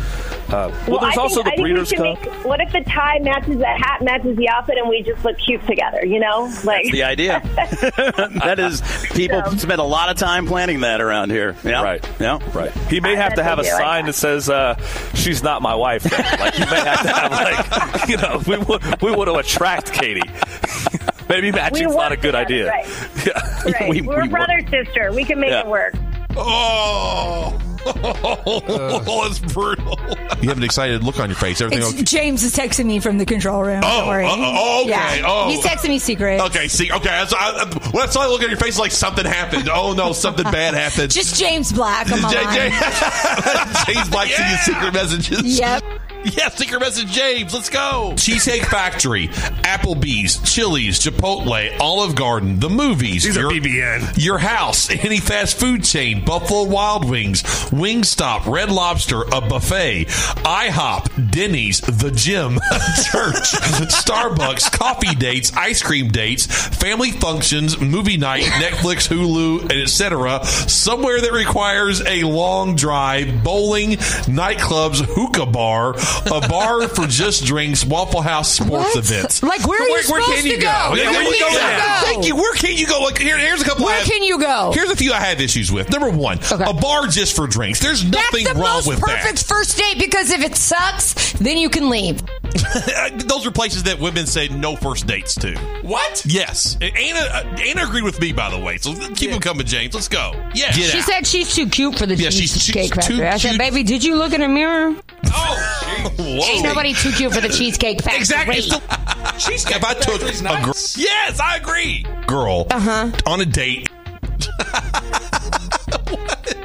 well, 0.50 0.72
Well, 0.88 1.00
there's 1.00 1.16
I 1.16 1.20
also 1.20 1.42
think, 1.42 1.56
the 1.56 1.62
I 1.62 1.64
Breeders' 1.64 1.92
Cup. 1.92 2.02
Make, 2.02 2.44
what 2.44 2.60
if 2.60 2.72
the 2.72 2.80
tie 2.82 3.18
matches 3.20 3.56
the 3.58 3.66
hat 3.66 4.02
matches 4.02 4.36
the 4.36 4.48
outfit, 4.48 4.78
and 4.78 4.88
we 4.88 5.02
just 5.02 5.24
look 5.24 5.38
cute 5.38 5.64
together? 5.66 6.04
You 6.04 6.18
know, 6.20 6.52
like 6.64 6.84
That's 6.84 6.90
the 6.90 7.02
idea. 7.04 7.40
that 7.54 8.58
is, 8.58 8.82
people 9.12 9.42
spend 9.58 9.80
a 9.80 9.84
lot 9.84 10.08
of 10.10 10.16
time 10.16 10.46
planning 10.46 10.80
that 10.80 11.00
around 11.00 11.30
here. 11.30 11.54
Yeah. 11.64 11.82
Right. 11.82 12.08
Yeah. 12.18 12.38
Right. 12.56 12.72
He 12.88 13.00
may 13.00 13.14
have 13.16 13.34
to 13.34 13.42
have 13.44 13.58
a 13.58 13.62
like 13.62 13.70
sign 13.70 14.06
that 14.06 14.14
says, 14.14 14.48
uh, 14.50 14.74
"She's 15.14 15.42
not 15.42 15.62
my 15.62 15.74
wife." 15.74 16.09
Then. 16.10 16.40
Like 16.40 16.58
you 16.58 16.66
may 16.66 16.80
have 16.80 17.02
to 17.02 17.08
have, 17.08 17.30
like, 17.32 18.08
you 18.08 18.16
know, 18.16 18.42
we 18.46 18.56
would 18.58 19.02
we 19.02 19.10
want 19.12 19.28
to 19.28 19.34
attract 19.36 19.92
Katie. 19.92 20.22
Maybe 21.28 21.52
matching's 21.52 21.94
not 21.94 22.10
a 22.12 22.16
good 22.16 22.34
idea. 22.34 22.68
Right. 22.68 22.86
Yeah. 23.26 23.62
right. 23.72 23.88
We- 23.90 24.00
We, 24.02 24.08
are 24.14 24.22
we 24.22 24.28
brother 24.28 24.60
sister. 24.70 25.12
We 25.12 25.24
can 25.24 25.38
make 25.40 25.50
Yeah. 25.50 25.60
it 25.60 25.66
work. 25.66 25.94
Oh, 26.36 27.58
that's 27.84 29.38
brutal. 29.52 29.98
You 30.40 30.48
have 30.48 30.58
an 30.58 30.62
excited 30.64 31.02
look 31.04 31.18
on 31.18 31.28
your 31.28 31.36
face. 31.36 31.60
Everything 31.60 31.84
okay? 31.86 32.02
James 32.02 32.42
is 32.42 32.54
texting 32.54 32.86
me 32.86 32.98
from 33.00 33.18
the 33.18 33.26
control 33.26 33.62
room. 33.62 33.80
Oh, 33.84 33.98
Don't 34.00 34.08
worry. 34.08 34.24
uh, 34.26 34.30
oh, 34.32 34.80
okay. 34.82 34.90
Yeah. 34.90 35.22
Oh. 35.26 35.48
He's 35.50 35.60
texting 35.64 35.88
me 35.90 35.98
secrets. 35.98 36.42
Okay, 36.44 36.68
see, 36.68 36.90
okay. 36.90 37.08
That's, 37.08 37.32
I, 37.34 37.38
I, 37.64 37.88
when 37.92 38.04
I 38.04 38.10
saw 38.10 38.24
you 38.24 38.30
look 38.30 38.42
at 38.42 38.48
your 38.48 38.58
face 38.58 38.78
like 38.78 38.92
something 38.92 39.24
happened. 39.26 39.68
Oh 39.72 39.92
no, 39.92 40.12
something 40.12 40.44
bad 40.44 40.74
happened. 40.74 41.10
Just 41.10 41.38
James 41.38 41.72
Black 41.72 42.10
on 42.10 42.22
my 42.22 42.30
J- 42.32 42.44
line. 42.44 42.70
J- 42.70 43.92
James 43.94 44.08
Black 44.08 44.28
sending 44.28 44.52
you 44.52 44.58
secret 44.58 44.94
messages. 44.94 45.58
Yep. 45.58 45.82
Yeah, 46.36 46.50
secret 46.50 46.80
message, 46.80 47.10
James. 47.10 47.54
Let's 47.54 47.70
go. 47.70 48.14
Cheesecake 48.16 48.64
Factory, 48.66 49.28
Applebee's, 49.28 50.38
Chili's, 50.42 51.00
Chipotle, 51.00 51.78
Olive 51.80 52.14
Garden, 52.14 52.60
the 52.60 52.68
movies. 52.68 53.24
These 53.24 53.38
are 53.38 53.40
your, 53.40 53.50
BBN. 53.52 54.22
Your 54.22 54.38
house, 54.38 54.90
any 54.90 55.18
fast 55.18 55.58
food 55.58 55.82
chain, 55.82 56.24
Buffalo 56.24 56.64
Wild 56.64 57.08
Wings, 57.08 57.42
Wingstop, 57.70 58.46
Red 58.46 58.70
Lobster, 58.70 59.22
a 59.22 59.40
buffet, 59.40 60.06
IHOP, 60.44 61.30
Denny's, 61.30 61.80
the 61.80 62.10
gym, 62.10 62.54
church, 63.10 63.52
Starbucks, 63.90 64.70
coffee 64.72 65.14
dates, 65.14 65.52
ice 65.56 65.82
cream 65.82 66.08
dates, 66.08 66.46
family 66.46 67.12
functions, 67.12 67.80
movie 67.80 68.18
night, 68.18 68.44
Netflix, 68.44 69.08
Hulu, 69.08 69.62
and 69.62 69.72
etc. 69.72 70.44
Somewhere 70.44 71.20
that 71.20 71.32
requires 71.32 72.02
a 72.06 72.24
long 72.24 72.76
drive, 72.76 73.42
bowling, 73.42 73.92
nightclubs, 74.26 75.02
hookah 75.02 75.46
bar, 75.46 75.94
a 76.26 76.48
bar 76.48 76.88
for 76.88 77.06
just 77.06 77.44
drinks, 77.44 77.84
Waffle 77.84 78.20
House 78.22 78.52
sports 78.54 78.70
What? 78.70 78.96
events. 78.96 79.42
Like, 79.42 79.66
where 79.66 79.80
are 79.82 79.88
you 79.88 80.02
supposed 80.02 80.26
can 80.26 80.46
you 80.46 80.56
go? 80.56 80.62
go? 80.62 80.94
Yeah, 80.94 81.10
Where 81.10 81.12
where 81.12 81.22
can 81.22 81.24
you 81.24 81.30
you 81.34 81.40
go? 81.40 81.50
go? 81.50 82.00
Thank 82.04 82.26
you. 82.26 82.36
Where 82.36 82.54
can 82.54 82.76
you 82.76 82.86
go? 82.86 83.00
Like 83.00 83.18
here, 83.18 83.38
here's 83.38 83.60
a 83.62 83.64
couple. 83.64 83.84
Where 83.84 83.94
I 83.94 83.98
have- 83.98 84.06
can 84.06 84.22
you 84.22 84.38
go? 84.38 84.72
Here's 84.74 84.90
a 84.90 84.96
few 84.96 85.12
I 85.12 85.20
have 85.20 85.40
issues 85.40 85.70
with. 85.72 85.90
Number 85.90 86.10
one, 86.10 86.38
a 86.50 86.72
bar 86.74 87.06
just 87.06 87.34
for 87.36 87.46
drinks. 87.46 87.80
There's 87.80 88.04
nothing 88.04 88.44
That's 88.44 88.56
the 88.56 88.62
wrong 88.62 88.74
most 88.76 88.86
with 88.88 89.00
perfect 89.00 89.44
first 89.44 89.76
date 89.78 89.98
because 89.98 90.30
if 90.30 90.42
it 90.42 90.56
sucks, 90.56 91.32
then 91.34 91.56
you 91.58 91.68
can 91.70 91.88
leave. 91.90 92.22
Those 93.26 93.46
are 93.46 93.50
places 93.50 93.84
that 93.84 93.98
women 94.00 94.26
say 94.26 94.48
no 94.48 94.76
first 94.76 95.06
dates 95.06 95.34
to. 95.36 95.56
What? 95.82 96.24
Yes, 96.26 96.76
Anna. 96.80 97.20
uh, 97.20 97.56
Anna 97.64 97.84
agreed 97.84 98.04
with 98.04 98.20
me, 98.20 98.32
by 98.32 98.50
the 98.50 98.58
way. 98.58 98.76
So 98.78 98.94
keep 99.14 99.30
them 99.30 99.40
coming, 99.40 99.66
James. 99.66 99.94
Let's 99.94 100.08
go. 100.08 100.32
Yeah, 100.54 100.70
she 100.72 100.98
out. 100.98 101.04
said 101.04 101.26
she's 101.26 101.54
too 101.54 101.68
cute 101.68 101.96
for 101.98 102.06
the 102.06 102.16
Yeah, 102.16 102.30
cheesecake 102.30 102.82
she's 102.84 102.90
factory. 102.92 103.16
too 103.18 103.24
I 103.24 103.36
said, 103.36 103.50
cute. 103.50 103.58
baby, 103.58 103.82
did 103.82 104.02
you 104.04 104.16
look 104.16 104.32
in 104.32 104.42
a 104.42 104.48
mirror? 104.48 104.94
Oh, 105.26 105.30
Whoa. 105.32 105.79
Ain't 106.18 106.62
nobody 106.64 106.92
too 106.94 107.10
cute 107.12 107.32
for 107.32 107.40
the 107.40 107.48
cheesecake 107.48 108.02
factory. 108.02 108.20
Exactly. 108.20 108.60
cheesecake 109.38 109.76
if 109.76 109.84
I 109.84 109.94
took 109.94 110.22
a 110.22 110.32
girl, 110.42 110.96
yes, 110.96 111.40
I 111.40 111.56
agree. 111.56 112.04
Girl, 112.26 112.66
Uh-huh. 112.70 113.10
on 113.26 113.40
a 113.40 113.46
date. 113.46 113.88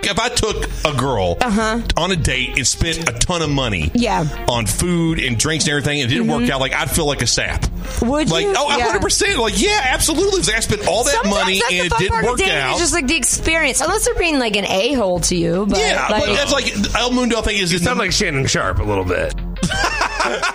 If 0.08 0.20
I 0.20 0.30
took 0.30 0.70
a 0.86 0.94
girl 0.98 1.38
Uh-huh. 1.42 1.82
on 1.98 2.12
a 2.12 2.16
date 2.16 2.58
and 2.58 2.66
spent 2.68 3.08
a 3.10 3.14
ton 3.14 3.42
of 3.42 3.50
money, 3.50 3.92
Yeah. 3.94 4.26
on 4.48 4.66
food 4.66 5.20
and 5.20 5.38
drinks 5.38 5.66
and 5.66 5.72
everything, 5.72 6.02
and 6.02 6.12
it 6.12 6.16
didn't 6.16 6.32
work 6.32 6.50
out, 6.50 6.60
like 6.60 6.74
I'd 6.74 6.92
feel 6.92 7.06
like 7.06 7.22
a 7.22 7.28
sap. 7.28 7.66
Would 8.02 8.30
like, 8.30 8.46
you? 8.46 8.54
oh, 8.58 8.70
Yeah. 8.70 8.78
100 8.86 9.02
percent. 9.02 9.38
Like, 9.38 9.62
yeah, 9.62 9.82
absolutely. 9.86 10.40
It's 10.40 10.48
like 10.48 10.58
I 10.58 10.60
spent 10.62 10.88
all 10.88 11.04
that 11.04 11.14
Sometimes 11.14 11.36
money 11.36 11.60
that's 11.60 11.72
and 11.72 11.80
the 11.82 11.86
it 11.96 11.98
didn't 12.00 12.12
part 12.12 12.26
work 12.26 12.40
of 12.42 12.48
out. 12.48 12.76
Is 12.76 12.82
just 12.82 12.94
like 12.94 13.08
the 13.08 13.16
experience, 13.16 13.82
unless 13.82 14.06
they're 14.06 14.16
being 14.16 14.40
like 14.40 14.56
an 14.56 14.66
a 14.66 14.94
hole 14.94 15.20
to 15.22 15.36
you. 15.36 15.66
But 15.68 15.80
yeah, 15.80 16.08
like, 16.10 16.26
but 16.26 16.34
that's 16.36 16.52
like 16.52 16.96
El 16.96 17.12
Mundo 17.12 17.42
thing 17.42 17.58
is. 17.58 17.72
You 17.72 17.80
sound 17.80 18.00
like 18.00 18.12
Shannon 18.12 18.46
Sharpe 18.48 18.80
a 18.80 18.84
little 18.84 19.06
bit. 19.06 19.34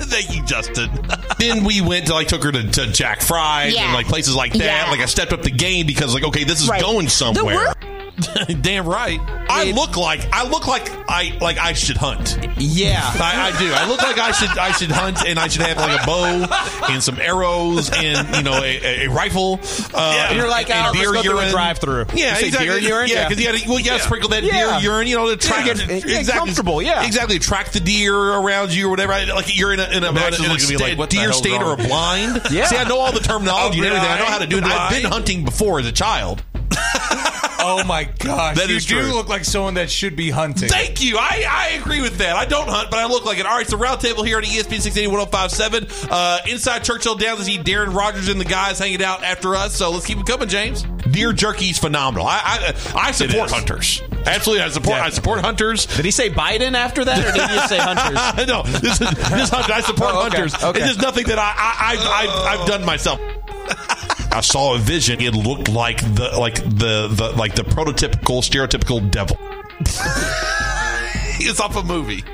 Thank 0.00 0.34
you, 0.34 0.42
Justin. 0.44 0.90
then 1.38 1.64
we 1.64 1.80
went 1.80 2.06
to 2.06 2.14
like 2.14 2.28
took 2.28 2.42
her 2.44 2.52
to, 2.52 2.62
to 2.70 2.86
Jack 2.92 3.20
Fry's 3.22 3.74
Yeah. 3.74 3.84
and 3.84 3.94
like 3.94 4.06
places 4.06 4.34
like 4.34 4.52
that. 4.54 4.58
Yeah. 4.86 4.90
Like 4.90 5.00
I 5.00 5.06
stepped 5.06 5.32
up 5.32 5.42
the 5.42 5.50
game 5.50 5.86
because 5.86 6.14
like 6.14 6.24
okay, 6.24 6.44
this 6.44 6.60
is 6.62 6.68
Right. 6.68 6.80
going 6.80 7.06
The 7.06 7.10
somewhere. 7.10 7.74
Wor- 8.18 8.44
Damn 8.60 8.86
right. 8.86 9.20
I 9.50 9.72
look 9.72 9.96
like 9.96 10.20
I 10.32 10.48
look 10.48 10.66
like 10.66 10.88
I 11.08 11.36
like 11.40 11.58
I 11.58 11.72
should 11.72 11.96
hunt. 11.96 12.38
Yeah. 12.58 13.00
I, 13.02 13.50
I 13.54 13.58
do. 13.58 13.72
I 13.72 13.88
look 13.88 14.02
like 14.02 14.18
I 14.18 14.32
should 14.32 14.50
I 14.58 14.72
should 14.72 14.90
hunt 14.90 15.24
and 15.26 15.38
I 15.38 15.48
should 15.48 15.62
have 15.62 15.76
like 15.78 16.02
a 16.02 16.06
bow 16.06 16.46
and 16.90 17.02
some 17.02 17.18
arrows 17.20 17.90
and 17.90 18.36
you 18.36 18.42
know 18.42 18.62
a, 18.62 19.04
a 19.04 19.08
rifle. 19.08 19.60
Uh, 19.94 20.32
You're 20.34 20.48
like, 20.48 20.70
and 20.70 20.86
let's 20.96 20.98
deer 20.98 21.14
a 21.14 21.22
urine. 21.22 21.50
drive-through. 21.50 22.06
Yeah, 22.14 22.38
You 22.38 22.46
exactly. 22.46 22.66
deer 22.66 22.78
urine? 22.78 23.08
Yeah, 23.08 23.14
Yeah. 23.14 23.28
because 23.28 23.42
you 23.44 23.50
got 23.52 23.58
to 23.58 23.68
well, 23.68 23.78
you 23.78 23.84
got 23.84 23.90
to 23.92 23.96
Yeah. 23.98 24.04
sprinkle 24.06 24.28
that 24.30 24.42
Yeah. 24.44 24.80
deer 24.80 24.90
urine. 24.92 25.06
You 25.08 25.16
know 25.16 25.30
to 25.30 25.36
track 25.36 25.66
Yeah, 25.66 25.74
get- 25.74 26.04
get 26.06 26.26
comfortable, 26.28 26.82
yeah. 26.82 27.04
exactly. 27.06 27.36
Attract 27.36 27.72
the 27.72 27.80
deer 27.80 28.14
around 28.14 28.72
you 28.74 28.86
or 28.86 28.90
whatever. 28.90 29.12
Like 29.34 29.56
you're 29.56 29.72
in 29.72 29.80
a, 29.80 29.88
in 29.96 30.04
a, 30.04 30.12
Max 30.12 30.38
is 30.38 30.44
in 30.44 30.50
a 30.50 30.52
looking 30.52 30.64
at 30.66 30.70
me 30.70 30.76
sta- 30.76 30.98
like, 31.00 31.10
deer 31.10 31.20
hell's 31.22 31.38
stand 31.38 31.62
or 31.62 31.72
a 31.74 31.76
blind. 31.76 32.42
Yeah. 32.50 32.66
See, 32.66 32.76
I 32.76 32.84
know 32.88 32.98
all 32.98 33.12
the 33.12 33.20
terminology 33.20 33.78
and 33.78 33.86
everything. 33.86 34.08
I 34.10 34.18
know 34.18 34.24
how 34.26 34.38
to 34.38 34.46
do 34.46 34.58
it. 34.58 34.64
I've 34.64 34.90
been 34.90 35.10
hunting 35.10 35.44
before 35.44 35.80
as 35.80 35.86
a 35.86 35.92
child. 35.92 36.42
Oh 37.60 37.82
my 37.84 38.04
gosh. 38.04 38.56
That 38.56 38.68
you 38.70 38.76
is 38.76 38.86
do 38.86 39.00
true. 39.02 39.12
look 39.12 39.28
like 39.28 39.44
someone 39.44 39.74
that 39.74 39.90
should 39.90 40.14
be 40.14 40.30
hunting. 40.30 40.68
Thank 40.68 41.02
you. 41.02 41.18
I, 41.18 41.44
I 41.48 41.68
agree 41.80 42.00
with 42.00 42.18
that. 42.18 42.36
I 42.36 42.44
don't 42.46 42.68
hunt, 42.68 42.88
but 42.88 42.98
I 43.00 43.06
look 43.06 43.26
like 43.26 43.38
it. 43.38 43.46
All 43.46 43.56
right, 43.56 43.66
so 43.66 43.76
round 43.76 44.00
table 44.00 44.22
here 44.22 44.36
on 44.38 44.44
ESPN 44.44 44.80
680 44.80 45.08
1057. 45.08 46.08
Uh, 46.10 46.38
inside 46.48 46.84
Churchill 46.84 47.16
Downs, 47.16 47.40
I 47.40 47.42
see 47.42 47.58
Darren 47.58 47.92
Rogers 47.94 48.28
and 48.28 48.40
the 48.40 48.44
guys 48.44 48.78
hanging 48.78 49.02
out 49.02 49.24
after 49.24 49.54
us. 49.56 49.74
So 49.74 49.90
let's 49.90 50.06
keep 50.06 50.18
it 50.18 50.26
coming, 50.26 50.48
James. 50.48 50.84
Deer 51.10 51.32
jerky 51.32 51.66
is 51.66 51.78
phenomenal. 51.78 52.26
I 52.28 52.40
I, 52.94 53.08
I 53.08 53.10
support 53.10 53.50
hunters. 53.50 54.02
Absolutely, 54.24 54.62
I 54.64 54.68
support. 54.68 54.96
I 55.00 55.10
support 55.10 55.40
hunters. 55.40 55.86
Did 55.86 56.04
he 56.04 56.10
say 56.12 56.30
Biden 56.30 56.74
after 56.74 57.04
that, 57.04 57.18
or 57.18 57.32
did 57.32 57.48
he 57.50 57.56
just 57.56 57.68
say 57.70 57.78
Hunters? 57.78 58.46
no, 58.48 58.62
this 58.62 59.00
is 59.00 59.10
this 59.10 59.48
hunter. 59.50 59.72
I 59.72 59.80
support 59.80 60.10
Oh, 60.14 60.26
okay. 60.26 60.36
hunters. 60.36 60.54
Okay. 60.62 60.78
It's 60.80 60.88
just 60.88 61.02
nothing 61.02 61.26
that 61.26 61.38
I, 61.38 61.52
I, 61.56 61.96
I 61.96 62.54
I've, 62.54 62.60
I've 62.60 62.66
done 62.68 62.84
myself. 62.84 63.20
I 64.30 64.40
saw 64.40 64.74
a 64.74 64.78
vision. 64.78 65.20
It 65.20 65.34
looked 65.34 65.68
like 65.68 66.00
the 66.14 66.30
like 66.38 66.56
the, 66.56 67.08
the 67.08 67.32
like 67.36 67.54
the 67.54 67.62
prototypical 67.62 68.42
stereotypical 68.42 69.10
devil. 69.10 69.36
it's 71.40 71.60
off 71.60 71.76
a 71.76 71.82
movie. 71.82 72.24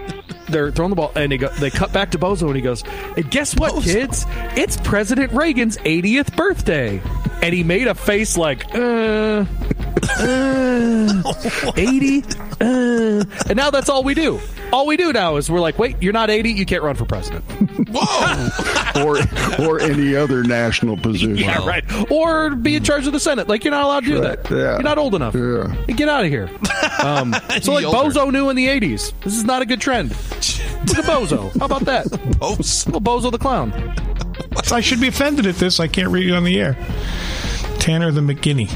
They're 0.48 0.70
throwing 0.70 0.90
the 0.90 0.96
ball, 0.96 1.12
and 1.14 1.33
they 1.33 1.38
go. 1.38 1.48
They 1.48 1.70
cut 1.70 1.92
back 1.92 2.11
to 2.12 2.18
Bozo, 2.18 2.46
and 2.48 2.57
he 2.57 2.62
goes, 2.62 2.85
"And 3.16 3.30
guess 3.30 3.57
what, 3.57 3.83
kids? 3.83 4.26
It's 4.57 4.76
President 4.78 5.33
Reagan's 5.33 5.78
80th 5.78 6.37
birthday." 6.37 7.00
And 7.42 7.54
he 7.54 7.64
made 7.64 7.87
a 7.87 7.94
face 7.94 8.37
like, 8.37 8.74
"Uh, 8.74 9.44
uh, 10.18 11.72
80, 11.76 12.22
uh." 12.60 13.24
And 13.48 13.56
now 13.56 13.70
that's 13.70 13.88
all 13.88 14.02
we 14.04 14.14
do. 14.14 14.40
All 14.72 14.86
we 14.86 14.96
do 14.96 15.12
now 15.12 15.36
is 15.36 15.50
we're 15.50 15.60
like, 15.60 15.78
"Wait, 15.78 16.02
you're 16.02 16.12
not 16.12 16.30
80. 16.30 16.50
You 16.52 16.66
can't 16.66 16.82
run 16.82 16.96
for 16.96 17.04
president." 17.04 17.44
Whoa! 17.92 19.04
or 19.04 19.18
or 19.66 19.80
any 19.80 20.14
other 20.16 20.42
national 20.42 20.96
position. 20.96 21.36
Yeah, 21.36 21.66
right. 21.66 21.84
Or 22.10 22.50
be 22.56 22.76
in 22.76 22.82
charge 22.84 23.06
of 23.06 23.12
the 23.12 23.20
Senate. 23.20 23.48
Like 23.48 23.64
you're 23.64 23.70
not 23.70 23.84
allowed 23.84 24.00
to 24.04 24.06
do 24.10 24.22
Right, 24.22 24.42
that. 24.44 24.50
yeah. 24.50 24.72
You're 24.74 24.82
not 24.82 24.98
old 24.98 25.14
enough. 25.14 25.34
Yeah. 25.34 25.74
Get 25.94 26.08
out 26.08 26.24
of 26.24 26.30
here. 26.30 26.50
Um, 27.02 27.34
so 27.62 27.72
like 27.74 27.84
older. 27.84 28.10
Bozo 28.10 28.32
knew 28.32 28.48
in 28.50 28.56
the 28.56 28.66
'80s. 28.66 29.12
This 29.22 29.34
is 29.36 29.44
not 29.44 29.62
a 29.62 29.66
good 29.66 29.80
trend. 29.80 30.10
Look 30.10 30.98
at 30.98 31.04
Bozo. 31.04 31.56
How 31.58 31.66
about 31.66 31.82
that? 31.86 32.06
Bozo. 32.38 32.86
Little 32.86 33.00
Bozo 33.00 33.30
the 33.30 33.38
clown. 33.38 33.72
I 34.72 34.80
should 34.80 35.00
be 35.00 35.08
offended 35.08 35.46
at 35.46 35.56
this. 35.56 35.78
I 35.80 35.88
can't 35.88 36.08
read 36.10 36.26
it 36.28 36.32
on 36.34 36.44
the 36.44 36.60
air. 36.60 36.76
Tanner 37.78 38.10
the 38.10 38.20
McGinney. 38.20 38.70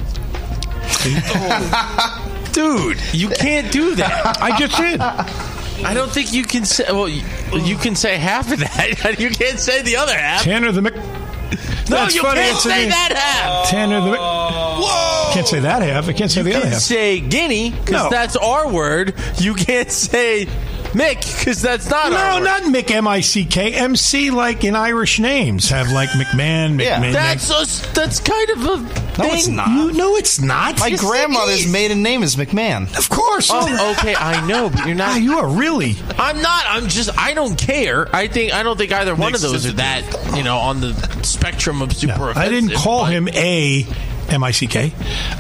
Dude, 2.52 2.98
you 3.12 3.28
can't 3.28 3.70
do 3.72 3.94
that. 3.96 4.38
I 4.40 4.58
just 4.58 4.76
did. 4.76 5.00
I 5.00 5.94
don't 5.94 6.10
think 6.10 6.32
you 6.32 6.44
can 6.44 6.64
say. 6.64 6.84
Well, 6.90 7.08
you, 7.08 7.22
you 7.62 7.76
can 7.76 7.94
say 7.94 8.16
half 8.16 8.50
of 8.52 8.58
that. 8.60 9.16
you 9.20 9.30
can't 9.30 9.58
say 9.60 9.82
the 9.82 9.96
other 9.96 10.16
half. 10.16 10.42
Tanner 10.42 10.72
the 10.72 10.82
Mc. 10.82 10.94
That's 11.86 12.14
you 12.14 12.22
funny. 12.22 12.40
can't 12.40 12.52
It's 12.54 12.62
say 12.62 12.88
that 12.88 13.12
half. 13.16 13.70
Tanner 13.70 14.00
the. 14.00 14.10
Whoa! 14.18 15.30
Can't 15.32 15.46
say 15.46 15.60
that 15.60 15.82
half. 15.82 16.08
I 16.08 16.12
can't 16.12 16.30
say 16.30 16.42
the 16.42 16.50
You 16.50 16.56
other 16.56 16.64
can 16.64 16.72
half. 16.72 16.82
say 16.82 17.20
guinea 17.20 17.70
because 17.70 17.90
No. 18.04 18.10
that's 18.10 18.36
our 18.36 18.68
word. 18.70 19.14
You 19.38 19.54
can't 19.54 19.90
say 19.90 20.46
Mick 20.98 21.38
because 21.38 21.62
that's 21.62 21.88
not 21.88 22.12
our 22.12 22.30
No, 22.30 22.36
word. 22.38 22.44
not 22.44 22.62
Mick 22.64 22.90
M 22.90 23.06
I 23.06 23.20
C 23.20 23.44
K. 23.44 23.72
M 23.74 23.94
C 23.96 24.30
like 24.30 24.64
in 24.64 24.74
Irish 24.74 25.18
names 25.20 25.68
have 25.70 25.90
like 25.92 26.08
McMahon, 26.10 26.76
McMahon. 26.80 27.12
That's 27.12 27.50
a, 27.50 27.92
that's 27.94 28.20
kind 28.20 28.50
of 28.50 28.58
a 28.58 28.64
No, 28.64 28.76
thing. 28.86 29.30
it's 29.38 29.48
not. 29.48 29.68
You, 29.68 29.92
no, 29.92 30.16
it's 30.16 30.40
not. 30.40 30.78
My 30.80 30.88
Yes, 30.88 31.02
it 31.02 31.06
grandmother's 31.06 31.64
is. 31.66 31.72
maiden 31.72 32.02
name 32.02 32.22
is 32.22 32.36
McMahon. 32.36 32.96
Of 32.98 33.08
course. 33.08 33.48
Oh, 33.52 33.94
okay, 33.98 34.14
I 34.14 34.46
know, 34.46 34.70
but 34.70 34.86
you're 34.86 34.94
not. 34.96 35.08
Ah, 35.10 35.16
you 35.16 35.38
are 35.38 35.48
really. 35.48 35.94
I'm 36.18 36.40
not. 36.42 36.64
I'm 36.68 36.88
just. 36.88 37.16
I 37.18 37.34
don't 37.34 37.56
care. 37.58 38.14
I 38.14 38.26
think. 38.28 38.52
I 38.52 38.62
don't 38.62 38.76
think 38.76 38.92
either 38.92 39.14
one 39.14 39.34
of 39.34 39.40
those 39.40 39.66
are 39.66 39.72
that. 39.72 40.02
You 40.36 40.42
know, 40.42 40.58
on 40.58 40.80
the 40.80 40.92
spectrum 41.22 41.82
of 41.82 41.92
super. 41.94 42.30
I 42.36 42.48
didn't 42.48 42.70
offensive, 42.70 42.76
call 42.78 43.02
but- 43.04 43.12
him 43.12 43.28
a 43.28 43.86
M 44.28 44.44
I 44.44 44.50
C 44.50 44.66
K. 44.66 44.92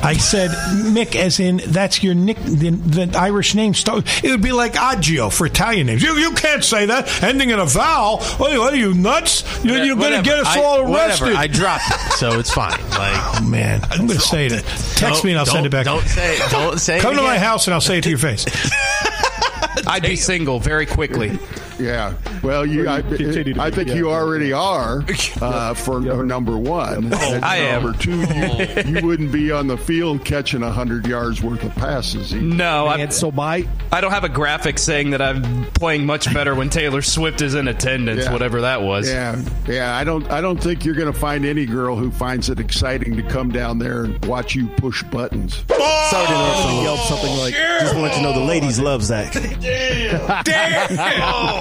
I 0.02 0.14
said 0.14 0.50
Mick, 0.50 1.14
as 1.16 1.40
in 1.40 1.60
that's 1.66 2.02
your 2.02 2.14
nick, 2.14 2.38
the, 2.38 2.70
the 2.70 3.18
Irish 3.18 3.54
name. 3.54 3.72
It 3.74 4.30
would 4.30 4.42
be 4.42 4.52
like 4.52 4.76
Agio 4.76 5.30
for 5.30 5.46
Italian 5.46 5.86
names. 5.88 6.02
You 6.02 6.14
you 6.14 6.32
can't 6.32 6.64
say 6.64 6.86
that 6.86 7.22
ending 7.22 7.50
in 7.50 7.58
a 7.58 7.66
vowel. 7.66 8.18
What, 8.38 8.50
are 8.50 8.54
you, 8.54 8.62
are 8.62 8.74
you 8.74 8.94
nuts? 8.94 9.44
You're, 9.64 9.84
you're 9.84 9.96
going 9.96 10.12
to 10.14 10.22
get 10.22 10.38
us 10.38 10.46
I- 10.46 10.62
all 10.62 10.82
whatever. 10.84 11.26
arrested. 11.26 11.34
I 11.34 11.46
dropped 11.46 11.84
it, 11.90 12.12
so 12.12 12.38
it's 12.38 12.52
fine. 12.52 12.70
Like, 12.90 13.16
oh 13.40 13.46
man, 13.48 13.82
I'm 13.90 14.06
going 14.06 14.18
to 14.18 14.20
say 14.20 14.46
it. 14.46 14.64
Text 14.96 15.24
me 15.24 15.32
and 15.32 15.38
I'll 15.38 15.46
send 15.46 15.66
it 15.66 15.70
back. 15.70 15.84
Don't 15.84 16.06
say. 16.06 16.36
it. 16.36 16.50
Don't 16.50 16.78
say. 16.78 17.00
Come 17.00 17.14
to 17.16 17.22
my 17.22 17.38
house 17.38 17.66
and 17.66 17.74
I'll 17.74 17.80
say 17.80 17.98
it 17.98 18.04
to 18.04 18.10
your 18.10 18.18
face. 18.18 18.46
I'd 19.86 20.02
be 20.02 20.16
single 20.16 20.60
very 20.60 20.86
quickly. 20.86 21.38
Yeah. 21.78 22.14
Well, 22.42 22.66
you, 22.66 22.88
I, 22.88 23.02
Continue 23.02 23.54
to 23.54 23.60
I 23.60 23.70
be, 23.70 23.76
think 23.76 23.88
yeah. 23.88 23.94
you 23.96 24.10
already 24.10 24.52
are 24.52 25.04
uh, 25.40 25.74
for 25.74 26.00
number 26.00 26.56
one. 26.56 27.12
And 27.12 27.44
I 27.44 27.56
am. 27.56 27.82
Number 27.84 27.98
two, 27.98 28.20
you, 28.20 28.98
you 29.00 29.06
wouldn't 29.06 29.32
be 29.32 29.50
on 29.52 29.66
the 29.66 29.76
field 29.76 30.24
catching 30.24 30.60
hundred 30.62 31.06
yards 31.06 31.42
worth 31.42 31.62
of 31.64 31.74
passes. 31.74 32.34
either. 32.34 32.42
No, 32.44 32.86
I, 32.86 33.06
so 33.08 33.30
my 33.30 33.66
I 33.92 34.00
don't 34.00 34.10
have 34.12 34.24
a 34.24 34.28
graphic 34.28 34.78
saying 34.78 35.10
that 35.10 35.22
I'm 35.22 35.64
playing 35.72 36.04
much 36.06 36.32
better 36.34 36.54
when 36.54 36.68
Taylor 36.70 37.02
Swift 37.02 37.40
is 37.42 37.54
in 37.54 37.68
attendance, 37.68 38.24
Yeah. 38.24 38.32
whatever 38.32 38.60
that 38.62 38.82
was. 38.82 39.08
Yeah, 39.08 39.40
yeah. 39.66 39.96
I 39.96 40.04
don't. 40.04 40.28
I 40.30 40.40
don't 40.40 40.58
think 40.62 40.84
you're 40.84 40.94
going 40.96 41.12
to 41.12 41.18
find 41.18 41.44
any 41.44 41.64
girl 41.66 41.96
who 41.96 42.10
finds 42.10 42.50
it 42.50 42.58
exciting 42.60 43.16
to 43.16 43.22
come 43.22 43.50
down 43.50 43.78
there 43.78 44.04
and 44.04 44.24
watch 44.26 44.54
you 44.54 44.66
push 44.66 45.02
buttons. 45.04 45.64
Sorry 45.68 46.26
to 46.26 46.32
interrupt. 46.34 46.72
you 46.72 46.80
yelled 46.82 46.98
something 47.00 47.36
like, 47.38 47.54
"Just 47.54 47.94
want 47.94 47.96
to 47.96 48.02
let 48.02 48.16
you 48.16 48.22
know 48.22 48.32
the 48.32 48.44
ladies 48.46 48.78
loves 48.80 49.08
that." 49.14 49.34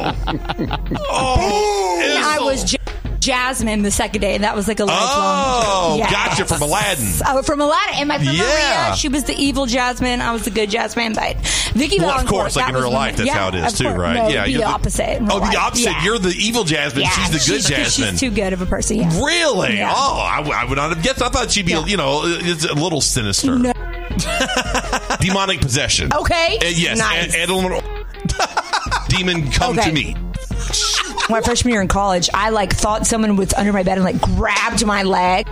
I 1.10 2.38
was 2.42 2.64
J- 2.64 2.78
Jasmine 3.20 3.82
the 3.82 3.92
second 3.92 4.22
day, 4.22 4.36
and 4.36 4.44
that 4.46 4.56
was 4.56 4.68
like 4.70 4.80
a 4.80 4.86
lifelong. 4.86 5.10
Oh, 5.12 5.96
Yes. 5.98 6.12
gotcha 6.12 6.46
from 6.46 6.62
Aladdin. 6.62 7.08
Oh, 7.28 7.42
from 7.42 7.60
Aladdin. 7.60 7.96
And 8.00 8.08
my 8.08 8.18
friend 8.20 8.38
Yeah. 8.38 8.44
Maria, 8.86 8.96
she 8.96 9.10
was 9.10 9.26
the 9.26 9.34
evil 9.36 9.66
Jasmine. 9.66 10.22
I 10.22 10.32
was 10.32 10.44
the 10.46 10.52
good 10.52 10.70
Jasmine. 10.70 11.14
But 11.14 11.36
Vicky 11.74 12.00
Well, 12.00 12.18
of 12.20 12.26
course, 12.26 12.56
like 12.56 12.70
in 12.70 12.76
real 12.76 12.90
life, 12.92 13.18
that's 13.18 13.28
yeah, 13.28 13.34
how 13.38 13.48
it 13.50 13.56
is 13.56 13.78
too, 13.78 13.84
course. 13.86 13.98
right? 13.98 14.14
No, 14.16 14.28
yeah, 14.30 14.44
the 14.46 14.52
you're 14.52 14.66
opposite. 14.66 15.18
in 15.18 15.30
Oh, 15.32 15.40
the 15.40 15.58
opposite. 15.58 15.84
Yeah. 15.90 16.04
You're 16.04 16.20
the 16.20 16.34
evil 16.38 16.64
Jasmine. 16.64 17.06
She's 17.06 17.28
the 17.30 17.52
good 17.52 17.62
she's, 17.64 17.68
Jasmine. 17.68 18.12
She's 18.12 18.20
too 18.22 18.32
good 18.32 18.54
of 18.54 18.62
a 18.62 18.66
person. 18.66 18.98
Yeah. 18.98 19.10
Really? 19.24 19.82
Oh, 19.82 19.86
I, 19.86 20.66
would 20.68 20.78
not 20.78 20.94
have 20.96 21.04
guessed. 21.04 21.22
I 21.22 21.30
thought 21.30 21.52
she'd 21.52 21.66
be, 21.66 21.74
you 21.86 21.98
know, 21.98 22.22
it's 22.24 22.64
a 22.66 22.74
little 22.74 23.02
sinister. 23.02 23.58
No. 23.60 23.74
Demonic 25.20 25.60
possession. 25.62 26.12
Okay. 26.14 26.58
Uh, 26.62 26.66
yes. 26.68 26.98
Nice. 26.98 27.36
Demon, 29.18 29.52
come 29.52 29.78
Okay. 29.78 29.90
to 29.90 29.94
me. 29.94 30.16
My 31.30 31.42
freshman 31.42 31.74
year 31.74 31.82
in 31.82 31.88
college, 31.88 32.30
I 32.34 32.50
like 32.52 32.72
thought 32.74 33.06
someone 33.06 33.36
was 33.36 33.54
under 33.54 33.74
my 33.74 33.84
bed 33.84 33.98
and 33.98 34.04
like 34.06 34.22
grabbed 34.22 34.86
my 34.86 35.04
leg. 35.04 35.46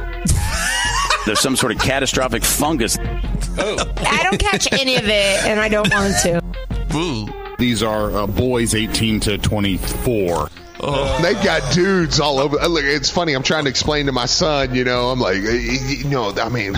There's 1.26 1.40
some 1.42 1.56
sort 1.58 1.74
of 1.74 1.80
catastrophic 1.80 2.46
fungus. 2.46 2.98
I 2.98 4.20
don't 4.24 4.40
catch 4.40 4.72
any 4.72 4.96
of 4.96 5.04
it, 5.06 5.46
and 5.46 5.60
I 5.60 5.68
don't 5.68 5.92
want 5.92 6.14
to. 6.24 7.56
These 7.58 7.84
are 7.84 8.12
uh, 8.12 8.28
boys 8.28 8.74
18 8.76 9.20
to 9.22 9.38
24. 9.38 10.50
They've 10.80 11.42
got 11.44 11.74
dudes 11.74 12.20
all 12.20 12.40
over. 12.40 12.60
uh, 12.60 12.68
Look, 12.68 12.84
it's 12.84 13.10
funny. 13.10 13.34
I'm 13.34 13.44
trying 13.44 13.64
to 13.64 13.70
explain 13.70 14.06
to 14.08 14.12
my 14.12 14.26
son. 14.26 14.76
You 14.76 14.84
know, 14.84 15.10
I'm 15.10 15.20
like, 15.20 15.38
you 15.42 16.10
know, 16.10 16.32
I 16.36 16.50
mean, 16.50 16.74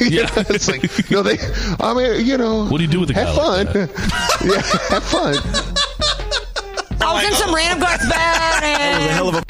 yeah, 0.00 0.28
it's 0.48 0.68
like, 0.68 1.10
no, 1.10 1.22
they. 1.22 1.36
I 1.80 1.94
mean, 1.94 2.24
you 2.26 2.38
know, 2.38 2.66
what 2.66 2.78
do 2.78 2.84
you 2.84 2.90
do 2.90 3.00
with 3.00 3.10
a 3.10 3.14
have 3.14 3.34
guy 3.34 3.64
fun? 3.64 3.66
like 3.66 3.74
yeah, 4.44 4.62
have 4.90 5.04
fun. 5.04 5.34
I 7.00 7.12
was 7.14 7.24
in 7.24 7.32
some 7.34 7.54
random 7.54 7.80
guy's 7.80 8.08
bed, 8.08 8.62
and 8.62 9.44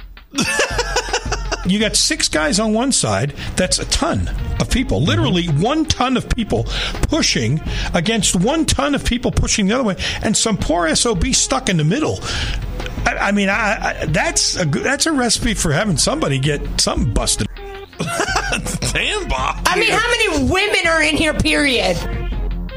You 1.66 1.80
got 1.80 1.96
six 1.96 2.28
guys 2.28 2.60
on 2.60 2.72
one 2.74 2.92
side. 2.92 3.30
That's 3.56 3.80
a 3.80 3.84
ton 3.86 4.30
of 4.60 4.70
people. 4.70 5.02
Literally 5.02 5.46
one 5.46 5.84
ton 5.84 6.16
of 6.16 6.28
people 6.28 6.64
pushing 7.08 7.60
against 7.92 8.36
one 8.36 8.66
ton 8.66 8.94
of 8.94 9.04
people 9.04 9.32
pushing 9.32 9.66
the 9.66 9.74
other 9.74 9.82
way, 9.82 9.96
and 10.22 10.36
some 10.36 10.56
poor 10.56 10.94
sob 10.94 11.26
stuck 11.34 11.68
in 11.68 11.76
the 11.76 11.84
middle. 11.84 12.20
I, 13.06 13.28
I 13.28 13.32
mean, 13.32 13.48
I, 13.48 14.00
I, 14.02 14.06
that's 14.06 14.56
a 14.56 14.66
good- 14.66 14.82
that's 14.84 15.06
a 15.06 15.12
recipe 15.12 15.54
for 15.54 15.72
having 15.72 15.96
somebody 15.96 16.38
get 16.38 16.80
something 16.80 17.12
busted. 17.14 17.46
Damn, 17.98 19.28
Bob. 19.28 19.62
I 19.66 19.78
mean, 19.78 19.90
how 19.92 20.08
many 20.10 20.50
women 20.52 20.86
are 20.86 21.02
in 21.02 21.16
here? 21.16 21.32
Period. 21.34 21.96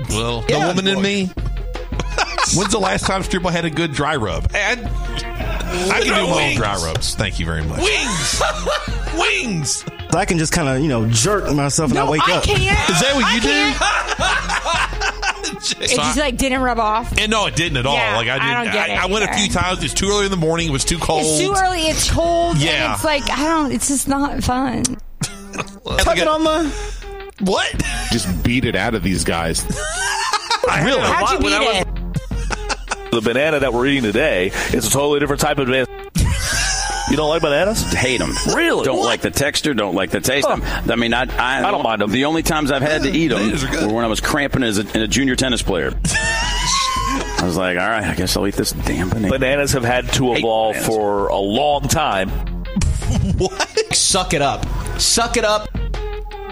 Well, 0.10 0.42
the 0.42 0.58
woman 0.60 0.88
in 0.88 1.02
me. 1.02 1.26
When's 2.56 2.72
the 2.72 2.80
last 2.80 3.06
time 3.06 3.22
Struble 3.24 3.50
had 3.52 3.66
a 3.66 3.70
good 3.70 3.92
dry 3.94 4.16
rub? 4.16 4.50
And 4.56 4.86
I 4.88 6.02
can 6.04 6.08
do 6.08 6.12
my 6.12 6.50
own 6.50 6.56
dry 6.56 6.76
rubs. 6.76 7.16
Thank 7.16 7.40
you 7.40 7.46
very 7.46 7.64
much. 7.64 7.80
Wings, 7.82 8.42
wings. 9.18 9.86
I 10.14 10.26
can 10.26 10.38
just 10.40 10.52
kind 10.52 10.68
of, 10.68 10.82
you 10.82 10.88
know, 10.88 11.08
jerk 11.10 11.54
myself 11.54 11.92
and 11.92 12.00
I 12.00 12.10
wake 12.10 12.28
I 12.28 12.38
up. 12.38 12.44
can't. 12.44 12.90
Is 12.90 13.00
that 13.02 13.14
what 13.16 13.26
I 13.26 13.36
you 13.36 13.42
can't. 13.42 14.89
do? 14.89 14.89
It 15.72 15.90
just 15.90 16.18
like 16.18 16.38
didn't 16.38 16.62
rub 16.62 16.80
off. 16.80 17.18
And 17.18 17.30
no, 17.32 17.46
it 17.48 17.56
didn't 17.56 17.78
at 17.78 17.86
all. 17.86 17.96
Yeah, 17.96 18.16
like 18.16 18.28
I 18.28 18.36
I 18.36 18.40
didn't. 18.40 18.54
don't 18.66 18.74
get 18.74 18.90
I, 18.90 18.94
it 18.94 19.04
I 19.04 19.06
went 19.08 19.30
a 19.30 19.34
few 19.34 19.50
times. 19.50 19.84
It's 19.84 19.94
too 19.94 20.08
early 20.10 20.26
in 20.26 20.32
the 20.32 20.38
morning. 20.38 20.68
It 20.68 20.72
was 20.72 20.86
too 20.86 20.98
cold. 21.00 21.24
It's 21.26 21.40
too 21.40 21.54
early. 21.58 21.82
It's 21.82 22.10
cold. 22.12 22.58
Yeah. 22.58 22.86
And 22.86 22.94
it's 22.94 23.04
like 23.04 23.30
I 23.30 23.44
don't. 23.44 23.72
It's 23.72 23.88
just 23.88 24.08
not 24.08 24.44
fun. 24.44 24.84
Tuck 25.24 26.18
it 26.18 26.28
on 26.28 26.44
the. 26.44 27.00
What? 27.42 27.72
Just 28.12 28.44
beat 28.44 28.66
it 28.66 28.76
out 28.76 28.96
of 28.96 29.04
these 29.04 29.24
guys. 29.24 29.64
really? 30.84 31.02
How'd 31.02 31.32
you 31.32 31.40
beat 31.40 31.54
it? 31.54 31.88
The 33.12 33.22
banana 33.22 33.60
that 33.60 33.74
we're 33.74 33.88
eating 33.88 34.04
today 34.04 34.48
is 34.74 34.88
a 34.88 34.90
totally 34.92 35.20
different 35.20 35.42
type 35.42 35.58
of 35.58 35.68
banana. 35.68 35.88
You 37.10 37.18
don't 37.18 37.30
like 37.30 37.42
bananas? 37.42 37.82
Hate 37.92 38.20
them. 38.20 38.34
Really? 38.56 38.86
Don't 38.86 39.00
What? 39.00 39.06
like 39.06 39.22
the 39.22 39.32
texture. 39.32 39.74
Don't 39.74 39.96
like 39.96 40.12
the 40.12 40.20
taste. 40.22 40.48
of 40.48 40.64
'em. 40.64 40.92
I 40.92 40.96
mean, 40.96 41.14
I, 41.14 41.24
I, 41.24 41.68
I 41.68 41.72
don't 41.72 41.82
mind 41.84 42.02
them. 42.02 42.12
The 42.12 42.26
only 42.26 42.44
times 42.44 42.72
I've 42.72 42.84
had 42.84 43.02
to 43.04 43.10
eat 43.10 43.30
them 43.30 43.40
Bananas 43.40 43.64
are 43.64 43.68
good. 43.68 43.88
were 43.88 43.94
when 43.96 44.06
I 44.06 44.08
was 44.08 44.20
cramping 44.22 44.62
as 44.64 44.78
a, 44.78 45.04
a 45.04 45.08
junior 45.08 45.36
tennis 45.36 45.62
player. 45.64 45.92
I 46.06 47.42
was 47.44 47.58
like, 47.58 47.78
all 47.80 47.88
right, 47.88 48.04
I 48.04 48.14
guess 48.16 48.38
I'll 48.38 48.46
eat 48.48 48.54
this 48.56 48.72
damn 48.74 49.10
banana. 49.10 49.30
Bananas 49.30 49.72
have 49.72 49.84
had 49.84 50.12
to 50.14 50.36
evolve 50.36 50.76
bananas. 50.76 50.96
for 50.96 51.28
a 51.30 51.38
long 51.38 51.88
time. 51.88 52.30
What? 53.38 53.96
Suck 53.96 54.34
it 54.36 54.42
up. 54.44 54.64
Suck 55.00 55.36
it 55.38 55.44
up. 55.44 55.68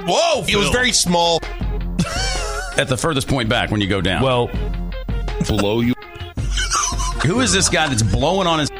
Whoa! 0.08 0.43
It 0.48 0.56
was 0.56 0.70
very 0.70 0.91
small. 0.91 1.39
At 2.78 2.88
the 2.88 2.98
furthest 2.98 3.28
point 3.28 3.48
back 3.48 3.70
when 3.70 3.80
you 3.80 3.88
go 3.88 4.02
down. 4.02 4.24
Well, 4.24 4.48
Below 5.46 5.82
you. 5.82 5.93
who 7.26 7.41
is 7.41 7.54
this 7.54 7.70
guy 7.70 7.88
that's 7.89 8.02
blowing 8.02 8.48
on 8.48 8.60
his? 8.60 8.72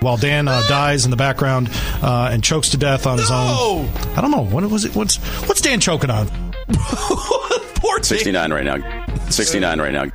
While 0.00 0.16
Dan 0.16 0.46
uh, 0.46 0.62
dies 0.68 1.04
in 1.04 1.10
the 1.10 1.16
background 1.16 1.68
uh, 2.02 2.30
and 2.30 2.42
chokes 2.44 2.70
to 2.70 2.76
death 2.76 3.06
on 3.06 3.18
his 3.18 3.30
own. 3.30 3.46
Oh, 3.48 4.12
I 4.16 4.20
don't 4.20 4.30
know 4.30 4.44
what 4.44 4.64
was 4.70 4.84
it. 4.84 4.94
What's 4.94 5.16
what's 5.48 5.60
Dan 5.60 5.80
choking 5.80 6.10
on? 6.10 6.28
poor 6.68 7.96
thing. 7.98 8.18
69 8.18 8.52
right 8.52 8.64
now. 8.64 9.06
69 9.30 9.80
right 9.80 9.92
now. 9.92 10.06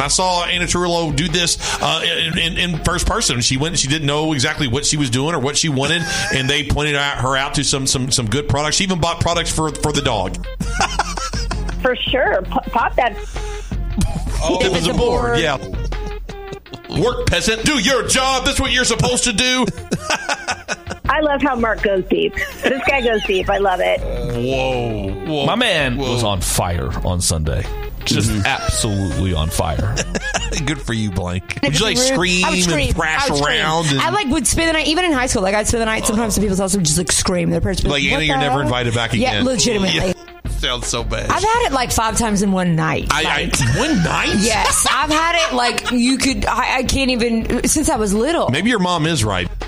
I 0.00 0.08
saw 0.08 0.44
Anna 0.44 0.64
Trullo 0.64 1.14
do 1.14 1.28
this 1.28 1.58
uh, 1.82 2.02
in, 2.02 2.38
in, 2.38 2.56
in 2.56 2.84
first 2.84 3.06
person. 3.06 3.40
She 3.42 3.56
went. 3.56 3.78
She 3.78 3.88
didn't 3.88 4.06
know 4.06 4.32
exactly 4.32 4.66
what 4.66 4.86
she 4.86 4.96
was 4.96 5.10
doing 5.10 5.34
or 5.34 5.38
what 5.38 5.56
she 5.58 5.68
wanted, 5.68 6.02
and 6.34 6.48
they 6.48 6.66
pointed 6.66 6.96
out, 6.96 7.18
her 7.18 7.36
out 7.36 7.54
to 7.54 7.64
some 7.64 7.86
some 7.86 8.10
some 8.10 8.28
good 8.28 8.48
products. 8.48 8.76
She 8.76 8.84
even 8.84 9.00
bought 9.00 9.20
products 9.20 9.54
for 9.54 9.70
for 9.70 9.92
the 9.92 10.02
dog. 10.02 10.44
For 11.82 11.96
sure. 11.96 12.42
P- 12.42 12.70
pop 12.70 12.94
that. 12.96 13.14
Oh, 14.42 14.58
it 14.62 14.72
was 14.72 14.86
a 14.86 14.94
board. 14.94 15.38
Yeah. 15.38 15.56
Work, 17.00 17.26
peasant. 17.26 17.64
Do 17.64 17.78
your 17.78 18.06
job. 18.06 18.44
That's 18.44 18.60
what 18.60 18.72
you're 18.72 18.84
supposed 18.84 19.24
to 19.24 19.32
do. 19.32 19.66
I 21.08 21.20
love 21.20 21.42
how 21.42 21.56
Mark 21.56 21.82
goes 21.82 22.04
deep. 22.06 22.34
This 22.34 22.82
guy 22.86 23.00
goes 23.00 23.24
deep. 23.24 23.48
I 23.50 23.58
love 23.58 23.80
it. 23.82 24.00
Whoa. 24.00 25.10
Whoa. 25.26 25.46
my 25.46 25.54
man 25.56 25.96
was 25.96 26.22
on 26.22 26.40
fire 26.40 26.90
on 27.06 27.20
Sunday. 27.20 27.64
Just 28.04 28.30
mm-hmm. 28.30 28.46
absolutely 28.46 29.34
on 29.34 29.50
fire. 29.50 29.94
Good 30.64 30.80
for 30.80 30.92
you, 30.92 31.10
Blank. 31.10 31.58
Would 31.62 31.78
you 31.78 31.84
like 31.84 31.96
rude. 31.96 32.06
scream 32.06 32.46
would 32.48 32.62
scream. 32.62 32.88
and 32.88 32.96
thrash 32.96 33.30
I 33.30 33.38
around? 33.38 33.86
And, 33.86 34.00
I 34.00 34.10
like 34.10 34.28
would 34.28 34.46
spend 34.46 34.68
the 34.68 34.72
night, 34.72 34.86
even 34.88 35.04
in 35.04 35.12
high 35.12 35.26
school. 35.26 35.42
Like 35.42 35.54
I'd 35.54 35.68
spend 35.68 35.82
the 35.82 35.86
night 35.86 36.06
sometimes 36.06 36.36
uh. 36.36 36.40
in 36.40 36.44
people's 36.44 36.58
house 36.58 36.74
and 36.74 36.84
just 36.84 36.98
like 36.98 37.12
scream. 37.12 37.50
The 37.50 37.60
person 37.60 37.88
would 37.88 37.92
like 37.92 38.02
be 38.02 38.12
Anna, 38.12 38.24
you're 38.24 38.36
the 38.36 38.40
never 38.40 38.52
hell?" 38.54 38.62
invited 38.62 38.94
back 38.94 39.12
again. 39.12 39.22
Yeah, 39.22 39.30
again. 39.32 39.44
legitimately. 39.44 40.06
Yeah 40.08 40.12
sounds 40.60 40.86
so 40.86 41.02
bad. 41.02 41.30
I've 41.30 41.42
had 41.42 41.66
it 41.66 41.72
like 41.72 41.90
five 41.90 42.16
times 42.16 42.42
in 42.42 42.52
one 42.52 42.76
night. 42.76 43.08
I, 43.10 43.22
like, 43.22 43.60
I 43.60 43.78
one 43.78 44.02
night? 44.02 44.34
Yes, 44.38 44.86
I've 44.90 45.10
had 45.10 45.48
it 45.48 45.54
like 45.54 45.90
you 45.90 46.18
could. 46.18 46.44
I, 46.44 46.78
I 46.78 46.82
can't 46.84 47.10
even 47.10 47.66
since 47.66 47.88
I 47.88 47.96
was 47.96 48.14
little. 48.14 48.48
Maybe 48.50 48.70
your 48.70 48.78
mom 48.78 49.06
is 49.06 49.24
right. 49.24 49.48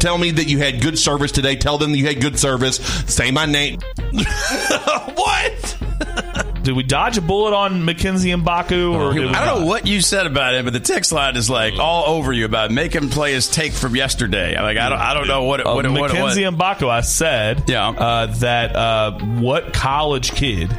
Tell 0.00 0.18
me 0.18 0.32
that 0.32 0.48
you 0.48 0.58
had 0.58 0.82
good 0.82 0.98
service 0.98 1.32
today. 1.32 1.56
Tell 1.56 1.78
them 1.78 1.92
that 1.92 1.98
you 1.98 2.06
had 2.06 2.20
good 2.20 2.38
service. 2.38 2.76
Say 3.06 3.30
my 3.30 3.46
name. 3.46 3.78
what? 4.12 5.33
Did 6.64 6.74
we 6.74 6.82
dodge 6.82 7.18
a 7.18 7.20
bullet 7.22 7.54
on 7.54 7.84
Mackenzie 7.84 8.30
Mgbako? 8.30 8.94
Or 8.94 9.12
I 9.12 9.14
don't 9.14 9.32
not? 9.32 9.46
know 9.60 9.66
what 9.66 9.86
you 9.86 10.00
said 10.00 10.26
about 10.26 10.54
it, 10.54 10.64
but 10.64 10.72
the 10.72 10.80
text 10.80 11.12
line 11.12 11.36
is 11.36 11.48
like 11.50 11.74
all 11.78 12.16
over 12.16 12.32
you 12.32 12.44
about 12.46 12.70
make 12.70 12.94
him 12.94 13.10
play 13.10 13.32
his 13.34 13.48
take 13.48 13.72
from 13.72 13.94
yesterday. 13.94 14.60
Like 14.60 14.78
I 14.78 14.88
don't, 14.88 14.98
I 14.98 15.14
don't 15.14 15.28
know 15.28 15.44
what 15.44 15.60
it, 15.60 15.66
Uh, 15.66 15.70
it, 15.70 15.74
what 15.74 15.84
it 15.84 15.90
was. 15.90 16.12
Mackenzie 16.12 16.42
Mgbako, 16.42 16.88
I 16.88 17.02
said 17.02 17.64
Yeah. 17.68 17.88
uh, 17.90 18.26
that 18.38 18.74
uh, 18.74 19.18
what 19.20 19.72
college 19.72 20.32
kid 20.32 20.72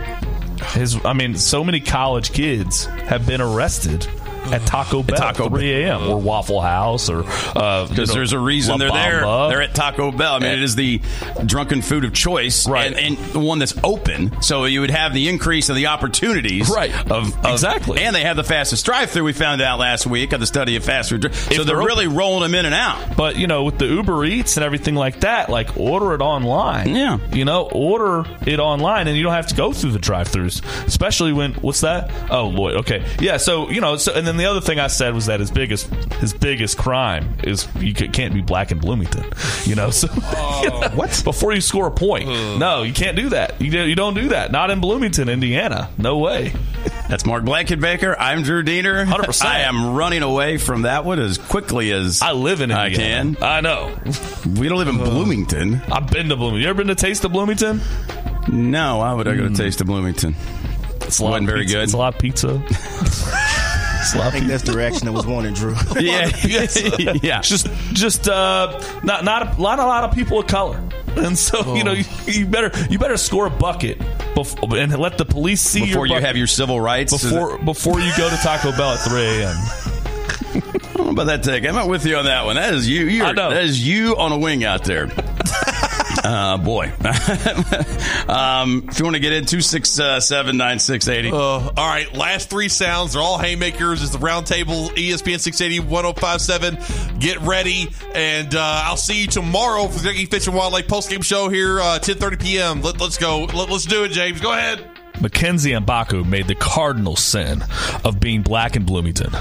his 0.73 0.97
I 1.05 1.13
mean, 1.13 1.36
so 1.36 1.63
many 1.63 1.79
college 1.81 2.31
kids 2.31 2.86
have 2.86 3.27
been 3.27 3.41
arrested 3.41 4.07
at 4.53 4.65
Taco 4.65 5.03
Bell 5.03 5.17
Taco 5.17 5.45
at 5.45 5.51
3 5.51 5.73
a.m. 5.83 6.07
or 6.09 6.19
Waffle 6.19 6.61
House 6.61 7.09
or 7.09 7.23
uh, 7.55 7.87
Because 7.87 8.13
there's 8.13 8.33
a 8.33 8.39
reason 8.39 8.77
they're 8.79 8.91
there. 8.91 9.21
They're 9.21 9.61
at 9.61 9.73
Taco 9.75 10.11
Bell. 10.11 10.35
I 10.35 10.39
mean, 10.39 10.51
it 10.51 10.63
is 10.63 10.75
the 10.75 11.01
drunken 11.45 11.81
food 11.81 12.05
of 12.05 12.13
choice, 12.13 12.67
right? 12.67 12.87
And, 12.93 13.17
and 13.17 13.33
the 13.33 13.39
one 13.39 13.59
that's 13.59 13.73
open, 13.83 14.41
so 14.41 14.65
you 14.65 14.81
would 14.81 14.91
have 14.91 15.13
the 15.13 15.29
increase 15.29 15.69
of 15.69 15.75
the 15.75 15.87
opportunities, 15.87 16.69
Right. 16.69 16.91
Of, 17.11 17.37
of- 17.45 17.51
Exactly. 17.53 18.01
and 18.03 18.15
they 18.15 18.21
have 18.23 18.35
the 18.35 18.43
fastest 18.43 18.85
drive-through. 18.85 19.23
We 19.23 19.33
found 19.33 19.61
out 19.61 19.79
last 19.79 20.05
week 20.05 20.33
of 20.33 20.39
the 20.39 20.47
study 20.47 20.75
of 20.75 20.83
fast 20.83 21.09
food. 21.09 21.21
dri- 21.21 21.33
So 21.33 21.63
they're, 21.63 21.65
they're 21.65 21.77
really 21.77 22.07
rolling 22.07 22.41
them 22.43 22.55
in 22.55 22.65
and 22.65 22.75
out. 22.75 23.15
But 23.17 23.37
you 23.37 23.47
know, 23.47 23.63
with 23.63 23.77
the 23.79 23.85
Uber 23.85 24.25
Eats 24.25 24.57
and 24.57 24.63
everything 24.65 24.95
like 24.95 25.21
that, 25.21 25.49
like 25.49 25.77
order 25.77 26.13
it 26.13 26.21
online. 26.21 26.95
Yeah. 26.95 27.17
you 27.31 27.45
know, 27.45 27.69
order 27.71 28.23
it 28.45 28.59
online, 28.59 29.07
and 29.07 29.17
you 29.17 29.23
don't 29.23 29.33
have 29.33 29.47
to 29.47 29.55
go 29.55 29.73
through 29.73 29.91
the 29.91 29.99
drive-throughs. 29.99 30.85
Especially 30.85 31.33
when 31.33 31.53
what's 31.55 31.81
that? 31.81 32.11
Oh, 32.29 32.47
Lloyd. 32.47 32.75
Okay, 32.77 33.03
yeah. 33.19 33.37
So 33.37 33.69
you 33.69 33.81
know, 33.81 33.95
so 33.97 34.13
and 34.13 34.25
then 34.25 34.34
the 34.38 34.45
other 34.45 34.61
thing 34.61 34.79
I 34.79 34.88
said 34.88 35.13
was 35.13 35.27
that 35.27 35.39
his 35.39 35.51
biggest 35.51 35.88
his 36.15 36.33
biggest 36.33 36.77
crime 36.77 37.38
is 37.43 37.67
you 37.79 37.93
can't 37.93 38.33
be 38.33 38.41
black 38.41 38.71
in 38.71 38.79
Bloomington. 38.79 39.25
You 39.65 39.75
know, 39.75 39.89
so 39.89 40.07
oh. 40.13 40.91
what 40.95 41.21
before 41.23 41.53
you 41.53 41.61
score 41.61 41.88
a 41.88 41.91
point? 41.91 42.29
Hmm. 42.29 42.59
No, 42.59 42.83
you 42.83 42.93
can't 42.93 43.15
do 43.15 43.29
that. 43.29 43.59
You 43.61 43.71
you 43.83 43.95
don't 43.95 44.13
do 44.13 44.29
that. 44.29 44.51
Not 44.51 44.71
in 44.71 44.79
Bloomington, 44.79 45.29
Indiana. 45.29 45.89
No 45.97 46.17
way. 46.17 46.53
That's 47.09 47.25
Mark 47.25 47.43
Blankenbaker. 47.43 48.15
I'm 48.17 48.41
Drew 48.41 48.63
Deener. 48.63 49.05
100%. 49.05 49.45
I 49.45 49.61
am 49.61 49.93
running 49.93 50.23
away 50.23 50.57
from 50.57 50.83
that 50.83 51.05
one 51.05 51.19
as 51.19 51.38
quickly 51.38 51.91
as 51.91 52.21
I 52.21 52.31
live 52.31 52.61
in 52.61 52.71
I 52.71 52.93
can. 52.93 53.38
I 53.41 53.61
know. 53.61 53.95
We 54.57 54.67
don't 54.69 54.79
live 54.79 54.88
in 54.88 54.99
uh, 54.99 55.03
Bloomington. 55.03 55.81
I've 55.91 56.09
been 56.09 56.29
to 56.29 56.36
Bloomington. 56.36 56.61
You 56.63 56.69
ever 56.69 56.77
been 56.77 56.88
to 56.88 56.95
Taste 56.95 57.23
of 57.23 57.31
Bloomington? 57.31 57.81
No, 58.47 58.97
why 58.97 59.13
would 59.13 59.27
I 59.27 59.36
go 59.36 59.43
to 59.43 59.49
hmm. 59.49 59.53
Taste 59.53 59.81
of 59.81 59.88
Bloomington? 59.88 60.36
It's 61.01 61.19
Wasn't 61.19 61.45
very 61.45 61.61
pizza. 61.61 61.75
good. 61.75 61.83
It's 61.83 61.93
a 61.93 61.97
lot 61.97 62.15
of 62.15 62.19
pizza. 62.19 62.63
I 64.14 64.30
think 64.32 64.47
that's 64.47 64.64
the 64.64 64.74
reaction 64.74 65.06
that 65.06 65.12
was 65.12 65.26
wanted, 65.26 65.56
Drew. 65.56 65.76
Yeah, 65.99 66.30
yeah. 67.24 67.41
Just, 67.41 67.68
just 67.93 68.28
uh, 68.28 68.80
not 69.03 69.24
not 69.24 69.58
a 69.58 69.62
lot, 69.62 69.80
a 69.80 69.86
lot 69.86 70.03
of 70.03 70.14
people 70.14 70.39
of 70.39 70.47
color, 70.47 70.84
and 71.16 71.38
so 71.38 71.76
you 71.76 71.84
know 71.84 71.93
you, 71.93 72.03
you 72.26 72.45
better 72.45 72.72
you 72.89 72.99
better 72.99 73.18
score 73.18 73.47
a 73.47 73.49
bucket 73.49 73.97
before, 74.36 74.78
and 74.78 74.97
let 74.97 75.18
the 75.18 75.26
police 75.26 75.62
see 75.62 75.80
your 75.80 75.88
Before 75.88 76.08
you 76.08 76.20
have 76.20 76.38
your 76.38 76.47
civil 76.47 76.80
rights, 76.80 77.14
is 77.14 77.24
before 77.32 77.58
before 77.60 77.99
you 77.99 78.12
go 78.18 78.30
to 78.30 78.36
Taco 78.38 78.72
Bell 78.72 78.91
at 78.91 78.99
3 78.99 79.22
a.m. 79.22 79.56
I 80.56 80.97
don't 80.97 81.06
know 81.08 81.12
about 81.12 81.26
that 81.26 81.43
take. 81.43 81.66
I'm 81.66 81.76
not 81.76 81.89
with 81.89 82.06
you 82.06 82.16
on 82.18 82.26
that 82.26 82.45
one. 82.45 82.56
That 82.56 82.74
is 82.74 82.88
you. 82.89 83.06
You're, 83.06 83.26
I 83.26 83.32
know. 83.32 83.49
That 83.49 83.64
is 83.64 83.86
you 83.86 84.16
on 84.18 84.32
a 84.32 84.38
wing 84.38 84.64
out 84.64 84.84
there. 84.84 85.08
Uh, 86.26 86.57
boy. 86.57 86.86
um, 88.28 88.88
if 88.89 88.99
you 88.99 89.05
want 89.05 89.15
to 89.15 89.19
get 89.19 89.34
in, 89.34 89.45
two 89.45 89.61
six 89.61 89.99
uh, 89.99 90.19
seven 90.19 90.57
nine 90.57 90.80
six 90.80 91.07
eighty. 91.07 91.32
Uh, 91.32 91.36
all 91.36 91.71
right, 91.76 92.11
last 92.13 92.49
three 92.49 92.69
sounds. 92.69 93.13
They're 93.13 93.21
all 93.21 93.38
haymakers. 93.38 94.01
It's 94.01 94.11
the 94.11 94.17
roundtable 94.17 94.89
ESPN 94.89 95.39
680 95.39 95.80
1057. 95.88 97.19
Get 97.19 97.39
ready, 97.41 97.89
and 98.13 98.55
uh, 98.55 98.84
I'll 98.86 98.97
see 98.97 99.21
you 99.21 99.28
tomorrow 99.28 99.88
for 99.88 99.99
the 99.99 100.26
Fish 100.26 100.47
and 100.47 100.55
Wildlife 100.55 100.88
postgame 100.88 101.23
show 101.23 101.49
here, 101.49 101.80
uh, 101.80 101.99
10:30 101.99 102.41
p.m. 102.41 102.82
Let, 102.82 102.99
let's 102.99 103.17
go. 103.17 103.45
Let, 103.45 103.69
let's 103.69 103.86
do 103.86 104.03
it, 104.03 104.11
James. 104.11 104.41
Go 104.41 104.51
ahead. 104.51 104.94
Mackenzie 105.22 105.72
Mgbako 105.72 106.28
made 106.28 106.47
the 106.47 106.55
cardinal 106.55 107.16
sin 107.16 107.63
of 108.03 108.20
being 108.20 108.41
black 108.41 108.76
in 108.76 108.86
Bloomington. 108.86 109.32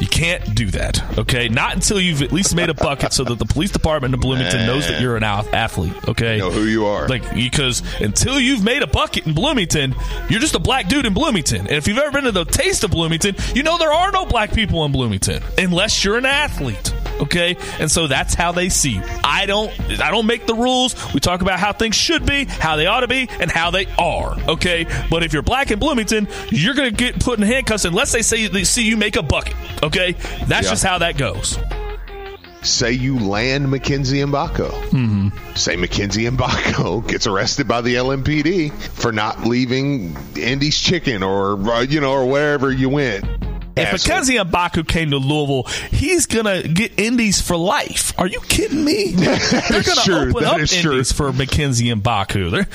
You 0.00 0.06
can't 0.06 0.54
do 0.54 0.66
that, 0.72 1.18
okay? 1.18 1.48
Not 1.48 1.74
until 1.74 2.00
you've 2.00 2.22
at 2.22 2.32
least 2.32 2.54
made 2.54 2.70
a 2.70 2.74
bucket 2.74 3.12
so 3.12 3.24
that 3.24 3.38
the 3.38 3.44
police 3.44 3.70
department 3.70 4.14
in 4.14 4.20
Bloomington 4.20 4.66
knows 4.66 4.86
that 4.88 5.00
you're 5.00 5.16
an 5.16 5.24
athlete, 5.24 5.92
okay? 6.08 6.38
Know 6.38 6.50
who 6.50 6.64
you 6.64 6.86
are. 6.86 7.08
Like, 7.08 7.34
because 7.34 7.82
until 8.00 8.38
you've 8.38 8.64
made 8.64 8.82
a 8.82 8.86
bucket 8.86 9.26
in 9.26 9.34
Bloomington, 9.34 9.94
you're 10.28 10.40
just 10.40 10.54
a 10.54 10.60
black 10.60 10.88
dude 10.88 11.06
in 11.06 11.14
Bloomington. 11.14 11.60
And 11.60 11.72
if 11.72 11.86
you've 11.86 11.98
ever 11.98 12.10
been 12.10 12.24
to 12.24 12.32
the 12.32 12.44
Taste 12.44 12.84
of 12.84 12.90
Bloomington, 12.90 13.36
you 13.54 13.62
know 13.62 13.78
there 13.78 13.92
are 13.92 14.10
no 14.12 14.24
black 14.26 14.52
people 14.52 14.84
in 14.84 14.92
Bloomington 14.92 15.42
unless 15.56 16.04
you're 16.04 16.18
an 16.18 16.26
athlete. 16.26 16.92
Okay, 17.20 17.56
and 17.80 17.90
so 17.90 18.06
that's 18.06 18.34
how 18.34 18.52
they 18.52 18.68
see 18.68 18.92
you. 18.92 19.02
I 19.24 19.46
don't. 19.46 19.72
I 20.00 20.10
don't 20.10 20.26
make 20.26 20.46
the 20.46 20.54
rules. 20.54 20.94
We 21.12 21.20
talk 21.20 21.42
about 21.42 21.58
how 21.58 21.72
things 21.72 21.96
should 21.96 22.24
be, 22.24 22.44
how 22.44 22.76
they 22.76 22.86
ought 22.86 23.00
to 23.00 23.08
be, 23.08 23.28
and 23.40 23.50
how 23.50 23.70
they 23.70 23.86
are. 23.98 24.38
Okay, 24.48 24.86
but 25.10 25.22
if 25.22 25.32
you're 25.32 25.42
black 25.42 25.70
in 25.70 25.78
Bloomington, 25.78 26.28
you're 26.50 26.74
to 26.74 26.90
get 26.90 27.18
put 27.20 27.38
in 27.38 27.46
handcuffs 27.46 27.84
unless 27.84 28.12
they 28.12 28.22
say 28.22 28.46
they 28.46 28.64
see 28.64 28.84
you 28.84 28.96
make 28.96 29.16
a 29.16 29.22
bucket. 29.22 29.54
Okay, 29.82 30.12
that's 30.46 30.66
Yeah. 30.66 30.70
just 30.70 30.84
how 30.84 30.98
that 30.98 31.16
goes. 31.16 31.58
Say 32.62 32.92
you 32.92 33.18
land 33.20 33.70
Mackenzie 33.70 34.18
Mgbako. 34.18 34.68
Mm-hmm. 34.90 35.54
Say 35.54 35.76
Mackenzie 35.76 36.24
Mgbako 36.24 37.06
gets 37.08 37.26
arrested 37.28 37.68
by 37.68 37.80
the 37.82 37.94
LMPD 37.94 38.72
for 38.72 39.12
not 39.12 39.44
leaving 39.44 40.16
Indi's 40.36 40.78
Chicken 40.78 41.22
or 41.22 41.52
uh, 41.70 41.80
you 41.82 42.00
know 42.00 42.12
or 42.12 42.26
wherever 42.26 42.70
you 42.72 42.88
went. 42.88 43.24
If 43.78 43.94
Asshole. 43.94 44.14
Mackenzie 44.14 44.34
Mgbako 44.36 44.86
came 44.86 45.10
to 45.10 45.18
Louisville, 45.18 45.64
he's 45.90 46.26
gonna 46.26 46.62
get 46.62 46.98
Indi's 46.98 47.40
for 47.40 47.56
life. 47.56 48.12
Are 48.18 48.26
you 48.26 48.40
kidding 48.40 48.84
me? 48.84 49.12
They're 49.16 49.82
gonna 49.82 50.00
true. 50.02 50.30
open 50.30 50.42
That 50.42 50.54
up 50.54 50.60
is 50.60 50.84
Indi's 50.84 51.12
for 51.12 51.32
Mackenzie 51.32 51.86
Mgbako. 51.94 52.50
They're, 52.50 52.66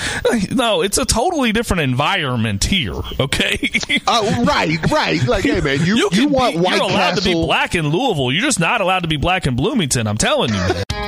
no, 0.55 0.81
it's 0.81 0.97
a 0.97 1.05
totally 1.05 1.51
different 1.51 1.81
environment 1.81 2.63
here. 2.63 2.95
Okay, 3.19 3.69
Uh, 4.07 4.43
right, 4.45 4.77
right. 4.91 5.23
Like, 5.25 5.43
hey 5.43 5.61
man, 5.61 5.85
you 5.85 5.95
you, 5.97 6.09
can 6.09 6.29
want 6.31 6.55
be, 6.55 6.61
White 6.61 6.75
you're 6.75 6.83
allowed 6.89 7.15
to 7.17 7.21
be 7.23 7.33
black 7.33 7.75
in 7.75 7.87
Louisville. 7.87 8.31
You're 8.31 8.41
just 8.41 8.59
not 8.59 8.81
allowed 8.81 9.01
to 9.01 9.07
be 9.09 9.17
black 9.17 9.45
in 9.47 9.55
Bloomington. 9.55 10.07
I'm 10.07 10.17
telling 10.17 10.53
you. 10.53 10.61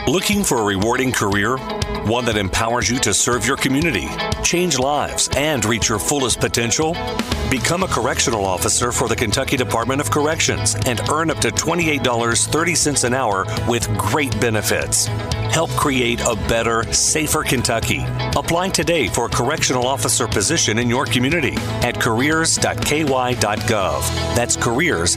Looking 0.08 0.44
for 0.44 0.62
a 0.62 0.64
rewarding 0.64 1.12
career? 1.12 1.58
One 2.06 2.26
that 2.26 2.38
empowers 2.38 2.88
you 2.88 3.00
to 3.00 3.16
serve 3.16 3.48
your 3.48 3.58
community, 3.58 4.08
change 4.44 4.78
lives, 4.78 5.28
and 5.36 5.66
reach 5.66 5.90
your 5.90 5.98
fullest 5.98 6.40
potential? 6.40 6.96
Become 7.50 7.82
a 7.82 7.88
correctional 7.88 8.46
officer 8.46 8.92
for 8.92 9.08
the 9.08 9.16
Kentucky 9.16 9.58
Department 9.58 10.00
of 10.00 10.12
Corrections 10.12 10.76
and 10.86 11.02
earn 11.10 11.32
up 11.32 11.40
to 11.40 11.50
$28.30 11.50 13.04
an 13.06 13.16
hour 13.16 13.48
with 13.68 13.88
great 13.98 14.40
benefits. 14.40 15.08
Help 15.50 15.72
create 15.72 16.22
a 16.22 16.36
better, 16.48 16.84
safer 16.94 17.42
Kentucky. 17.42 18.06
Apply 18.36 18.70
today 18.70 19.08
for 19.08 19.26
a 19.26 19.30
correctional 19.30 19.88
officer 19.88 20.28
position 20.28 20.78
in 20.78 20.88
your 20.88 21.06
community 21.06 21.56
at 21.82 22.00
careers.ky.gov. 22.00 23.36
That's 24.36 24.56
careers.ky.gov. 24.56 25.16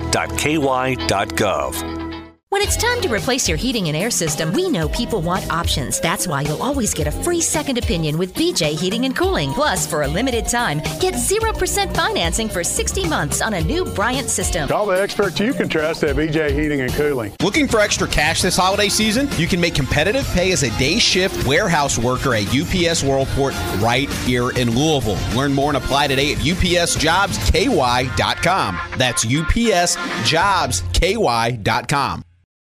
When 2.59 2.67
it's 2.67 2.77
time 2.77 3.01
to 3.03 3.09
replace 3.09 3.49
your 3.49 3.57
heating 3.57 3.87
and 3.87 3.97
air 3.97 4.11
system, 4.11 4.53
we 4.53 4.69
know 4.69 4.89
people 4.89 5.23
want 5.23 5.49
options. 5.49 6.01
That's 6.01 6.27
why 6.27 6.41
you'll 6.41 6.61
always 6.61 6.93
get 6.93 7.07
a 7.07 7.13
free 7.13 7.41
second 7.41 7.79
opinion 7.79 8.19
with 8.19 8.35
BJ 8.35 8.77
Heating 8.77 9.05
and 9.05 9.15
Cooling. 9.15 9.53
Plus, 9.53 9.87
for 9.87 10.03
a 10.03 10.09
limited 10.09 10.49
time, 10.49 10.79
get 10.99 11.15
0% 11.15 11.95
financing 11.95 12.49
for 12.49 12.65
60 12.65 13.09
months 13.09 13.41
on 13.41 13.55
a 13.55 13.61
new 13.61 13.85
Bryant 13.85 14.29
system. 14.29 14.69
Call 14.69 14.87
the 14.87 15.01
experts 15.01 15.39
you 15.39 15.55
can 15.55 15.69
trust 15.69 16.03
at 16.03 16.17
BJ 16.17 16.51
Heating 16.51 16.81
and 16.81 16.93
Cooling. 16.95 17.33
Looking 17.45 17.69
for 17.69 17.79
extra 17.79 18.09
cash 18.09 18.43
this 18.43 18.57
holiday 18.57 18.89
season? 18.89 19.29
You 19.37 19.47
can 19.47 19.61
make 19.61 19.77
competitive 19.77 20.27
pay 20.31 20.51
as 20.51 20.65
a 20.65 20.77
day 20.81 20.99
shift 20.99 21.47
warehouse 21.47 21.97
worker 21.97 22.35
at 22.35 22.49
UPS 22.49 23.05
Worldport 23.05 23.53
right 23.81 24.11
here 24.25 24.51
in 24.51 24.77
Louisville. 24.77 25.17
Learn 25.37 25.55
more 25.55 25.71
and 25.71 25.77
apply 25.77 26.09
today 26.09 26.33
at 26.33 26.39
upsjobsky.com. 26.39 28.79
That's 28.99 29.25
upsjobsky.com. 29.25 32.25